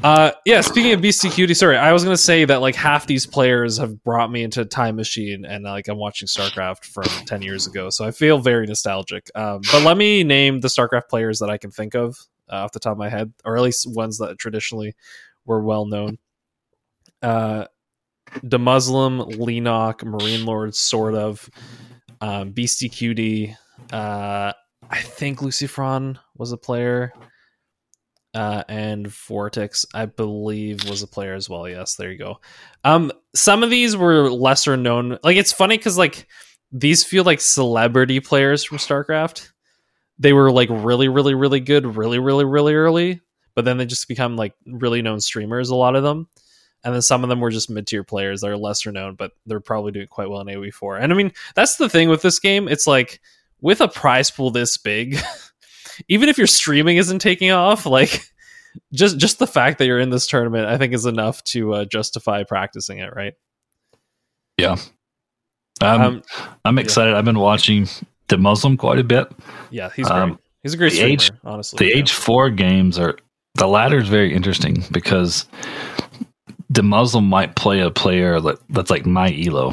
Uh, 0.03 0.31
yeah. 0.45 0.61
Speaking 0.61 0.93
of 0.93 1.01
BeastyQT, 1.01 1.55
sorry, 1.57 1.77
I 1.77 1.91
was 1.91 2.03
gonna 2.03 2.17
say 2.17 2.45
that 2.45 2.61
like 2.61 2.75
half 2.75 3.05
these 3.05 3.25
players 3.25 3.77
have 3.77 4.01
brought 4.03 4.31
me 4.31 4.43
into 4.43 4.63
Time 4.65 4.95
Machine, 4.95 5.45
and 5.45 5.63
like 5.63 5.87
I'm 5.87 5.97
watching 5.97 6.27
StarCraft 6.27 6.85
from 6.85 7.03
ten 7.25 7.41
years 7.41 7.67
ago, 7.67 7.89
so 7.89 8.05
I 8.05 8.11
feel 8.11 8.39
very 8.39 8.65
nostalgic. 8.65 9.29
Um, 9.35 9.61
but 9.71 9.83
let 9.83 9.97
me 9.97 10.23
name 10.23 10.61
the 10.61 10.69
StarCraft 10.69 11.09
players 11.09 11.39
that 11.39 11.49
I 11.49 11.57
can 11.57 11.71
think 11.71 11.95
of 11.95 12.17
uh, 12.49 12.55
off 12.55 12.71
the 12.71 12.79
top 12.79 12.93
of 12.93 12.97
my 12.97 13.09
head, 13.09 13.33
or 13.43 13.57
at 13.57 13.61
least 13.63 13.87
ones 13.89 14.17
that 14.19 14.37
traditionally 14.37 14.95
were 15.45 15.61
well 15.61 15.85
known. 15.85 16.17
Uh, 17.21 17.65
DeMuslim, 18.45 19.33
Lenok, 19.35 20.03
MarineLorD, 20.03 20.75
sort 20.75 21.15
of, 21.15 21.49
um, 22.21 22.53
BeastyQT. 22.53 23.55
Uh, 23.91 24.53
I 24.89 25.01
think 25.01 25.39
Lucifron 25.39 26.17
was 26.35 26.51
a 26.51 26.57
player 26.57 27.13
uh, 28.33 28.63
and 28.69 29.07
VortiX, 29.07 29.85
I 29.93 30.05
believe, 30.05 30.87
was 30.89 31.01
a 31.01 31.07
player 31.07 31.33
as 31.33 31.49
well. 31.49 31.67
Yes, 31.67 31.95
there 31.95 32.11
you 32.11 32.17
go. 32.17 32.39
Um, 32.83 33.11
some 33.33 33.63
of 33.63 33.69
these 33.69 33.97
were 33.97 34.29
lesser 34.29 34.77
known. 34.77 35.17
Like 35.23 35.37
it's 35.37 35.51
funny 35.51 35.77
because 35.77 35.97
like 35.97 36.27
these 36.71 37.03
feel 37.03 37.23
like 37.23 37.41
celebrity 37.41 38.19
players 38.19 38.63
from 38.63 38.77
StarCraft. 38.77 39.49
They 40.19 40.33
were 40.33 40.51
like 40.51 40.69
really, 40.69 41.07
really, 41.07 41.33
really 41.33 41.59
good, 41.59 41.95
really, 41.95 42.19
really, 42.19 42.45
really 42.45 42.73
early, 42.73 43.21
but 43.55 43.65
then 43.65 43.77
they 43.77 43.85
just 43.85 44.07
become 44.07 44.35
like 44.35 44.53
really 44.65 45.01
known 45.01 45.21
streamers. 45.21 45.69
A 45.69 45.75
lot 45.75 45.95
of 45.95 46.03
them, 46.03 46.27
and 46.83 46.93
then 46.93 47.01
some 47.01 47.23
of 47.23 47.29
them 47.29 47.39
were 47.39 47.51
just 47.51 47.69
mid 47.69 47.87
tier 47.87 48.03
players 48.03 48.41
that 48.41 48.49
are 48.49 48.57
lesser 48.57 48.91
known, 48.91 49.15
but 49.15 49.31
they're 49.45 49.59
probably 49.59 49.91
doing 49.91 50.07
quite 50.07 50.29
well 50.29 50.41
in 50.41 50.47
AoE 50.47 50.73
four. 50.73 50.97
And 50.97 51.11
I 51.11 51.15
mean, 51.15 51.31
that's 51.55 51.75
the 51.75 51.89
thing 51.89 52.09
with 52.09 52.21
this 52.21 52.39
game. 52.39 52.67
It's 52.67 52.87
like 52.87 53.19
with 53.61 53.81
a 53.81 53.87
prize 53.87 54.31
pool 54.31 54.51
this 54.51 54.77
big. 54.77 55.17
even 56.07 56.29
if 56.29 56.37
your 56.37 56.47
streaming 56.47 56.97
isn't 56.97 57.19
taking 57.19 57.51
off, 57.51 57.85
like 57.85 58.21
just 58.93 59.17
just 59.17 59.39
the 59.39 59.47
fact 59.47 59.77
that 59.79 59.85
you're 59.85 59.99
in 59.99 60.09
this 60.09 60.27
tournament, 60.27 60.67
I 60.67 60.77
think 60.77 60.93
is 60.93 61.05
enough 61.05 61.43
to 61.45 61.73
uh, 61.73 61.85
justify 61.85 62.43
practicing 62.43 62.99
it, 62.99 63.13
right? 63.15 63.33
Um, 65.81 66.01
Um, 66.01 66.23
I'm 66.65 66.77
excited. 66.77 67.13
I've 67.13 67.25
been 67.25 67.39
watching 67.39 67.87
DeMuslim 68.27 68.77
quite 68.77 68.99
a 68.99 69.03
bit. 69.03 69.31
yeah, 69.69 69.89
he's 69.95 70.07
great. 70.07 70.17
um, 70.17 70.39
he's 70.61 70.73
a 70.73 70.77
great 70.77 70.89
the 70.91 70.95
streamer, 70.97 71.13
age- 71.13 71.31
honestly. 71.43 71.77
The 71.77 71.91
yeah. 71.91 71.99
Age 72.01 72.11
Four 72.11 72.49
games 72.49 72.99
are 72.99 73.17
the 73.55 73.67
ladder 73.67 73.97
is 73.97 74.07
very 74.07 74.33
interesting 74.33 74.83
because 74.91 75.45
DeMuslim 76.73 77.27
might 77.27 77.55
play 77.55 77.79
a 77.79 77.91
player 77.91 78.39
that, 78.39 78.59
that's 78.69 78.91
like 78.91 79.05
my 79.05 79.33
elo. 79.33 79.71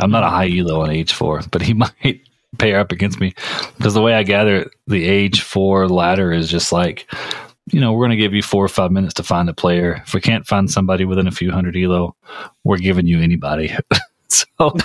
I'm 0.00 0.10
not 0.10 0.24
a 0.24 0.30
high 0.30 0.48
elo 0.48 0.82
on 0.82 0.90
Age 0.90 1.12
Four, 1.12 1.42
but 1.50 1.62
he 1.62 1.74
might 2.02 2.22
pair 2.58 2.80
up 2.80 2.92
against 2.92 3.20
me 3.20 3.34
because 3.76 3.94
the 3.94 4.02
way 4.02 4.14
I 4.14 4.22
gather 4.22 4.70
the 4.86 5.06
Age 5.06 5.42
Four 5.42 5.88
ladder 5.88 6.32
is 6.32 6.50
just 6.50 6.72
like 6.72 7.06
you 7.72 7.80
know, 7.80 7.92
we're 7.92 8.06
going 8.06 8.10
to 8.10 8.16
give 8.16 8.34
you 8.34 8.42
four 8.42 8.64
or 8.64 8.68
five 8.68 8.90
minutes 8.90 9.14
to 9.14 9.22
find 9.22 9.48
a 9.48 9.54
player. 9.54 10.02
If 10.06 10.14
we 10.14 10.20
can't 10.20 10.46
find 10.46 10.70
somebody 10.70 11.04
within 11.04 11.26
a 11.26 11.32
few 11.32 11.50
hundred 11.50 11.76
elo, 11.76 12.16
we're 12.64 12.78
giving 12.78 13.06
you 13.06 13.20
anybody. 13.20 13.72
so, 14.28 14.44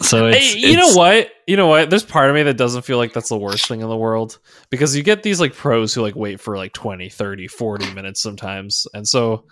so 0.00 0.26
it's, 0.26 0.54
hey, 0.54 0.58
you 0.58 0.76
know 0.76 0.92
what? 0.92 1.30
You 1.46 1.56
know 1.56 1.66
what? 1.66 1.90
There's 1.90 2.04
part 2.04 2.28
of 2.28 2.34
me 2.34 2.44
that 2.44 2.56
doesn't 2.56 2.82
feel 2.82 2.98
like 2.98 3.12
that's 3.12 3.28
the 3.28 3.38
worst 3.38 3.66
thing 3.66 3.80
in 3.80 3.88
the 3.88 3.96
world 3.96 4.38
because 4.70 4.96
you 4.96 5.02
get 5.02 5.22
these 5.22 5.40
like 5.40 5.54
pros 5.54 5.94
who 5.94 6.02
like 6.02 6.16
wait 6.16 6.40
for 6.40 6.56
like 6.56 6.72
20, 6.72 7.08
30, 7.08 7.48
40 7.48 7.94
minutes 7.94 8.20
sometimes. 8.20 8.86
And 8.94 9.06
so 9.06 9.44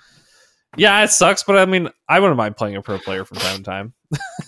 yeah, 0.76 1.04
it 1.04 1.10
sucks, 1.10 1.42
but 1.42 1.56
I 1.56 1.66
mean, 1.66 1.88
I 2.08 2.20
wouldn't 2.20 2.36
mind 2.36 2.56
playing 2.56 2.76
a 2.76 2.82
pro 2.82 2.98
player 2.98 3.24
from 3.24 3.38
time 3.38 3.56
to 3.58 3.62
time. 3.62 3.92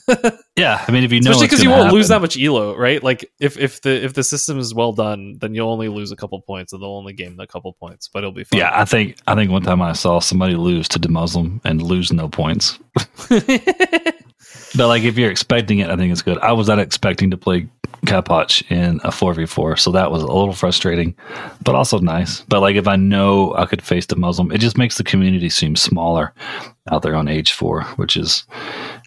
yeah, 0.56 0.84
I 0.86 0.92
mean, 0.92 1.04
if 1.04 1.12
you 1.12 1.20
know, 1.20 1.30
especially 1.30 1.46
because 1.46 1.62
you 1.62 1.70
won't 1.70 1.84
happen. 1.84 1.94
lose 1.94 2.08
that 2.08 2.20
much 2.20 2.38
elo, 2.38 2.76
right? 2.76 3.02
Like 3.02 3.30
if 3.40 3.58
if 3.58 3.82
the 3.82 4.04
if 4.04 4.14
the 4.14 4.22
system 4.22 4.58
is 4.58 4.74
well 4.74 4.92
done, 4.92 5.38
then 5.40 5.54
you'll 5.54 5.70
only 5.70 5.88
lose 5.88 6.12
a 6.12 6.16
couple 6.16 6.40
points, 6.40 6.72
and 6.72 6.82
they'll 6.82 6.90
only 6.90 7.12
gain 7.12 7.38
a 7.40 7.46
couple 7.46 7.72
points, 7.72 8.08
but 8.08 8.20
it'll 8.20 8.32
be 8.32 8.44
fun. 8.44 8.58
Yeah, 8.58 8.70
I 8.72 8.84
think 8.84 9.18
I 9.26 9.34
think 9.34 9.50
one 9.50 9.62
time 9.62 9.82
I 9.82 9.92
saw 9.92 10.20
somebody 10.20 10.54
lose 10.54 10.88
to 10.88 11.08
Muslim 11.08 11.60
and 11.64 11.82
lose 11.82 12.12
no 12.12 12.28
points. 12.28 12.78
but 13.28 14.88
like 14.88 15.02
if 15.02 15.18
you're 15.18 15.30
expecting 15.30 15.80
it, 15.80 15.90
I 15.90 15.96
think 15.96 16.12
it's 16.12 16.22
good. 16.22 16.38
I 16.38 16.52
was 16.52 16.68
not 16.68 16.78
expecting 16.78 17.30
to 17.30 17.36
play 17.36 17.68
Capoch 18.04 18.62
in 18.70 18.96
a 19.04 19.10
4v4. 19.10 19.78
So 19.78 19.90
that 19.92 20.10
was 20.10 20.22
a 20.22 20.26
little 20.26 20.52
frustrating, 20.52 21.14
but 21.62 21.74
also 21.74 21.98
nice. 21.98 22.42
But 22.42 22.60
like 22.60 22.76
if 22.76 22.86
I 22.86 22.96
know 22.96 23.54
I 23.54 23.66
could 23.66 23.82
face 23.82 24.06
DeMuslim, 24.06 24.52
it 24.54 24.58
just 24.58 24.78
makes 24.78 24.98
the 24.98 25.04
community 25.04 25.48
seem 25.48 25.76
smaller 25.76 26.32
out 26.90 27.02
there 27.02 27.14
on 27.14 27.28
Age 27.28 27.52
4, 27.52 27.82
which 27.96 28.16
is 28.16 28.44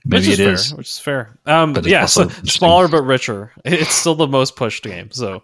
maybe 0.05 0.27
which 0.27 0.27
is 0.27 0.39
it 0.39 0.43
fair, 0.43 0.53
is, 0.53 0.73
Which 0.73 0.87
is 0.87 0.99
fair. 0.99 1.37
Um, 1.45 1.73
but 1.73 1.85
yeah, 1.85 2.05
so 2.05 2.29
smaller 2.29 2.87
but 2.87 3.03
richer. 3.03 3.51
It's 3.65 3.93
still 3.93 4.15
the 4.15 4.27
most 4.27 4.55
pushed 4.55 4.83
game. 4.83 5.11
So. 5.11 5.43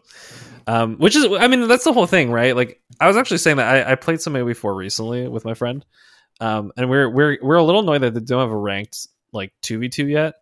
Um, 0.67 0.95
which 0.97 1.15
is, 1.15 1.27
I 1.31 1.47
mean, 1.47 1.67
that's 1.67 1.83
the 1.83 1.93
whole 1.93 2.07
thing, 2.07 2.31
right? 2.31 2.55
Like, 2.55 2.81
I 2.99 3.07
was 3.07 3.17
actually 3.17 3.37
saying 3.37 3.57
that 3.57 3.87
I, 3.87 3.91
I 3.91 3.95
played 3.95 4.19
some 4.19 4.33
AoE4 4.33 4.75
recently 4.75 5.27
with 5.27 5.45
my 5.45 5.53
friend, 5.53 5.85
um, 6.39 6.71
and 6.75 6.89
we're 6.89 7.07
we're 7.07 7.37
we're 7.41 7.55
a 7.57 7.63
little 7.63 7.81
annoyed 7.81 8.01
that 8.01 8.15
they 8.15 8.19
don't 8.19 8.41
have 8.41 8.49
a 8.49 8.57
ranked 8.57 9.07
like 9.31 9.53
two 9.61 9.77
v 9.79 9.89
two 9.89 10.07
yet. 10.07 10.35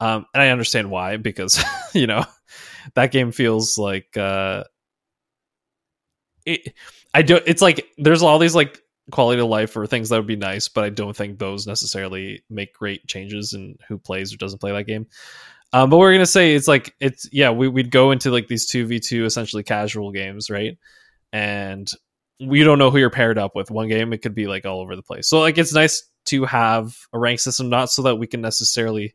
Um, 0.00 0.26
and 0.32 0.42
I 0.42 0.48
understand 0.48 0.90
why 0.90 1.18
because 1.18 1.62
you 1.94 2.06
know 2.06 2.24
that 2.94 3.12
game 3.12 3.32
feels 3.32 3.78
like 3.78 4.16
uh, 4.16 4.64
it. 6.46 6.74
I 7.12 7.22
don't. 7.22 7.42
It's 7.46 7.62
like 7.62 7.86
there's 7.98 8.22
all 8.22 8.38
these 8.38 8.54
like 8.54 8.80
quality 9.10 9.40
of 9.40 9.48
life 9.48 9.76
or 9.76 9.86
things 9.86 10.08
that 10.08 10.16
would 10.16 10.26
be 10.26 10.36
nice, 10.36 10.68
but 10.68 10.84
I 10.84 10.90
don't 10.90 11.16
think 11.16 11.38
those 11.38 11.66
necessarily 11.66 12.42
make 12.48 12.74
great 12.74 13.06
changes 13.06 13.52
in 13.52 13.76
who 13.88 13.98
plays 13.98 14.32
or 14.32 14.36
doesn't 14.36 14.60
play 14.60 14.72
that 14.72 14.86
game. 14.86 15.06
Um, 15.72 15.90
but 15.90 15.98
we're 15.98 16.12
gonna 16.12 16.26
say 16.26 16.54
it's 16.54 16.68
like 16.68 16.94
it's 17.00 17.28
yeah 17.32 17.50
we 17.50 17.68
we'd 17.68 17.90
go 17.90 18.10
into 18.10 18.30
like 18.30 18.48
these 18.48 18.66
two 18.66 18.86
v 18.86 18.98
two 18.98 19.24
essentially 19.24 19.62
casual 19.62 20.10
games, 20.12 20.50
right? 20.50 20.78
And 21.32 21.88
we 22.40 22.64
don't 22.64 22.78
know 22.78 22.90
who 22.90 22.98
you're 22.98 23.10
paired 23.10 23.38
up 23.38 23.54
with. 23.54 23.70
One 23.70 23.88
game 23.88 24.12
it 24.12 24.18
could 24.18 24.34
be 24.34 24.46
like 24.46 24.64
all 24.64 24.80
over 24.80 24.96
the 24.96 25.02
place. 25.02 25.28
So 25.28 25.40
like 25.40 25.58
it's 25.58 25.74
nice 25.74 26.02
to 26.26 26.44
have 26.44 26.96
a 27.12 27.18
rank 27.18 27.40
system, 27.40 27.68
not 27.68 27.90
so 27.90 28.02
that 28.02 28.16
we 28.16 28.26
can 28.26 28.40
necessarily 28.40 29.14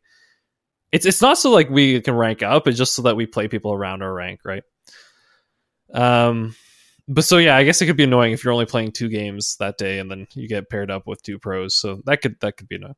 it's 0.92 1.06
it's 1.06 1.22
not 1.22 1.38
so 1.38 1.52
like 1.52 1.70
we 1.70 2.02
can 2.02 2.16
rank 2.16 2.44
up, 2.44 2.68
it's 2.68 2.78
just 2.78 2.96
so 2.96 3.02
that 3.04 3.16
we 3.16 3.26
play 3.26 3.48
people 3.48 3.74
around 3.74 4.02
our 4.02 4.14
rank, 4.14 4.42
right? 4.46 4.64
Um 5.94 6.56
but 7.08 7.24
so 7.24 7.38
yeah, 7.38 7.56
I 7.56 7.64
guess 7.64 7.82
it 7.82 7.86
could 7.86 7.98
be 7.98 8.06
annoying 8.06 8.34
if 8.34 8.44
you're 8.44 8.54
only 8.54 8.66
playing 8.66 8.92
two 8.92 9.10
games 9.10 9.58
that 9.60 9.78
day 9.78 10.00
and 10.00 10.10
then 10.10 10.28
you 10.34 10.48
get 10.48 10.70
paired 10.70 10.90
up 10.90 11.06
with 11.06 11.22
two 11.22 11.38
pros. 11.38 11.76
So 11.76 12.02
that 12.06 12.22
could 12.22 12.40
that 12.40 12.58
could 12.58 12.68
be 12.68 12.78
annoying. 12.78 12.96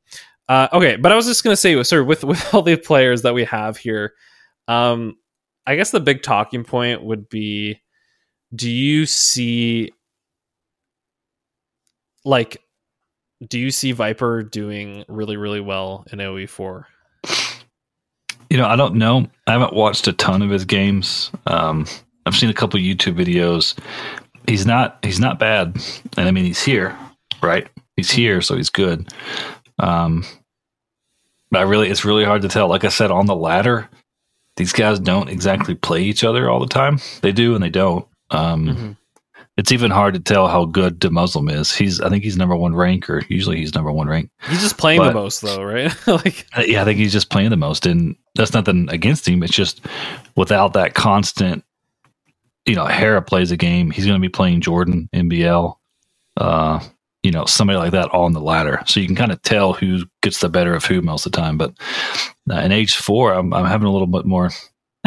Uh, 0.47 0.67
okay, 0.71 0.95
but 0.95 1.11
I 1.11 1.15
was 1.15 1.25
just 1.25 1.43
gonna 1.43 1.57
say, 1.57 1.81
sir, 1.83 2.03
with 2.03 2.23
with 2.23 2.53
all 2.53 2.61
the 2.61 2.77
players 2.77 3.23
that 3.23 3.33
we 3.33 3.43
have 3.45 3.77
here, 3.77 4.13
um, 4.67 5.15
I 5.65 5.75
guess 5.75 5.91
the 5.91 5.99
big 5.99 6.23
talking 6.23 6.63
point 6.63 7.03
would 7.03 7.27
be: 7.27 7.81
Do 8.55 8.69
you 8.69 9.05
see 9.05 9.91
like, 12.23 12.61
do 13.45 13.59
you 13.59 13.71
see 13.71 13.91
Viper 13.91 14.43
doing 14.43 15.03
really 15.09 15.35
really 15.37 15.61
well 15.61 16.05
in 16.11 16.19
AOE 16.19 16.49
four? 16.49 16.87
You 18.49 18.57
know, 18.57 18.67
I 18.67 18.75
don't 18.75 18.95
know. 18.95 19.27
I 19.45 19.53
haven't 19.53 19.73
watched 19.73 20.07
a 20.07 20.13
ton 20.13 20.41
of 20.41 20.49
his 20.49 20.65
games. 20.65 21.31
Um, 21.45 21.85
I've 22.25 22.35
seen 22.35 22.49
a 22.49 22.53
couple 22.53 22.79
YouTube 22.79 23.15
videos. 23.15 23.77
He's 24.47 24.65
not 24.65 24.99
he's 25.03 25.19
not 25.19 25.39
bad, 25.39 25.75
and 26.17 26.27
I 26.27 26.31
mean 26.31 26.45
he's 26.45 26.63
here, 26.63 26.97
right? 27.41 27.67
He's 27.95 28.11
here, 28.11 28.41
so 28.41 28.55
he's 28.55 28.69
good. 28.69 29.11
Um, 29.79 30.23
but 31.51 31.59
I 31.59 31.61
really, 31.63 31.89
it's 31.89 32.05
really 32.05 32.25
hard 32.25 32.41
to 32.43 32.49
tell. 32.49 32.67
Like 32.67 32.83
I 32.83 32.89
said, 32.89 33.11
on 33.11 33.25
the 33.25 33.35
ladder, 33.35 33.89
these 34.55 34.73
guys 34.73 34.99
don't 34.99 35.29
exactly 35.29 35.75
play 35.75 36.03
each 36.03 36.23
other 36.23 36.49
all 36.49 36.59
the 36.59 36.67
time. 36.67 36.99
They 37.21 37.31
do 37.31 37.55
and 37.55 37.63
they 37.63 37.69
don't. 37.69 38.07
Um, 38.29 38.65
mm-hmm. 38.65 38.91
It's 39.57 39.71
even 39.71 39.89
hard 39.89 40.13
to 40.13 40.19
tell 40.19 40.47
how 40.47 40.65
good 40.65 40.99
DeMuslim 40.99 41.51
is. 41.51 41.75
He's, 41.75 41.99
I 41.99 42.09
think 42.09 42.23
he's 42.23 42.37
number 42.37 42.55
one 42.55 42.75
rank, 42.75 43.09
or 43.09 43.23
usually 43.27 43.57
he's 43.57 43.73
number 43.73 43.91
one 43.91 44.07
rank. 44.07 44.29
He's 44.47 44.61
just 44.61 44.77
playing 44.77 44.99
but, 44.99 45.07
the 45.07 45.13
most, 45.15 45.41
though, 45.41 45.63
right? 45.63 45.91
like, 46.07 46.45
uh, 46.55 46.61
yeah, 46.61 46.83
I 46.83 46.85
think 46.85 46.99
he's 46.99 47.11
just 47.11 47.31
playing 47.31 47.49
the 47.49 47.57
most, 47.57 47.87
and 47.87 48.15
that's 48.35 48.53
nothing 48.53 48.87
against 48.89 49.27
him. 49.27 49.41
It's 49.41 49.55
just 49.55 49.83
without 50.35 50.73
that 50.73 50.93
constant, 50.93 51.63
you 52.67 52.75
know, 52.75 52.85
Hera 52.85 53.21
plays 53.21 53.51
a 53.51 53.57
game. 53.57 53.89
He's 53.89 54.05
going 54.05 54.21
to 54.21 54.25
be 54.25 54.29
playing 54.29 54.61
Jordan, 54.61 55.09
NBL, 55.13 55.75
uh, 56.37 56.79
you 57.23 57.31
know, 57.31 57.45
somebody 57.45 57.79
like 57.79 57.91
that 57.91 58.13
on 58.13 58.33
the 58.33 58.41
ladder. 58.41 58.81
So 58.85 58.99
you 58.99 59.07
can 59.07 59.15
kind 59.15 59.31
of 59.31 59.41
tell 59.41 59.73
who 59.73 60.03
gets 60.21 60.39
the 60.39 60.49
better 60.49 60.75
of 60.75 60.85
who 60.85 61.01
most 61.01 61.25
of 61.25 61.31
the 61.31 61.37
time. 61.37 61.57
But 61.57 61.73
uh, 62.51 62.59
in 62.59 62.71
age 62.71 62.95
four, 62.95 63.33
I'm, 63.33 63.53
I'm 63.53 63.65
having 63.65 63.87
a 63.87 63.91
little 63.91 64.07
bit 64.07 64.25
more 64.25 64.51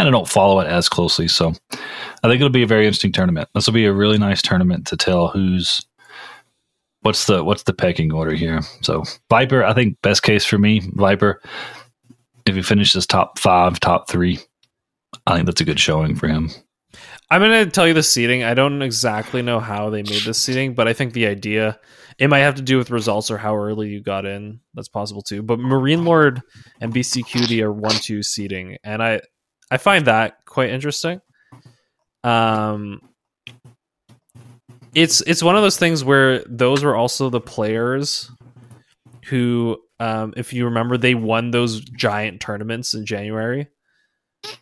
and 0.00 0.08
I 0.08 0.10
don't 0.10 0.28
follow 0.28 0.60
it 0.60 0.66
as 0.66 0.88
closely. 0.88 1.28
So 1.28 1.52
I 1.70 2.28
think 2.28 2.36
it'll 2.36 2.48
be 2.48 2.62
a 2.62 2.66
very 2.66 2.86
interesting 2.86 3.12
tournament. 3.12 3.48
This 3.54 3.66
will 3.66 3.74
be 3.74 3.86
a 3.86 3.92
really 3.92 4.18
nice 4.18 4.42
tournament 4.42 4.86
to 4.88 4.96
tell 4.96 5.28
who's 5.28 5.84
what's 7.02 7.26
the 7.26 7.44
what's 7.44 7.64
the 7.64 7.74
pecking 7.74 8.12
order 8.12 8.32
here. 8.32 8.60
So 8.82 9.04
Viper, 9.28 9.64
I 9.64 9.74
think 9.74 10.00
best 10.02 10.22
case 10.22 10.44
for 10.44 10.58
me, 10.58 10.82
Viper. 10.94 11.40
If 12.46 12.54
he 12.54 12.62
finishes 12.62 13.06
top 13.06 13.38
five, 13.38 13.78
top 13.78 14.08
three, 14.08 14.38
I 15.26 15.34
think 15.34 15.46
that's 15.46 15.60
a 15.60 15.64
good 15.64 15.78
showing 15.78 16.16
for 16.16 16.26
him. 16.26 16.50
I'm 17.30 17.40
going 17.42 17.64
to 17.64 17.70
tell 17.70 17.86
you 17.86 17.94
the 17.94 18.02
seating. 18.02 18.42
I 18.42 18.54
don't 18.54 18.82
exactly 18.82 19.40
know 19.42 19.60
how 19.60 19.90
they 19.90 20.02
made 20.02 20.22
this 20.22 20.38
seating, 20.38 20.74
but 20.74 20.88
I 20.88 20.94
think 20.94 21.12
the 21.12 21.26
idea 21.26 21.78
it 22.18 22.28
might 22.28 22.40
have 22.40 22.56
to 22.56 22.62
do 22.62 22.76
with 22.76 22.90
results 22.90 23.30
or 23.30 23.38
how 23.38 23.56
early 23.56 23.88
you 23.88 24.02
got 24.02 24.26
in. 24.26 24.60
That's 24.74 24.88
possible 24.88 25.22
too. 25.22 25.42
But 25.42 25.58
MarineLorD 25.58 26.42
and 26.80 26.92
BeastyQT 26.92 27.62
are 27.62 27.72
one 27.72 27.94
two 27.94 28.22
seating, 28.22 28.78
and 28.82 29.02
I 29.02 29.20
I 29.70 29.76
find 29.76 30.06
that 30.06 30.44
quite 30.46 30.70
interesting. 30.70 31.20
Um, 32.24 33.00
it's 34.94 35.20
it's 35.22 35.42
one 35.42 35.56
of 35.56 35.62
those 35.62 35.78
things 35.78 36.02
where 36.02 36.42
those 36.44 36.82
were 36.82 36.96
also 36.96 37.30
the 37.30 37.40
players 37.40 38.30
who, 39.26 39.78
um, 40.00 40.34
if 40.36 40.52
you 40.52 40.64
remember, 40.64 40.96
they 40.96 41.14
won 41.14 41.52
those 41.52 41.80
giant 41.80 42.40
tournaments 42.40 42.94
in 42.94 43.06
January, 43.06 43.68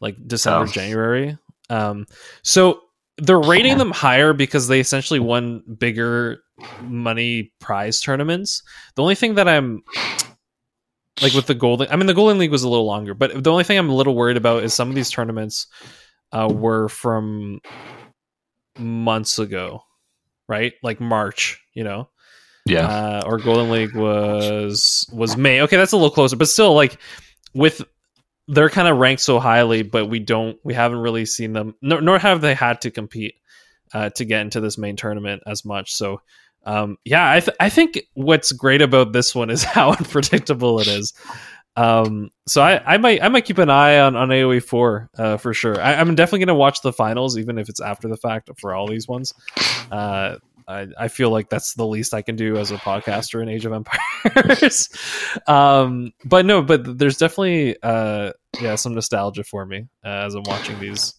like 0.00 0.16
December, 0.26 0.64
oh. 0.64 0.72
January. 0.72 1.38
Um, 1.70 2.06
so 2.42 2.82
they're 3.16 3.40
rating 3.40 3.78
them 3.78 3.90
higher 3.90 4.32
because 4.32 4.68
they 4.68 4.80
essentially 4.80 5.20
won 5.20 5.62
bigger 5.78 6.42
money 6.82 7.52
prize 7.60 8.00
tournaments. 8.00 8.62
The 8.94 9.02
only 9.02 9.14
thing 9.14 9.34
that 9.36 9.48
I'm 9.48 9.82
like 11.22 11.32
with 11.34 11.46
the 11.46 11.54
golden 11.54 11.88
i 11.90 11.96
mean 11.96 12.06
the 12.06 12.14
golden 12.14 12.38
league 12.38 12.50
was 12.50 12.62
a 12.62 12.68
little 12.68 12.86
longer 12.86 13.14
but 13.14 13.42
the 13.42 13.50
only 13.50 13.64
thing 13.64 13.78
i'm 13.78 13.90
a 13.90 13.94
little 13.94 14.14
worried 14.14 14.36
about 14.36 14.62
is 14.62 14.74
some 14.74 14.88
of 14.88 14.94
these 14.94 15.10
tournaments 15.10 15.66
uh, 16.32 16.48
were 16.52 16.88
from 16.88 17.60
months 18.78 19.38
ago 19.38 19.82
right? 20.48 20.72
Like 20.82 21.00
march 21.00 21.62
you 21.74 21.84
know? 21.84 22.08
Yeah. 22.66 22.86
Uh, 22.86 23.22
or 23.24 23.38
golden 23.38 23.70
league 23.70 23.94
was 23.94 25.08
was 25.12 25.36
may. 25.36 25.62
Okay 25.62 25.76
that's 25.76 25.92
a 25.92 25.96
little 25.96 26.10
closer 26.10 26.36
but 26.36 26.48
still 26.48 26.74
like 26.74 26.98
with 27.54 27.82
they're 28.48 28.70
kind 28.70 28.88
of 28.88 28.96
ranked 28.96 29.22
so 29.22 29.38
highly 29.38 29.82
but 29.82 30.06
we 30.06 30.18
don't 30.18 30.58
we 30.64 30.74
haven't 30.74 30.98
really 30.98 31.26
seen 31.26 31.52
them 31.52 31.74
nor, 31.80 32.00
nor 32.00 32.18
have 32.18 32.40
they 32.40 32.54
had 32.54 32.80
to 32.80 32.90
compete 32.90 33.34
uh, 33.94 34.10
to 34.10 34.24
get 34.24 34.42
into 34.42 34.60
this 34.60 34.76
main 34.76 34.96
tournament 34.96 35.42
as 35.46 35.64
much. 35.64 35.94
So 35.94 36.20
um, 36.64 36.98
yeah, 37.04 37.30
I, 37.30 37.40
th- 37.40 37.56
I 37.60 37.68
think 37.68 38.00
what's 38.14 38.52
great 38.52 38.82
about 38.82 39.12
this 39.12 39.34
one 39.34 39.50
is 39.50 39.62
how 39.64 39.92
unpredictable 39.92 40.80
it 40.80 40.86
is. 40.86 41.14
Um, 41.76 42.30
so 42.48 42.60
I, 42.60 42.94
I 42.94 42.98
might 42.98 43.22
I 43.22 43.28
might 43.28 43.44
keep 43.44 43.58
an 43.58 43.70
eye 43.70 44.00
on, 44.00 44.16
on 44.16 44.30
AOE 44.30 44.64
four 44.64 45.08
uh, 45.16 45.36
for 45.36 45.54
sure. 45.54 45.80
I, 45.80 45.92
am 45.92 46.14
definitely 46.16 46.40
gonna 46.40 46.56
watch 46.56 46.82
the 46.82 46.92
finals, 46.92 47.38
even 47.38 47.56
if 47.56 47.68
it's 47.68 47.80
after 47.80 48.08
the 48.08 48.16
fact 48.16 48.50
for 48.58 48.74
all 48.74 48.88
these 48.88 49.06
ones. 49.06 49.32
Uh, 49.92 50.38
I, 50.66 50.88
I 50.98 51.08
feel 51.08 51.30
like 51.30 51.48
that's 51.48 51.74
the 51.74 51.86
least 51.86 52.12
I 52.12 52.22
can 52.22 52.36
do 52.36 52.56
as 52.56 52.70
a 52.70 52.76
podcaster 52.76 53.40
in 53.40 53.48
Age 53.48 53.64
of 53.64 53.72
Empires. 53.72 54.88
um, 55.46 56.12
but 56.24 56.44
no, 56.44 56.62
but 56.62 56.98
there's 56.98 57.16
definitely 57.16 57.76
uh, 57.82 58.32
yeah 58.60 58.74
some 58.74 58.94
nostalgia 58.94 59.44
for 59.44 59.64
me 59.64 59.86
uh, 60.04 60.26
as 60.26 60.34
I'm 60.34 60.42
watching 60.46 60.78
these 60.80 61.14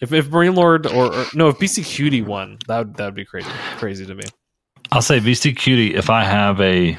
if 0.00 0.12
if 0.12 0.30
MarineLorD 0.30 0.86
or, 0.94 1.14
or 1.14 1.26
no, 1.34 1.48
if 1.48 1.58
BeastyQT 1.58 2.24
won, 2.24 2.58
that 2.68 2.78
would 2.78 2.94
that 2.96 3.04
would 3.06 3.14
be 3.14 3.24
crazy 3.24 3.48
crazy 3.76 4.06
to 4.06 4.14
me. 4.14 4.24
I'll 4.92 5.02
say 5.02 5.20
BeastyQT. 5.20 5.94
If 5.94 6.10
I 6.10 6.24
have 6.24 6.60
a 6.60 6.96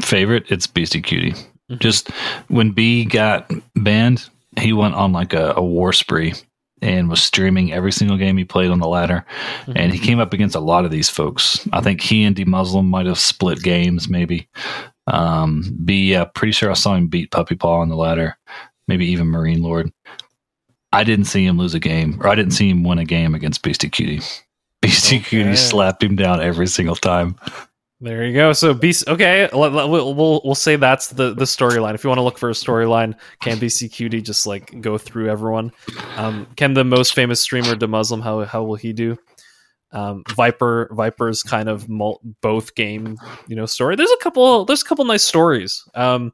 favorite, 0.00 0.50
it's 0.50 0.66
BeastyQT. 0.66 1.32
Mm-hmm. 1.32 1.76
Just 1.78 2.10
when 2.48 2.70
B 2.70 3.04
got 3.04 3.50
banned, 3.74 4.28
he 4.58 4.72
went 4.72 4.94
on 4.94 5.12
like 5.12 5.32
a, 5.32 5.54
a 5.56 5.64
war 5.64 5.92
spree 5.92 6.34
and 6.82 7.08
was 7.08 7.22
streaming 7.22 7.72
every 7.72 7.92
single 7.92 8.16
game 8.16 8.36
he 8.36 8.44
played 8.44 8.70
on 8.70 8.78
the 8.78 8.88
ladder. 8.88 9.24
Mm-hmm. 9.62 9.72
And 9.76 9.92
he 9.92 9.98
came 9.98 10.20
up 10.20 10.32
against 10.32 10.54
a 10.54 10.60
lot 10.60 10.84
of 10.84 10.90
these 10.90 11.08
folks. 11.08 11.66
I 11.72 11.80
think 11.80 12.00
he 12.00 12.24
and 12.24 12.36
DeMuslim 12.36 12.86
might 12.86 13.06
have 13.06 13.18
split 13.18 13.62
games, 13.62 14.08
maybe. 14.08 14.48
Um, 15.06 15.64
B, 15.84 16.10
yeah, 16.10 16.24
pretty 16.24 16.52
sure 16.52 16.70
I 16.70 16.74
saw 16.74 16.94
him 16.94 17.08
beat 17.08 17.30
Puppy 17.30 17.56
Paw 17.56 17.80
on 17.80 17.88
the 17.88 17.96
ladder, 17.96 18.36
maybe 18.88 19.06
even 19.06 19.26
MarineLorD. 19.28 19.92
I 20.96 21.04
didn't 21.04 21.26
see 21.26 21.44
him 21.44 21.58
lose 21.58 21.74
a 21.74 21.78
game, 21.78 22.18
or 22.22 22.28
I 22.28 22.34
didn't 22.34 22.52
see 22.52 22.70
him 22.70 22.82
win 22.82 22.98
a 22.98 23.04
game 23.04 23.34
against 23.34 23.62
BeastyQT. 23.62 24.42
Beastie 24.82 25.16
okay. 25.16 25.24
Cutie 25.24 25.56
slapped 25.56 26.02
him 26.02 26.16
down 26.16 26.40
every 26.40 26.66
single 26.66 26.96
time. 26.96 27.36
There 28.00 28.24
you 28.24 28.32
go. 28.32 28.54
So 28.54 28.72
Beast. 28.72 29.06
Okay, 29.06 29.46
we'll, 29.52 30.14
we'll 30.14 30.40
we'll 30.42 30.54
say 30.54 30.76
that's 30.76 31.08
the 31.08 31.34
the 31.34 31.44
storyline. 31.44 31.94
If 31.94 32.02
you 32.02 32.08
want 32.08 32.18
to 32.18 32.22
look 32.22 32.38
for 32.38 32.48
a 32.48 32.52
storyline, 32.52 33.14
can 33.40 33.58
BeastyQT 33.58 34.22
just 34.24 34.46
like 34.46 34.80
go 34.80 34.96
through 34.96 35.28
everyone? 35.28 35.70
Um, 36.16 36.46
can 36.56 36.72
the 36.72 36.84
most 36.84 37.14
famous 37.14 37.42
streamer, 37.42 37.74
DeMuslim, 37.74 38.22
how 38.22 38.44
how 38.44 38.64
will 38.64 38.76
he 38.76 38.94
do? 38.94 39.18
Um, 39.92 40.24
Viper 40.34 40.88
Viper's 40.92 41.42
kind 41.42 41.68
of 41.68 41.90
mul- 41.90 42.22
both 42.40 42.74
game 42.74 43.18
you 43.48 43.56
know 43.56 43.66
story. 43.66 43.96
There's 43.96 44.10
a 44.10 44.22
couple. 44.22 44.64
There's 44.64 44.82
a 44.82 44.86
couple 44.86 45.04
nice 45.04 45.24
stories. 45.24 45.82
Um, 45.94 46.32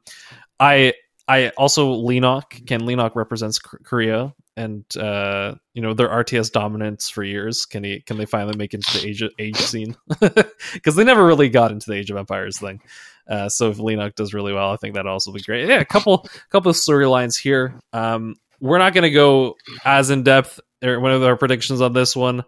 I 0.59 0.93
I 1.27 1.49
also 1.57 1.93
Leenock 1.95 2.65
Ken 2.65 2.81
Leenock 2.81 3.15
represents 3.15 3.59
Korea 3.59 4.33
and 4.55 4.85
uh, 4.97 5.55
you 5.73 5.81
know 5.81 5.93
their 5.93 6.09
RTS 6.09 6.51
dominance 6.51 7.09
for 7.09 7.23
years. 7.23 7.65
Can 7.65 7.83
he? 7.83 8.01
Can 8.01 8.17
they 8.17 8.25
finally 8.25 8.57
make 8.57 8.73
into 8.73 8.99
the 8.99 9.07
age 9.07 9.23
age 9.39 9.57
scene? 9.57 9.95
Because 10.73 10.95
they 10.95 11.03
never 11.03 11.25
really 11.25 11.49
got 11.49 11.71
into 11.71 11.89
the 11.89 11.95
Age 11.95 12.09
of 12.09 12.17
Empires 12.17 12.57
thing. 12.57 12.81
Uh, 13.27 13.47
so 13.47 13.69
if 13.69 13.77
Leenock 13.77 14.15
does 14.15 14.33
really 14.33 14.53
well, 14.53 14.71
I 14.71 14.77
think 14.77 14.95
that 14.95 15.07
also 15.07 15.31
be 15.31 15.41
great. 15.41 15.67
Yeah, 15.67 15.79
a 15.79 15.85
couple 15.85 16.27
couple 16.49 16.69
of 16.69 16.75
storylines 16.75 17.39
here. 17.39 17.79
Um, 17.93 18.35
we're 18.59 18.79
not 18.79 18.93
going 18.93 19.03
to 19.03 19.11
go 19.11 19.55
as 19.85 20.09
in 20.09 20.23
depth 20.23 20.59
or 20.83 20.99
one 20.99 21.11
of 21.11 21.23
our 21.23 21.37
predictions 21.37 21.81
on 21.81 21.93
this 21.93 22.15
one, 22.15 22.43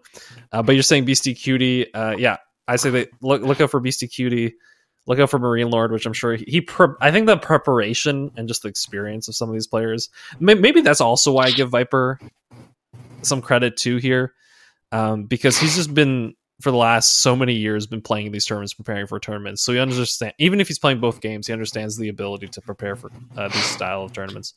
uh, 0.52 0.62
but 0.62 0.74
you're 0.74 0.82
saying 0.82 1.06
BeastyQT. 1.06 1.86
Uh, 1.94 2.16
yeah, 2.18 2.38
I 2.66 2.76
say 2.76 2.90
that 2.90 3.10
look 3.22 3.42
look 3.42 3.60
out 3.60 3.70
for 3.70 3.80
BeastyQT 3.80 4.52
look 5.06 5.18
out 5.18 5.30
for 5.30 5.38
MarineLorD, 5.38 5.90
which 5.90 6.06
I'm 6.06 6.12
sure 6.12 6.34
he. 6.34 6.44
he 6.46 6.60
pre- 6.60 6.94
I 7.00 7.10
think 7.10 7.26
the 7.26 7.36
preparation 7.36 8.30
and 8.36 8.48
just 8.48 8.62
the 8.62 8.68
experience 8.68 9.28
of 9.28 9.36
some 9.36 9.48
of 9.48 9.54
these 9.54 9.66
players. 9.66 10.10
Maybe 10.40 10.80
that's 10.80 11.00
also 11.00 11.32
why 11.32 11.44
I 11.44 11.50
give 11.50 11.70
Viper 11.70 12.18
some 13.22 13.40
credit 13.40 13.76
too 13.76 13.96
here, 13.96 14.34
um, 14.92 15.24
because 15.24 15.58
he's 15.58 15.76
just 15.76 15.94
been 15.94 16.34
for 16.60 16.70
the 16.70 16.76
last 16.76 17.18
so 17.18 17.36
many 17.36 17.54
years 17.54 17.86
been 17.86 18.00
playing 18.00 18.32
these 18.32 18.46
tournaments, 18.46 18.72
preparing 18.72 19.06
for 19.06 19.20
tournaments. 19.20 19.62
So 19.62 19.72
he 19.72 19.78
understands, 19.78 20.34
even 20.38 20.60
if 20.60 20.68
he's 20.68 20.78
playing 20.78 21.00
both 21.00 21.20
games, 21.20 21.46
he 21.46 21.52
understands 21.52 21.96
the 21.96 22.08
ability 22.08 22.48
to 22.48 22.60
prepare 22.62 22.96
for 22.96 23.10
uh, 23.36 23.48
these 23.48 23.64
style 23.64 24.04
of 24.04 24.12
tournaments. 24.12 24.54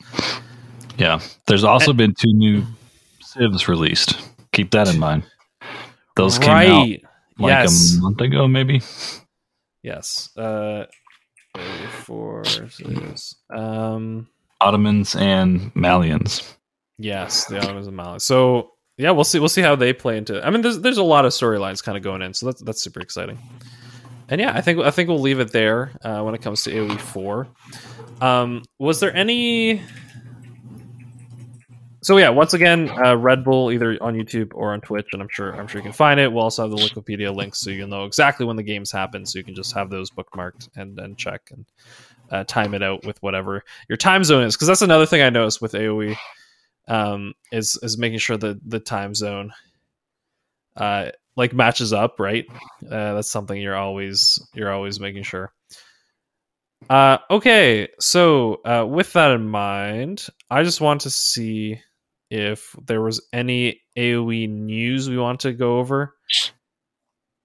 Yeah, 0.97 1.19
there's 1.47 1.63
also 1.63 1.91
and, 1.91 1.97
been 1.97 2.13
two 2.13 2.33
new 2.33 2.63
civs 3.21 3.67
released. 3.67 4.17
Keep 4.51 4.71
that 4.71 4.87
in 4.87 4.99
mind. 4.99 5.23
Those 6.15 6.39
right. 6.39 6.67
came 6.67 6.71
out 6.71 6.87
like 7.39 7.51
yes. 7.51 7.95
a 7.97 8.01
month 8.01 8.21
ago, 8.21 8.47
maybe. 8.47 8.81
Yes. 9.83 10.35
Uh, 10.37 10.85
four. 12.03 12.43
um, 13.49 14.27
Ottomans 14.61 15.15
and 15.15 15.73
Malians. 15.73 16.53
Yes, 16.97 17.45
the 17.45 17.59
Ottomans 17.59 17.87
and 17.87 17.97
Malians. 17.97 18.21
So 18.21 18.71
yeah, 18.97 19.11
we'll 19.11 19.23
see. 19.23 19.39
We'll 19.39 19.47
see 19.49 19.61
how 19.61 19.75
they 19.75 19.93
play 19.93 20.17
into. 20.17 20.37
It. 20.37 20.43
I 20.43 20.49
mean, 20.49 20.61
there's 20.61 20.79
there's 20.81 20.97
a 20.97 21.03
lot 21.03 21.25
of 21.25 21.31
storylines 21.31 21.81
kind 21.83 21.97
of 21.97 22.03
going 22.03 22.21
in, 22.21 22.33
so 22.33 22.47
that's 22.47 22.61
that's 22.61 22.81
super 22.81 22.99
exciting. 22.99 23.39
And 24.27 24.39
yeah, 24.41 24.51
I 24.53 24.61
think 24.61 24.79
I 24.79 24.91
think 24.91 25.07
we'll 25.09 25.21
leave 25.21 25.39
it 25.39 25.51
there 25.51 25.91
uh, 26.03 26.21
when 26.21 26.35
it 26.35 26.41
comes 26.41 26.63
to 26.63 26.71
AOE 26.71 26.99
four. 26.99 27.47
Um, 28.21 28.63
was 28.77 28.99
there 28.99 29.15
any 29.15 29.81
so 32.01 32.17
yeah, 32.17 32.29
once 32.29 32.53
again, 32.53 32.89
uh, 32.89 33.15
Red 33.15 33.43
Bull 33.43 33.71
either 33.71 33.97
on 34.01 34.15
YouTube 34.15 34.51
or 34.53 34.73
on 34.73 34.81
Twitch, 34.81 35.07
and 35.13 35.21
I'm 35.21 35.27
sure 35.29 35.53
I'm 35.53 35.67
sure 35.67 35.79
you 35.79 35.83
can 35.83 35.91
find 35.91 36.19
it. 36.19 36.31
We'll 36.31 36.43
also 36.43 36.63
have 36.63 36.71
the 36.71 36.77
Liquipedia 36.77 37.35
links 37.35 37.59
so 37.59 37.69
you'll 37.69 37.87
know 37.87 38.05
exactly 38.05 38.45
when 38.45 38.55
the 38.55 38.63
games 38.63 38.91
happen, 38.91 39.25
so 39.25 39.37
you 39.37 39.43
can 39.43 39.55
just 39.55 39.73
have 39.73 39.89
those 39.89 40.09
bookmarked 40.09 40.69
and 40.75 40.95
then 40.95 41.15
check 41.15 41.49
and 41.51 41.65
uh, 42.31 42.43
time 42.45 42.73
it 42.73 42.83
out 42.83 43.05
with 43.05 43.21
whatever 43.21 43.63
your 43.89 43.97
time 43.97 44.23
zone 44.23 44.43
is. 44.43 44.55
Because 44.55 44.67
that's 44.67 44.81
another 44.81 45.05
thing 45.05 45.21
I 45.21 45.29
noticed 45.29 45.61
with 45.61 45.73
AOE 45.73 46.15
um, 46.87 47.33
is 47.51 47.77
is 47.83 47.97
making 47.97 48.19
sure 48.19 48.37
that 48.37 48.59
the 48.67 48.79
time 48.79 49.13
zone 49.13 49.51
uh, 50.77 51.09
like 51.35 51.53
matches 51.53 51.93
up, 51.93 52.19
right? 52.19 52.45
Uh, 52.83 53.15
that's 53.15 53.31
something 53.31 53.59
you're 53.61 53.75
always 53.75 54.41
you're 54.53 54.71
always 54.71 54.99
making 54.99 55.23
sure. 55.23 55.51
Uh, 56.89 57.17
okay, 57.29 57.89
so 57.99 58.61
uh, 58.63 58.85
with 58.85 59.11
that 59.13 59.31
in 59.31 59.47
mind, 59.47 60.25
I 60.49 60.63
just 60.63 60.79
want 60.79 61.01
to 61.01 61.09
see 61.09 61.81
if 62.29 62.75
there 62.85 63.01
was 63.01 63.25
any 63.33 63.81
AoE 63.97 64.49
news 64.49 65.09
we 65.09 65.17
want 65.17 65.41
to 65.41 65.53
go 65.53 65.79
over. 65.79 66.15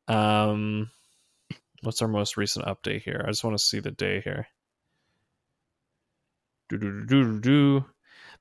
Um, 0.09 0.91
what's 1.83 2.03
our 2.03 2.09
most 2.09 2.37
recent 2.37 2.67
update 2.67 3.03
here? 3.03 3.23
I 3.25 3.31
just 3.31 3.45
want 3.45 3.57
to 3.57 3.65
see 3.65 3.81
the 3.81 3.91
day 3.91 4.21
here. 4.21 4.47
Do, 6.69 6.79
do, 6.79 7.05
do, 7.07 7.41
do, 7.41 7.85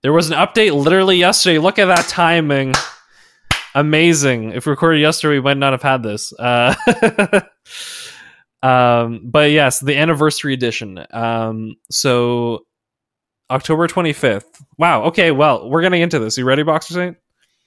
There 0.02 0.14
was 0.14 0.32
an 0.32 0.38
update 0.38 0.74
literally 0.74 1.18
yesterday. 1.18 1.60
Look 1.60 1.80
at 1.80 1.86
that 1.86 2.08
timing. 2.08 2.74
Amazing. 3.76 4.52
If 4.52 4.66
we 4.66 4.72
recorded 4.72 5.02
yesterday, 5.02 5.38
we 5.38 5.42
might 5.42 5.58
not 5.58 5.74
have 5.74 5.82
had 5.82 6.04
this. 6.04 6.32
Uh, 6.34 6.76
um, 8.64 9.22
but 9.24 9.52
yes, 9.52 9.80
the 9.80 9.98
anniversary 9.98 10.54
edition. 10.54 11.06
Um, 11.12 11.76
so 11.90 12.66
October 13.54 13.88
25th. 13.88 14.64
Wow. 14.78 15.04
Okay. 15.04 15.32
Well, 15.32 15.70
we're 15.70 15.84
getting 15.84 16.02
into 16.02 16.18
this. 16.18 16.38
You 16.38 16.46
ready, 16.46 16.64
Boxer 16.64 16.94
Saint? 16.96 17.18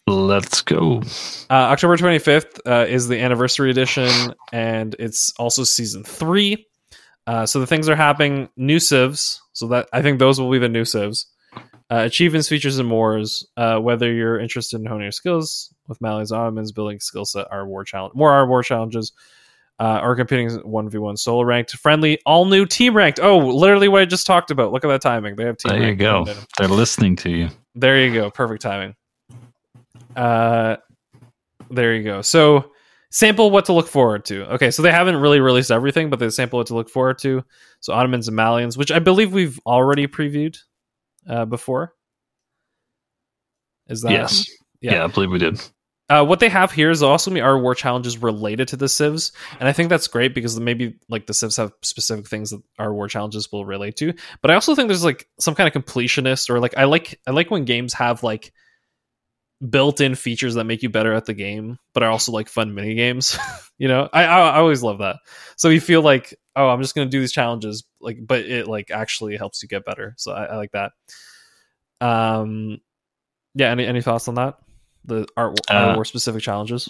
Let's 0.09 0.61
go. 0.61 1.03
Uh, 1.49 1.70
October 1.70 1.97
25th 1.97 2.61
uh, 2.66 2.87
is 2.89 3.09
the 3.09 3.20
anniversary 3.20 3.70
edition, 3.70 4.34
and 4.53 4.95
it's 4.99 5.32
also 5.39 5.64
season 5.64 6.05
three. 6.05 6.66
Uh, 7.26 7.47
so 7.47 7.61
the 7.61 7.66
things 7.66 7.89
are 7.89 7.97
happening. 7.97 8.49
New 8.57 8.78
civs. 8.78 9.41
So 9.53 9.68
that 9.68 9.89
I 9.93 10.03
think 10.03 10.18
those 10.18 10.41
will 10.41 10.51
be 10.51 10.59
the 10.59 10.68
new 10.68 10.84
civs. 10.84 11.26
Uh, 11.89 12.03
achievements, 12.05 12.49
features, 12.49 12.78
and 12.78 12.89
more. 12.89 13.22
Uh, 13.57 13.78
whether 13.78 14.12
you're 14.12 14.41
interested 14.41 14.80
in 14.80 14.87
honing 14.87 15.05
your 15.05 15.12
skills 15.12 15.72
with 15.87 16.01
Mali's 16.01 16.32
Ottomans, 16.32 16.72
building 16.72 16.99
skill 16.99 17.24
set, 17.24 17.47
our 17.51 17.66
war 17.66 17.84
challenge, 17.84 18.14
more 18.14 18.32
our 18.32 18.47
war 18.47 18.62
challenges, 18.62 19.12
uh, 19.79 20.01
are 20.03 20.16
competing 20.16 20.49
1v1 20.49 21.18
solo 21.18 21.43
ranked, 21.43 21.72
friendly, 21.72 22.18
all 22.24 22.47
new 22.47 22.64
team 22.64 22.97
ranked. 22.97 23.20
Oh, 23.20 23.39
literally 23.39 23.89
what 23.89 24.03
I 24.03 24.05
just 24.07 24.27
talked 24.27 24.51
about. 24.51 24.72
Look 24.72 24.85
at 24.85 24.89
that 24.89 25.03
timing. 25.03 25.37
They 25.37 25.45
have 25.45 25.59
team 25.59 25.79
There 25.79 25.89
you 25.89 25.95
go. 25.95 26.27
They're 26.59 26.68
listening 26.68 27.16
to 27.16 27.31
you. 27.31 27.49
There 27.74 28.03
you 28.05 28.12
go. 28.14 28.31
Perfect 28.31 28.62
timing. 28.62 28.95
Uh, 30.14 30.77
there 31.70 31.95
you 31.95 32.03
go. 32.03 32.22
So, 32.22 32.72
sample 33.11 33.51
what 33.51 33.66
to 33.66 33.74
look 33.74 33.87
forward 33.89 34.24
to. 34.27 34.51
Okay, 34.55 34.70
so 34.70 34.83
they 34.83 34.93
haven't 34.93 35.16
really 35.16 35.41
released 35.41 35.70
everything, 35.70 36.09
but 36.09 36.18
they 36.18 36.31
sample 36.31 36.59
what 36.59 36.68
to 36.68 36.74
look 36.74 36.89
forward 36.89 37.18
to. 37.18 37.45
So, 37.81 37.93
Ottomans 37.93 38.29
and 38.29 38.39
Malians, 38.39 38.79
which 38.79 38.91
I 38.91 38.99
believe 38.99 39.33
we've 39.33 39.61
already 39.66 40.07
previewed 40.07 40.57
uh, 41.29 41.45
before. 41.45 41.95
Is 43.89 44.01
that? 44.03 44.12
Yes. 44.12 44.47
Yeah. 44.81 44.95
yeah, 44.95 45.05
I 45.05 45.07
believe 45.09 45.31
we 45.31 45.39
did. 45.39 45.61
Uh, 46.09 46.25
what 46.25 46.39
they 46.39 46.49
have 46.49 46.71
here 46.71 46.91
is 46.91 47.03
also 47.03 47.37
our 47.41 47.59
war 47.59 47.75
challenges 47.75 48.19
related 48.19 48.69
to 48.69 48.77
the 48.77 48.89
civs, 48.89 49.33
and 49.59 49.69
I 49.69 49.73
think 49.73 49.89
that's 49.89 50.07
great 50.07 50.35
because 50.35 50.59
maybe 50.61 50.97
like 51.09 51.27
the 51.27 51.35
civs 51.35 51.57
have 51.57 51.73
specific 51.83 52.29
things 52.29 52.51
that 52.51 52.63
our 52.79 52.95
war 52.95 53.09
challenges 53.09 53.51
will 53.51 53.65
relate 53.65 53.97
to. 53.97 54.13
But 54.41 54.53
I 54.53 54.55
also 54.55 54.77
think 54.77 54.89
there's 54.89 55.05
like 55.05 55.29
some 55.41 55.57
kind 55.57 55.67
of 55.75 55.83
completionist 55.83 56.49
or 56.49 56.61
like 56.61 56.77
I 56.77 56.85
like 56.85 57.19
I 57.27 57.33
like 57.33 57.51
when 57.51 57.65
games 57.65 57.93
have 57.95 58.23
like 58.23 58.53
built-in 59.69 60.15
features 60.15 60.55
that 60.55 60.65
make 60.65 60.83
you 60.85 60.91
better 60.91 61.13
at 61.13 61.25
the 61.25 61.35
game, 61.35 61.77
but 61.93 62.05
are 62.05 62.11
also 62.11 62.31
like 62.31 62.49
fun 62.49 62.73
mini 62.73 62.95
games. 62.95 63.37
you 63.79 63.89
know, 63.89 64.09
I, 64.13 64.27
I 64.27 64.49
I 64.51 64.57
always 64.59 64.85
love 64.85 64.99
that. 64.99 65.17
So 65.57 65.71
you 65.71 65.81
feel 65.81 66.03
like 66.03 66.33
oh, 66.55 66.69
I'm 66.69 66.83
just 66.83 66.95
gonna 66.95 67.11
do 67.11 67.19
these 67.19 67.33
challenges, 67.33 67.83
like, 68.01 68.19
but 68.25 68.41
it 68.41 68.69
like 68.69 68.93
actually 68.93 69.37
helps 69.37 69.61
you 69.61 69.69
get 69.69 69.85
better. 69.85 70.15
So 70.19 70.31
I, 70.31 70.45
I 70.45 70.57
like 70.57 70.71
that. 70.71 70.93
Um, 72.01 72.79
yeah. 73.57 73.73
Any 73.73 73.87
any 73.87 74.03
thoughts 74.03 74.29
on 74.29 74.37
that? 74.37 74.59
The 75.07 75.27
art, 75.37 75.59
uh, 75.71 75.93
war 75.95 76.05
specific 76.05 76.43
challenges? 76.43 76.89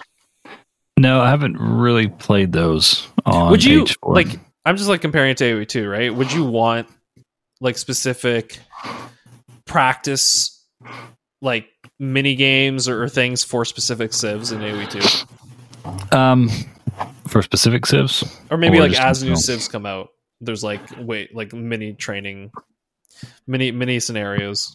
No, 0.98 1.20
I 1.20 1.28
haven't 1.30 1.58
really 1.58 2.08
played 2.08 2.52
those 2.52 3.06
on. 3.24 3.50
Would 3.50 3.64
you 3.64 3.84
H4. 3.84 4.14
like? 4.14 4.40
I'm 4.64 4.76
just 4.76 4.88
like 4.88 5.02
comparing 5.02 5.30
it 5.30 5.36
to 5.38 5.44
AOE 5.44 5.68
two, 5.68 5.88
right? 5.88 6.14
Would 6.14 6.32
you 6.32 6.44
want 6.44 6.88
like 7.60 7.76
specific 7.76 8.58
practice, 9.66 10.64
like 11.42 11.68
mini 11.98 12.34
games 12.34 12.88
or, 12.88 13.04
or 13.04 13.08
things 13.08 13.44
for 13.44 13.64
specific 13.64 14.12
civs 14.12 14.52
in 14.52 14.60
AOE 14.60 15.26
two? 16.10 16.16
Um, 16.16 16.50
for 17.28 17.42
specific 17.42 17.86
civs, 17.86 18.24
or 18.50 18.56
maybe 18.56 18.78
or 18.78 18.88
like 18.88 18.98
as 18.98 19.22
new 19.22 19.36
civs 19.36 19.68
come 19.68 19.86
out, 19.86 20.08
there's 20.40 20.64
like 20.64 20.80
wait 20.98 21.34
like 21.34 21.52
mini 21.52 21.92
training, 21.92 22.50
mini 23.46 23.70
mini 23.70 24.00
scenarios. 24.00 24.74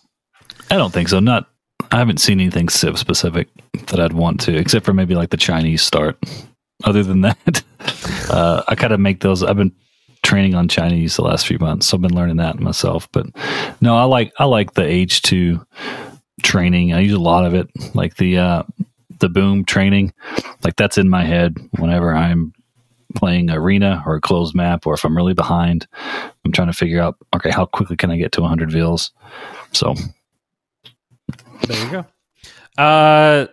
I 0.69 0.77
don't 0.77 0.93
think 0.93 1.09
so. 1.09 1.19
Not 1.19 1.49
I 1.91 1.97
haven't 1.97 2.19
seen 2.19 2.39
anything 2.39 2.69
Civ 2.69 2.97
specific 2.97 3.49
that 3.87 3.99
I'd 3.99 4.13
want 4.13 4.39
to, 4.41 4.55
except 4.55 4.85
for 4.85 4.93
maybe 4.93 5.15
like 5.15 5.29
the 5.29 5.37
Chinese 5.37 5.81
start. 5.81 6.17
Other 6.83 7.03
than 7.03 7.21
that, 7.21 7.63
uh, 8.31 8.63
I 8.67 8.73
kind 8.73 8.91
of 8.91 8.99
make 8.99 9.19
those. 9.19 9.43
I've 9.43 9.57
been 9.57 9.75
training 10.23 10.55
on 10.55 10.67
Chinese 10.67 11.15
the 11.15 11.21
last 11.21 11.45
few 11.45 11.59
months, 11.59 11.85
so 11.85 11.95
I've 11.95 12.01
been 12.01 12.15
learning 12.15 12.37
that 12.37 12.59
myself. 12.59 13.07
But 13.11 13.27
no, 13.81 13.95
I 13.97 14.05
like 14.05 14.33
I 14.39 14.45
like 14.45 14.73
the 14.73 14.83
H 14.83 15.21
two 15.21 15.63
training. 16.41 16.93
I 16.93 17.01
use 17.01 17.13
a 17.13 17.19
lot 17.19 17.45
of 17.45 17.53
it, 17.53 17.69
like 17.93 18.15
the 18.15 18.39
uh, 18.39 18.63
the 19.19 19.29
boom 19.29 19.63
training. 19.63 20.11
Like 20.63 20.75
that's 20.75 20.97
in 20.97 21.07
my 21.07 21.23
head 21.23 21.57
whenever 21.77 22.15
I'm 22.15 22.51
playing 23.13 23.51
arena 23.51 24.01
or 24.07 24.15
a 24.15 24.21
closed 24.21 24.55
map, 24.55 24.87
or 24.87 24.95
if 24.95 25.03
I'm 25.03 25.15
really 25.15 25.35
behind, 25.35 25.85
I'm 26.45 26.51
trying 26.51 26.69
to 26.69 26.73
figure 26.73 26.99
out 26.99 27.17
okay, 27.35 27.51
how 27.51 27.67
quickly 27.67 27.95
can 27.95 28.09
I 28.09 28.17
get 28.17 28.31
to 28.31 28.41
100 28.41 28.71
vills? 28.71 29.11
So 29.71 29.93
there 31.67 31.85
you 31.85 31.91
go. 31.91 32.05
Uh, 32.81 33.47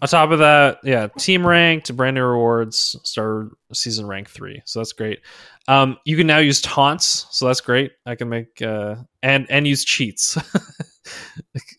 on 0.00 0.08
top 0.08 0.30
of 0.32 0.40
that, 0.40 0.78
yeah, 0.82 1.06
team 1.18 1.46
ranked, 1.46 1.94
brand 1.96 2.16
new 2.16 2.24
rewards, 2.24 2.96
start 3.04 3.56
season 3.72 4.06
rank 4.06 4.28
three. 4.28 4.60
So 4.64 4.80
that's 4.80 4.92
great. 4.92 5.20
Um, 5.68 5.96
you 6.04 6.16
can 6.16 6.26
now 6.26 6.38
use 6.38 6.60
taunts, 6.60 7.26
so 7.30 7.46
that's 7.46 7.60
great. 7.60 7.92
I 8.04 8.16
can 8.16 8.28
make 8.28 8.60
uh, 8.60 8.96
and 9.22 9.46
and 9.48 9.66
use 9.66 9.84
cheats, 9.84 10.36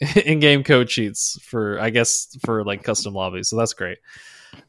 in-game 0.26 0.64
code 0.64 0.88
cheats 0.88 1.38
for 1.43 1.80
I 1.80 1.89
guess 1.89 2.38
for 2.45 2.64
like 2.64 2.84
custom 2.84 3.14
lobbies. 3.14 3.49
So 3.49 3.57
that's 3.57 3.74
great. 3.74 3.97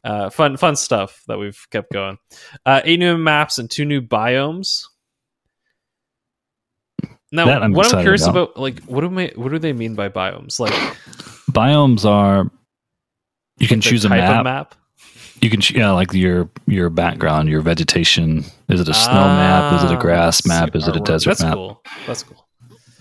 Uh, 0.03 0.29
fun 0.29 0.57
fun 0.57 0.75
stuff 0.75 1.23
that 1.27 1.39
we've 1.39 1.65
kept 1.71 1.93
going. 1.93 2.17
Uh, 2.65 2.81
eight 2.83 2.99
new 2.99 3.17
maps 3.17 3.57
and 3.57 3.71
two 3.71 3.85
new 3.85 4.01
biomes. 4.01 4.83
Now, 7.35 7.45
That 7.45 7.63
I'm 7.63 7.73
what 7.73 7.93
I'm 7.93 8.01
curious 8.01 8.23
about. 8.23 8.51
about, 8.51 8.57
like, 8.59 8.83
what 8.85 9.01
do 9.01 9.19
I, 9.19 9.31
what 9.35 9.49
do 9.51 9.59
they 9.59 9.73
mean 9.73 9.95
by 9.95 10.09
biomes? 10.09 10.59
Like, 10.59 10.73
biomes 11.51 12.05
are 12.05 12.49
you 13.57 13.67
can 13.67 13.81
choose 13.81 14.05
a 14.05 14.09
map. 14.09 14.43
map. 14.43 14.75
You 15.41 15.49
can 15.49 15.59
yeah, 15.75 15.91
like 15.91 16.13
your 16.13 16.49
your 16.65 16.89
background, 16.89 17.49
your 17.49 17.61
vegetation. 17.61 18.39
Is 18.69 18.79
it 18.81 18.87
a 18.89 18.93
snow 18.93 19.13
map? 19.13 19.73
Is 19.75 19.83
it 19.83 19.93
a 19.93 19.97
Ah, 19.97 20.01
grass 20.01 20.45
map? 20.47 20.75
Is 20.75 20.87
it 20.87 20.95
a 20.95 20.99
desert 21.01 21.29
That's 21.31 21.43
map? 21.43 21.53
cool. 21.53 21.81
That's 22.07 22.23
cool. 22.23 22.47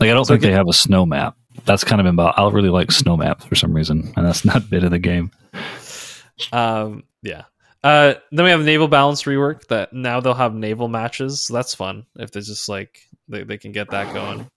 Like 0.01 0.11
I 0.11 0.15
don't 0.15 0.25
So 0.25 0.35
think 0.35 0.43
get- 0.43 0.49
they 0.49 0.55
have 0.55 0.69
a 0.69 0.73
snow 0.73 1.07
map. 1.07 1.37
That's 1.65 1.85
kind 1.85 2.01
of 2.01 2.07
about. 2.07 2.35
I'll 2.37 2.51
really 2.51 2.69
like 2.71 2.91
snow 2.91 3.17
maps 3.17 3.45
for 3.45 3.55
some 3.55 3.73
reason, 3.73 4.13
and 4.17 4.27
that's 4.27 4.45
not 4.51 4.69
bit 4.69 4.83
of 4.85 4.91
the 4.91 4.99
game. 4.99 5.31
Um, 6.53 7.05
yeah. 7.23 7.45
Uh, 7.85 8.15
then 8.33 8.45
we 8.47 8.51
have 8.51 8.65
naval 8.65 8.89
balance 8.89 9.25
rework 9.25 9.67
that 9.67 9.93
now 9.93 10.19
they'll 10.19 10.33
have 10.33 10.55
naval 10.55 10.89
matches. 10.89 11.43
So 11.43 11.53
that's 11.53 11.75
fun 11.75 12.07
if 12.17 12.33
they 12.33 12.41
just 12.41 12.67
like 12.67 12.99
they, 13.29 13.45
they 13.45 13.59
can 13.59 13.73
get 13.73 13.91
that 13.91 14.13
going. 14.15 14.49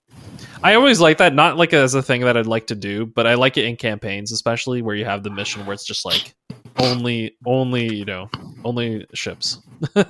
I 0.63 0.75
always 0.75 1.01
like 1.01 1.17
that, 1.17 1.33
not 1.33 1.57
like 1.57 1.73
as 1.73 1.93
a 1.93 2.01
thing 2.01 2.21
that 2.21 2.37
I'd 2.37 2.47
like 2.47 2.67
to 2.67 2.75
do, 2.75 3.05
but 3.05 3.27
I 3.27 3.35
like 3.35 3.57
it 3.57 3.65
in 3.65 3.75
campaigns, 3.75 4.31
especially 4.31 4.81
where 4.81 4.95
you 4.95 5.05
have 5.05 5.23
the 5.23 5.29
mission 5.29 5.65
where 5.65 5.73
it's 5.73 5.85
just 5.85 6.05
like 6.05 6.33
only 6.79 7.35
only, 7.45 7.93
you 7.93 8.05
know, 8.05 8.29
only 8.63 9.05
ships. 9.13 9.59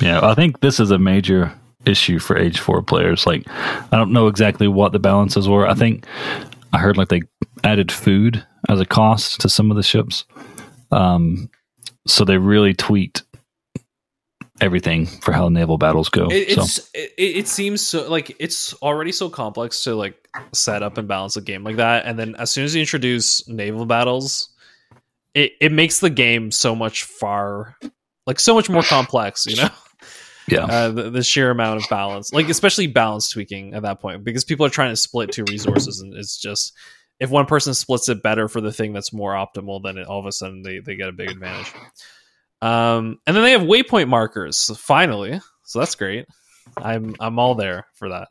Yeah, 0.00 0.20
I 0.22 0.34
think 0.34 0.60
this 0.60 0.78
is 0.78 0.90
a 0.90 0.98
major 0.98 1.52
issue 1.84 2.18
for 2.18 2.36
Age 2.36 2.60
Four 2.60 2.82
players. 2.82 3.26
Like, 3.26 3.44
I 3.48 3.88
don't 3.92 4.12
know 4.12 4.28
exactly 4.28 4.68
what 4.68 4.92
the 4.92 4.98
balances 4.98 5.48
were. 5.48 5.66
I 5.66 5.74
think 5.74 6.06
I 6.72 6.78
heard 6.78 6.96
like 6.96 7.08
they 7.08 7.22
added 7.64 7.90
food 7.90 8.44
as 8.68 8.80
a 8.80 8.86
cost 8.86 9.40
to 9.40 9.48
some 9.48 9.70
of 9.70 9.76
the 9.76 9.82
ships, 9.82 10.24
um, 10.92 11.50
so 12.06 12.24
they 12.24 12.38
really 12.38 12.74
tweaked 12.74 13.24
everything 14.60 15.06
for 15.06 15.32
how 15.32 15.48
naval 15.48 15.78
battles 15.78 16.08
go. 16.08 16.28
It, 16.30 16.60
so 16.60 16.82
it, 16.94 17.12
it 17.18 17.48
seems 17.48 17.86
so 17.86 18.08
like 18.10 18.34
it's 18.38 18.74
already 18.74 19.12
so 19.12 19.28
complex 19.28 19.84
to 19.84 19.94
like 19.94 20.28
set 20.52 20.82
up 20.82 20.98
and 20.98 21.06
balance 21.06 21.36
a 21.36 21.42
game 21.42 21.64
like 21.64 21.76
that, 21.76 22.06
and 22.06 22.18
then 22.18 22.34
as 22.36 22.50
soon 22.50 22.64
as 22.64 22.74
you 22.74 22.80
introduce 22.80 23.46
naval 23.48 23.86
battles, 23.86 24.50
it 25.34 25.52
it 25.60 25.72
makes 25.72 26.00
the 26.00 26.10
game 26.10 26.50
so 26.50 26.74
much 26.74 27.04
far 27.04 27.76
like 28.26 28.40
so 28.40 28.54
much 28.54 28.68
more 28.68 28.82
complex. 28.82 29.46
You 29.46 29.56
know, 29.56 29.68
yeah, 30.48 30.64
uh, 30.64 30.90
the, 30.90 31.10
the 31.10 31.22
sheer 31.22 31.50
amount 31.50 31.82
of 31.82 31.88
balance, 31.88 32.32
like 32.32 32.48
especially 32.48 32.86
balance 32.86 33.30
tweaking 33.30 33.74
at 33.74 33.82
that 33.82 34.00
point, 34.00 34.24
because 34.24 34.44
people 34.44 34.66
are 34.66 34.70
trying 34.70 34.90
to 34.90 34.96
split 34.96 35.32
two 35.32 35.44
resources, 35.44 36.00
and 36.00 36.14
it's 36.14 36.38
just 36.38 36.72
if 37.18 37.30
one 37.30 37.46
person 37.46 37.74
splits 37.74 38.08
it 38.08 38.22
better 38.22 38.48
for 38.48 38.60
the 38.60 38.72
thing 38.72 38.92
that's 38.92 39.12
more 39.12 39.32
optimal, 39.32 39.82
then 39.82 39.98
it, 39.98 40.06
all 40.06 40.20
of 40.20 40.26
a 40.26 40.32
sudden 40.32 40.62
they 40.62 40.80
they 40.80 40.96
get 40.96 41.08
a 41.08 41.12
big 41.12 41.30
advantage. 41.30 41.72
Um, 42.62 43.18
and 43.26 43.36
then 43.36 43.42
they 43.42 43.52
have 43.52 43.62
waypoint 43.62 44.08
markers 44.08 44.70
finally, 44.78 45.40
so 45.64 45.78
that's 45.78 45.94
great. 45.94 46.26
I'm 46.76 47.14
I'm 47.20 47.38
all 47.38 47.54
there 47.54 47.86
for 47.94 48.08
that. 48.10 48.28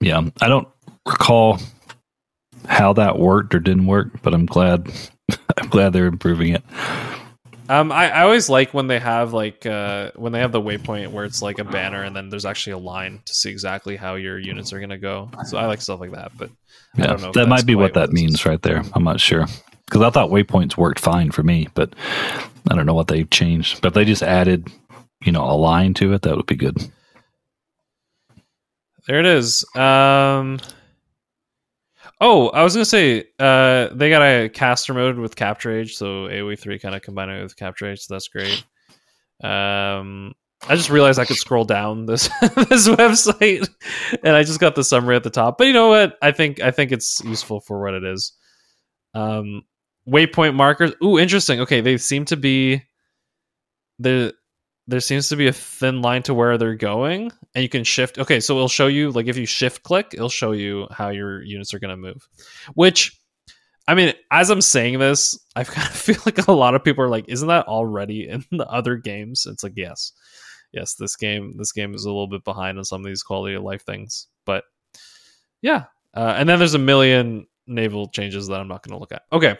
yeah. 0.00 0.22
I 0.40 0.48
don't 0.48 0.68
recall 1.06 1.58
how 2.66 2.92
that 2.94 3.18
worked 3.18 3.54
or 3.54 3.60
didn't 3.60 3.86
work, 3.86 4.22
but 4.22 4.34
I'm 4.34 4.46
glad. 4.46 4.90
I'm 5.58 5.68
glad 5.68 5.92
they're 5.92 6.06
improving 6.06 6.54
it. 6.54 6.64
Um, 7.70 7.92
I, 7.92 8.10
I 8.10 8.22
always 8.22 8.48
like 8.48 8.74
when 8.74 8.88
they 8.88 8.98
have 8.98 9.32
like 9.32 9.64
uh, 9.64 10.10
when 10.16 10.32
they 10.32 10.40
have 10.40 10.52
the 10.52 10.60
waypoint 10.60 11.08
where 11.12 11.24
it's 11.24 11.40
like 11.40 11.60
a 11.60 11.64
banner 11.64 12.02
and 12.02 12.16
then 12.16 12.28
there's 12.28 12.44
actually 12.44 12.72
a 12.72 12.78
line 12.78 13.22
to 13.26 13.34
see 13.34 13.50
exactly 13.50 13.96
how 13.96 14.16
your 14.16 14.38
units 14.40 14.72
are 14.72 14.80
gonna 14.80 14.98
go. 14.98 15.32
So 15.42 15.56
I 15.58 15.66
like 15.66 15.80
stuff 15.80 16.00
like 16.00 16.12
that. 16.12 16.32
But 16.36 16.50
I 17.00 17.06
Yeah, 17.06 17.06
don't 17.06 17.20
know 17.22 17.34
that 17.34 17.48
might 17.48 17.66
be 17.66 17.74
what 17.74 17.92
what 17.92 17.94
that 17.94 18.12
means 18.12 18.44
right 18.44 18.60
there. 18.62 18.82
I'm 18.94 19.04
not 19.04 19.20
sure 19.20 19.46
because 19.86 20.02
I 20.02 20.10
thought 20.10 20.30
waypoints 20.30 20.76
worked 20.76 21.00
fine 21.00 21.30
for 21.30 21.42
me, 21.42 21.68
but 21.74 21.94
I 22.70 22.74
don't 22.74 22.86
know 22.86 22.94
what 22.94 23.08
they've 23.08 23.30
changed. 23.30 23.80
But 23.80 23.88
if 23.88 23.94
they 23.94 24.04
just 24.04 24.22
added, 24.22 24.68
you 25.24 25.32
know, 25.32 25.44
a 25.44 25.54
line 25.54 25.94
to 25.94 26.12
it, 26.14 26.22
that 26.22 26.36
would 26.36 26.46
be 26.46 26.56
good. 26.56 26.76
There 29.06 29.20
it 29.20 29.26
is. 29.26 29.64
Um, 29.76 30.58
oh, 32.20 32.48
I 32.48 32.62
was 32.62 32.74
gonna 32.74 32.84
say 32.84 33.24
uh, 33.38 33.88
they 33.92 34.10
got 34.10 34.22
a 34.22 34.48
caster 34.48 34.94
mode 34.94 35.18
with 35.18 35.36
CaptureAge, 35.36 35.90
so 35.90 36.26
AoE 36.28 36.58
three 36.58 36.78
kind 36.78 36.94
of 36.94 37.02
combining 37.02 37.38
it 37.38 37.42
with 37.42 37.56
CaptureAge, 37.56 38.00
so 38.00 38.14
that's 38.14 38.28
great. 38.28 38.64
Um, 39.42 40.34
I 40.68 40.76
just 40.76 40.90
realized 40.90 41.18
I 41.18 41.24
could 41.24 41.36
scroll 41.36 41.64
down 41.64 42.06
this 42.06 42.28
this 42.40 42.88
website, 42.88 43.68
and 44.22 44.36
I 44.36 44.42
just 44.42 44.60
got 44.60 44.74
the 44.74 44.84
summary 44.84 45.16
at 45.16 45.22
the 45.22 45.30
top. 45.30 45.56
But 45.58 45.66
you 45.66 45.72
know 45.72 45.88
what? 45.88 46.16
I 46.20 46.32
think 46.32 46.60
I 46.60 46.70
think 46.70 46.92
it's 46.92 47.20
useful 47.24 47.60
for 47.60 47.80
what 47.80 47.94
it 47.94 48.04
is. 48.04 48.32
Um, 49.14 49.62
waypoint 50.06 50.54
markers. 50.54 50.92
Ooh, 51.02 51.18
interesting. 51.18 51.60
Okay, 51.60 51.80
they 51.80 51.96
seem 51.96 52.26
to 52.26 52.36
be 52.36 52.82
the 53.98 54.34
there 54.90 55.00
seems 55.00 55.28
to 55.28 55.36
be 55.36 55.46
a 55.46 55.52
thin 55.52 56.02
line 56.02 56.22
to 56.24 56.34
where 56.34 56.58
they're 56.58 56.74
going 56.74 57.30
and 57.54 57.62
you 57.62 57.68
can 57.68 57.84
shift 57.84 58.18
okay 58.18 58.40
so 58.40 58.54
it'll 58.54 58.68
show 58.68 58.88
you 58.88 59.10
like 59.12 59.26
if 59.26 59.36
you 59.36 59.46
shift 59.46 59.82
click 59.84 60.10
it'll 60.12 60.28
show 60.28 60.52
you 60.52 60.86
how 60.90 61.08
your 61.08 61.42
units 61.42 61.72
are 61.72 61.78
going 61.78 61.90
to 61.90 61.96
move. 61.96 62.28
Which 62.74 63.16
i 63.88 63.94
mean 63.94 64.12
as 64.30 64.50
i'm 64.50 64.60
saying 64.60 64.98
this 64.98 65.38
i 65.56 65.64
kind 65.64 65.88
of 65.88 65.94
feel 65.94 66.20
like 66.26 66.46
a 66.48 66.52
lot 66.52 66.74
of 66.74 66.84
people 66.84 67.04
are 67.04 67.08
like 67.08 67.24
isn't 67.28 67.48
that 67.48 67.66
already 67.68 68.28
in 68.28 68.44
the 68.50 68.68
other 68.68 68.96
games? 68.96 69.46
It's 69.46 69.62
like 69.62 69.74
yes. 69.76 70.12
Yes 70.72 70.94
this 70.94 71.16
game 71.16 71.56
this 71.56 71.72
game 71.72 71.94
is 71.94 72.04
a 72.04 72.08
little 72.08 72.28
bit 72.28 72.44
behind 72.44 72.78
on 72.78 72.84
some 72.84 73.00
of 73.00 73.06
these 73.06 73.22
quality 73.22 73.54
of 73.54 73.62
life 73.62 73.84
things 73.84 74.26
but 74.44 74.64
yeah. 75.62 75.84
Uh, 76.12 76.34
and 76.36 76.48
then 76.48 76.58
there's 76.58 76.74
a 76.74 76.78
million 76.78 77.46
naval 77.68 78.08
changes 78.08 78.48
that 78.48 78.60
i'm 78.60 78.66
not 78.68 78.82
going 78.82 78.96
to 78.96 78.98
look 78.98 79.12
at. 79.12 79.22
Okay 79.32 79.56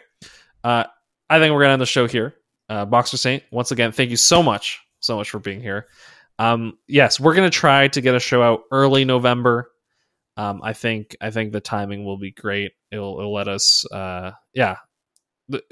uh, 0.64 0.84
i 1.28 1.38
think 1.38 1.52
we're 1.52 1.60
going 1.60 1.68
to 1.68 1.74
end 1.74 1.82
the 1.82 1.86
show 1.86 2.08
here. 2.08 2.34
Uh, 2.68 2.84
boxer 2.84 3.16
saint 3.16 3.42
once 3.50 3.72
again 3.72 3.90
thank 3.90 4.10
you 4.10 4.16
so 4.16 4.42
much 4.42 4.80
so 5.00 5.16
much 5.16 5.30
for 5.30 5.38
being 5.38 5.60
here. 5.60 5.86
Um, 6.38 6.78
yes 6.86 7.20
we're 7.20 7.34
going 7.34 7.50
to 7.50 7.56
try 7.56 7.88
to 7.88 8.00
get 8.00 8.14
a 8.14 8.20
show 8.20 8.42
out 8.42 8.62
early 8.70 9.04
november. 9.04 9.70
Um, 10.36 10.60
i 10.62 10.72
think 10.72 11.16
i 11.20 11.30
think 11.30 11.52
the 11.52 11.60
timing 11.60 12.04
will 12.04 12.18
be 12.18 12.30
great. 12.30 12.72
It'll, 12.90 13.18
it'll 13.18 13.34
let 13.34 13.48
us 13.48 13.84
uh, 13.92 14.32
yeah. 14.54 14.76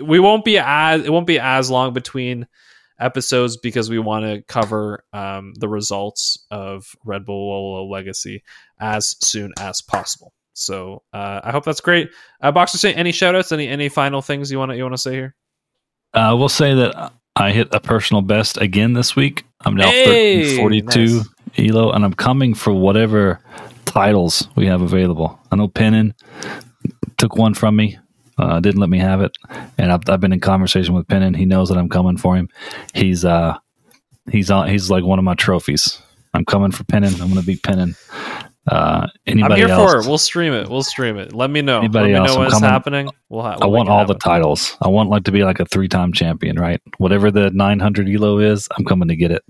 We 0.03 0.19
won't 0.19 0.45
be 0.45 0.59
as 0.59 1.05
it 1.05 1.13
won't 1.13 1.27
be 1.27 1.39
as 1.39 1.71
long 1.71 1.93
between 1.93 2.49
episodes 3.01 3.57
because 3.57 3.89
we 3.89 3.99
want 3.99 4.25
to 4.25 4.43
cover 4.43 5.05
um, 5.13 5.55
the 5.55 5.69
results 5.69 6.45
of 6.51 6.95
red 7.05 7.25
bull 7.25 7.89
legacy 7.89 8.43
as 8.81 9.17
soon 9.25 9.53
as 9.61 9.81
possible. 9.81 10.33
So 10.55 11.03
uh, 11.13 11.41
i 11.45 11.53
hope 11.53 11.65
that's 11.65 11.81
great. 11.81 12.11
Uh, 12.41 12.51
boxer 12.51 12.79
saint 12.79 12.99
any 12.99 13.13
shout 13.13 13.35
outs 13.35 13.53
any 13.53 13.69
any 13.69 13.89
final 13.89 14.21
things 14.21 14.51
you 14.51 14.59
want 14.59 14.73
to 14.73 14.77
you 14.77 14.83
want 14.83 14.95
to 14.95 14.99
say 14.99 15.13
here? 15.13 15.35
Uh, 16.13 16.35
we'll 16.37 16.49
say 16.49 16.75
that 16.75 17.13
I 17.39 17.53
hit 17.53 17.69
a 17.73 17.81
personal 17.81 18.23
best 18.23 18.57
again 18.61 18.93
this 18.95 19.15
week. 19.15 19.45
I'm 19.65 19.75
now 19.77 19.89
Hey, 19.91 20.59
1342 20.59 21.17
nice. 21.17 21.71
elo, 21.71 21.93
and 21.93 22.05
I'm 22.05 22.13
coming 22.15 22.55
for 22.55 22.73
whatever 22.73 23.41
titles 23.85 24.49
we 24.57 24.67
have 24.67 24.83
available. 24.83 25.39
I 25.51 25.57
know 25.57 25.69
Pennon 25.69 26.15
took 27.17 27.37
one 27.37 27.55
from 27.55 27.77
me. 27.77 27.99
Uh, 28.39 28.61
didn't 28.61 28.81
let 28.81 28.89
me 28.91 28.99
have 28.99 29.21
it, 29.21 29.33
and 29.79 29.91
I've, 29.91 30.03
I've 30.09 30.21
been 30.21 30.33
in 30.33 30.39
conversation 30.41 30.95
with 30.95 31.09
Pennon. 31.09 31.35
He 31.35 31.45
knows 31.45 31.69
that 31.71 31.79
I'm 31.79 31.89
coming 31.89 32.17
for 32.17 32.37
him. 32.37 32.49
He's 32.95 33.25
uh, 33.25 33.57
he's 34.31 34.49
on. 34.51 34.69
He's 34.69 34.91
like 34.91 35.03
one 35.05 35.19
of 35.19 35.25
my 35.25 35.35
trophies. 35.35 36.01
I'm 36.35 36.45
coming 36.45 36.71
for 36.71 36.85
Pennon. 36.85 37.15
I'm 37.15 37.29
going 37.31 37.41
to 37.41 37.47
beat 37.47 37.63
Pennon. 37.65 37.97
Uh, 38.71 39.07
i'm 39.07 39.11
anybody 39.27 39.61
here 39.63 39.69
else? 39.71 39.93
for 39.93 39.99
it 40.01 40.07
we'll 40.07 40.19
stream 40.19 40.53
it 40.53 40.69
we'll 40.69 40.83
stream 40.83 41.17
it 41.17 41.33
let 41.33 41.49
me 41.51 41.63
know 41.63 41.79
Anybody 41.79 42.13
let 42.13 42.23
me 42.23 42.29
else? 42.29 42.35
know 42.37 42.41
what's 42.45 42.61
happening 42.61 43.09
we'll 43.31 43.43
ha- 43.43 43.57
I 43.61 43.67
we'll 43.67 43.73
want 43.73 43.89
all 43.89 44.05
the 44.05 44.15
titles. 44.15 44.77
I 44.83 44.89
want 44.89 45.09
like 45.11 45.25
to 45.25 45.33
be 45.33 45.43
like 45.45 45.61
a 45.61 45.65
three-time 45.65 46.13
champion, 46.13 46.59
right? 46.59 46.81
Whatever 46.99 47.31
the 47.31 47.51
900 47.51 48.09
elo 48.09 48.39
is, 48.39 48.69
I'm 48.77 48.85
coming 48.85 49.09
to 49.09 49.17
get 49.17 49.31
it. 49.31 49.43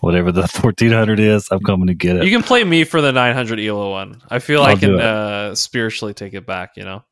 Whatever 0.00 0.32
the 0.32 0.40
1400 0.60 1.18
is, 1.20 1.48
I'm 1.50 1.60
coming 1.60 1.86
to 1.88 1.94
get 1.94 2.16
it. 2.16 2.24
You 2.24 2.30
can 2.30 2.42
play 2.42 2.64
me 2.64 2.84
for 2.84 3.00
the 3.00 3.12
900 3.12 3.60
elo 3.60 3.90
one. 3.90 4.20
I 4.30 4.38
feel 4.38 4.62
I 4.62 4.70
I'll 4.72 4.76
can 4.76 5.00
uh, 5.00 5.54
spiritually 5.54 6.14
take 6.14 6.34
it 6.34 6.46
back. 6.46 6.76
You 6.76 6.84
know. 6.84 7.04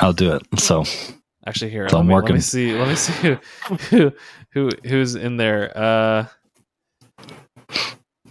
I'll 0.00 0.12
do 0.12 0.34
it. 0.34 0.42
So 0.60 0.84
Actually, 1.46 1.70
here 1.72 1.88
So 1.88 1.96
let 1.96 2.02
I'm 2.02 2.06
me, 2.08 2.14
let 2.14 2.32
me 2.34 2.40
see. 2.40 2.74
Let 2.78 2.88
me 2.88 2.94
see 2.96 3.12
who, 3.12 3.36
who 3.90 4.12
who 4.52 4.70
who's 4.84 5.14
in 5.16 5.36
there. 5.36 5.76
Uh, 5.76 6.26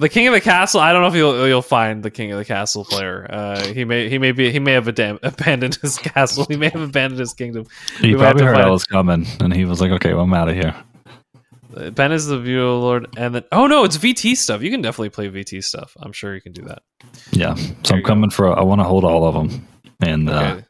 the 0.02 0.10
king 0.10 0.28
of 0.28 0.34
the 0.34 0.42
castle. 0.42 0.82
I 0.82 0.92
don't 0.92 1.02
know 1.02 1.08
if 1.08 1.16
you'll 1.16 1.48
you'll 1.48 1.62
find 1.62 2.04
the 2.04 2.12
king 2.12 2.32
of 2.32 2.38
the 2.38 2.46
castle 2.46 2.84
player. 2.84 3.26
Uh, 3.30 3.64
he 3.68 3.86
may 3.86 4.10
he 4.10 4.18
may 4.18 4.32
be 4.34 4.52
he 4.52 4.60
may 4.60 4.74
have 4.74 4.88
adam- 4.88 5.20
abandoned 5.24 5.76
his 5.76 5.98
castle. 5.98 6.46
He 6.50 6.58
may 6.58 6.70
have 6.70 6.82
abandoned 6.82 7.20
his 7.20 7.34
kingdom. 7.34 7.66
He 8.00 8.14
We 8.14 8.20
probably 8.20 8.44
heard 8.44 8.58
I 8.58 8.70
was 8.70 8.84
coming, 8.84 9.26
and 9.40 9.54
he 9.54 9.64
was 9.66 9.80
like, 9.80 9.92
"Okay, 9.92 10.14
well, 10.14 10.24
I'm 10.24 10.34
out 10.34 10.50
of 10.50 10.56
here." 10.56 10.76
Uh, 11.76 11.90
Ben 11.92 12.12
is 12.12 12.26
the 12.28 12.38
view 12.38 12.68
lord, 12.70 13.08
and 13.16 13.34
then 13.34 13.44
oh 13.54 13.66
no, 13.68 13.86
it's 13.86 13.98
VT 13.98 14.36
stuff. 14.36 14.62
You 14.62 14.70
can 14.72 14.82
definitely 14.82 15.10
play 15.10 15.30
VT 15.30 15.64
stuff. 15.64 15.96
I'm 16.02 16.12
sure 16.12 16.36
you 16.36 16.42
can 16.42 16.52
do 16.52 16.64
that. 16.64 16.82
Yeah, 17.32 17.56
so 17.56 17.64
There 17.64 17.76
I'm 17.92 17.98
you 17.98 18.04
go. 18.04 18.08
coming 18.08 18.30
for. 18.30 18.58
I 18.60 18.62
want 18.64 18.82
to 18.82 18.86
hold 18.86 19.06
all 19.06 19.26
of 19.26 19.34
them, 19.36 19.66
and 20.02 20.30
uh, 20.30 20.62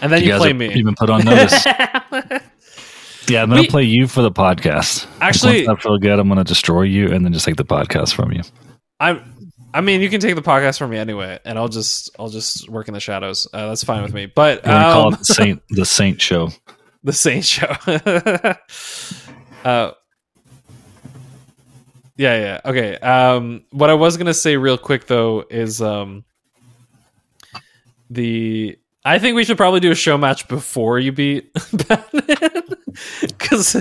and 0.00 0.10
then 0.12 0.20
you 0.20 0.26
you, 0.26 0.32
guys 0.32 0.40
play 0.40 0.48
have 0.48 0.56
me. 0.56 0.74
even 0.74 0.94
put 0.96 1.10
on 1.10 1.24
notice. 1.24 1.64
yeah, 3.28 3.42
I'm 3.42 3.48
gonna 3.48 3.62
We- 3.62 3.68
play 3.68 3.82
you 3.84 4.06
for 4.06 4.22
the 4.22 4.30
podcast. 4.30 5.04
Like, 5.04 5.22
Actually- 5.22 5.66
once 5.66 5.80
I 5.80 5.82
feel 5.82 5.98
good, 5.98 6.18
I'm 6.18 6.28
gonna 6.28 6.44
destroy 6.44 6.82
you, 6.82 7.08
and 7.12 7.24
then 7.24 7.32
just 7.32 7.44
take 7.44 7.56
the 7.56 7.64
podcast 7.64 8.14
from 8.14 8.32
you. 8.32 8.42
I'm. 9.00 9.32
I 9.74 9.82
mean, 9.82 10.00
you 10.00 10.08
can 10.08 10.20
take 10.20 10.34
the 10.34 10.42
podcast 10.42 10.78
from 10.78 10.90
me 10.90 10.96
anyway, 10.96 11.38
and 11.44 11.58
I'll 11.58 11.68
just 11.68 12.10
I'll 12.18 12.30
just 12.30 12.68
work 12.70 12.88
in 12.88 12.94
the 12.94 13.00
shadows. 13.00 13.46
Uh, 13.52 13.68
that's 13.68 13.84
fine 13.84 14.02
with 14.02 14.14
me. 14.14 14.24
But 14.26 14.64
We're 14.64 14.72
call 14.72 15.08
um, 15.08 15.14
it 15.14 15.18
the 15.18 15.24
Saint 15.26 15.62
the 15.68 15.84
Saint 15.84 16.20
Show. 16.20 16.48
the 17.04 17.12
Saint 17.12 17.44
Show. 17.44 17.66
uh, 19.68 19.92
yeah, 22.16 22.38
yeah. 22.38 22.60
Okay. 22.64 22.96
Um, 22.96 23.64
what 23.70 23.90
I 23.90 23.94
was 23.94 24.16
gonna 24.16 24.32
say 24.32 24.56
real 24.56 24.78
quick 24.78 25.06
though 25.08 25.44
is 25.50 25.82
um, 25.82 26.24
the 28.08 28.78
I 29.04 29.18
think 29.18 29.36
we 29.36 29.44
should 29.44 29.58
probably 29.58 29.80
do 29.80 29.90
a 29.90 29.94
show 29.94 30.16
match 30.16 30.48
before 30.48 30.98
you 30.98 31.12
beat 31.12 31.52
Batman 31.88 32.75
because 33.20 33.76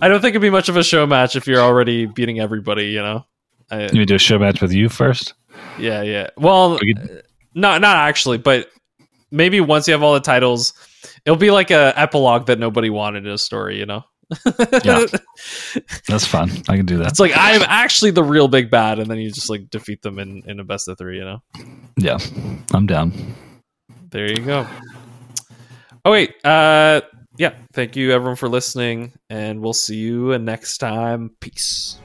I 0.00 0.08
don't 0.08 0.20
think 0.20 0.30
it'd 0.32 0.42
be 0.42 0.50
much 0.50 0.68
of 0.68 0.76
a 0.76 0.84
show 0.84 1.06
match 1.06 1.36
if 1.36 1.46
you're 1.46 1.60
already 1.60 2.06
beating 2.06 2.40
everybody. 2.40 2.86
You 2.86 3.02
know. 3.02 3.26
I, 3.70 3.88
You 3.92 4.04
do 4.04 4.16
a 4.16 4.18
show 4.18 4.38
match 4.38 4.60
with 4.60 4.72
you 4.72 4.88
first. 4.88 5.34
yeah, 5.78 6.02
yeah. 6.02 6.30
Well, 6.36 6.78
could- 6.78 7.22
not 7.54 7.80
not 7.80 7.96
actually, 7.96 8.38
but 8.38 8.68
maybe 9.30 9.60
once 9.60 9.86
you 9.88 9.92
have 9.92 10.02
all 10.02 10.14
the 10.14 10.20
titles, 10.20 10.72
it'll 11.24 11.36
be 11.36 11.50
like 11.50 11.70
a 11.70 11.92
epilogue 11.98 12.46
that 12.46 12.58
nobody 12.58 12.90
wanted 12.90 13.26
in 13.26 13.32
a 13.32 13.38
story. 13.38 13.78
You 13.78 13.86
know. 13.86 14.04
Yeah. 14.84 15.06
That's 16.08 16.24
fun. 16.26 16.50
I 16.68 16.76
can 16.76 16.86
do 16.86 16.98
that. 16.98 17.08
It's 17.08 17.18
like 17.20 17.32
I'm 17.34 17.62
actually 17.66 18.12
the 18.12 18.22
real 18.22 18.46
big 18.46 18.70
bad, 18.70 18.98
and 19.00 19.10
then 19.10 19.18
you 19.18 19.30
just 19.32 19.50
like 19.50 19.68
defeat 19.70 20.02
them 20.02 20.18
in 20.20 20.42
in 20.46 20.60
a 20.60 20.64
best 20.64 20.86
of 20.88 20.98
three. 20.98 21.18
You 21.18 21.24
know. 21.24 21.42
Yeah, 21.96 22.18
I'm 22.72 22.86
down. 22.86 23.12
There 24.10 24.28
you 24.30 24.36
go. 24.44 24.66
Oh 26.04 26.10
wait, 26.12 26.34
uh, 26.44 27.00
yeah. 27.40 27.54
Thank 27.72 27.96
you 27.96 28.12
everyone 28.12 28.36
for 28.36 28.50
listening, 28.50 29.14
and 29.30 29.62
we'll 29.62 29.72
see 29.72 29.96
you 29.96 30.38
next 30.38 30.76
time. 30.76 31.30
Peace. 31.40 31.96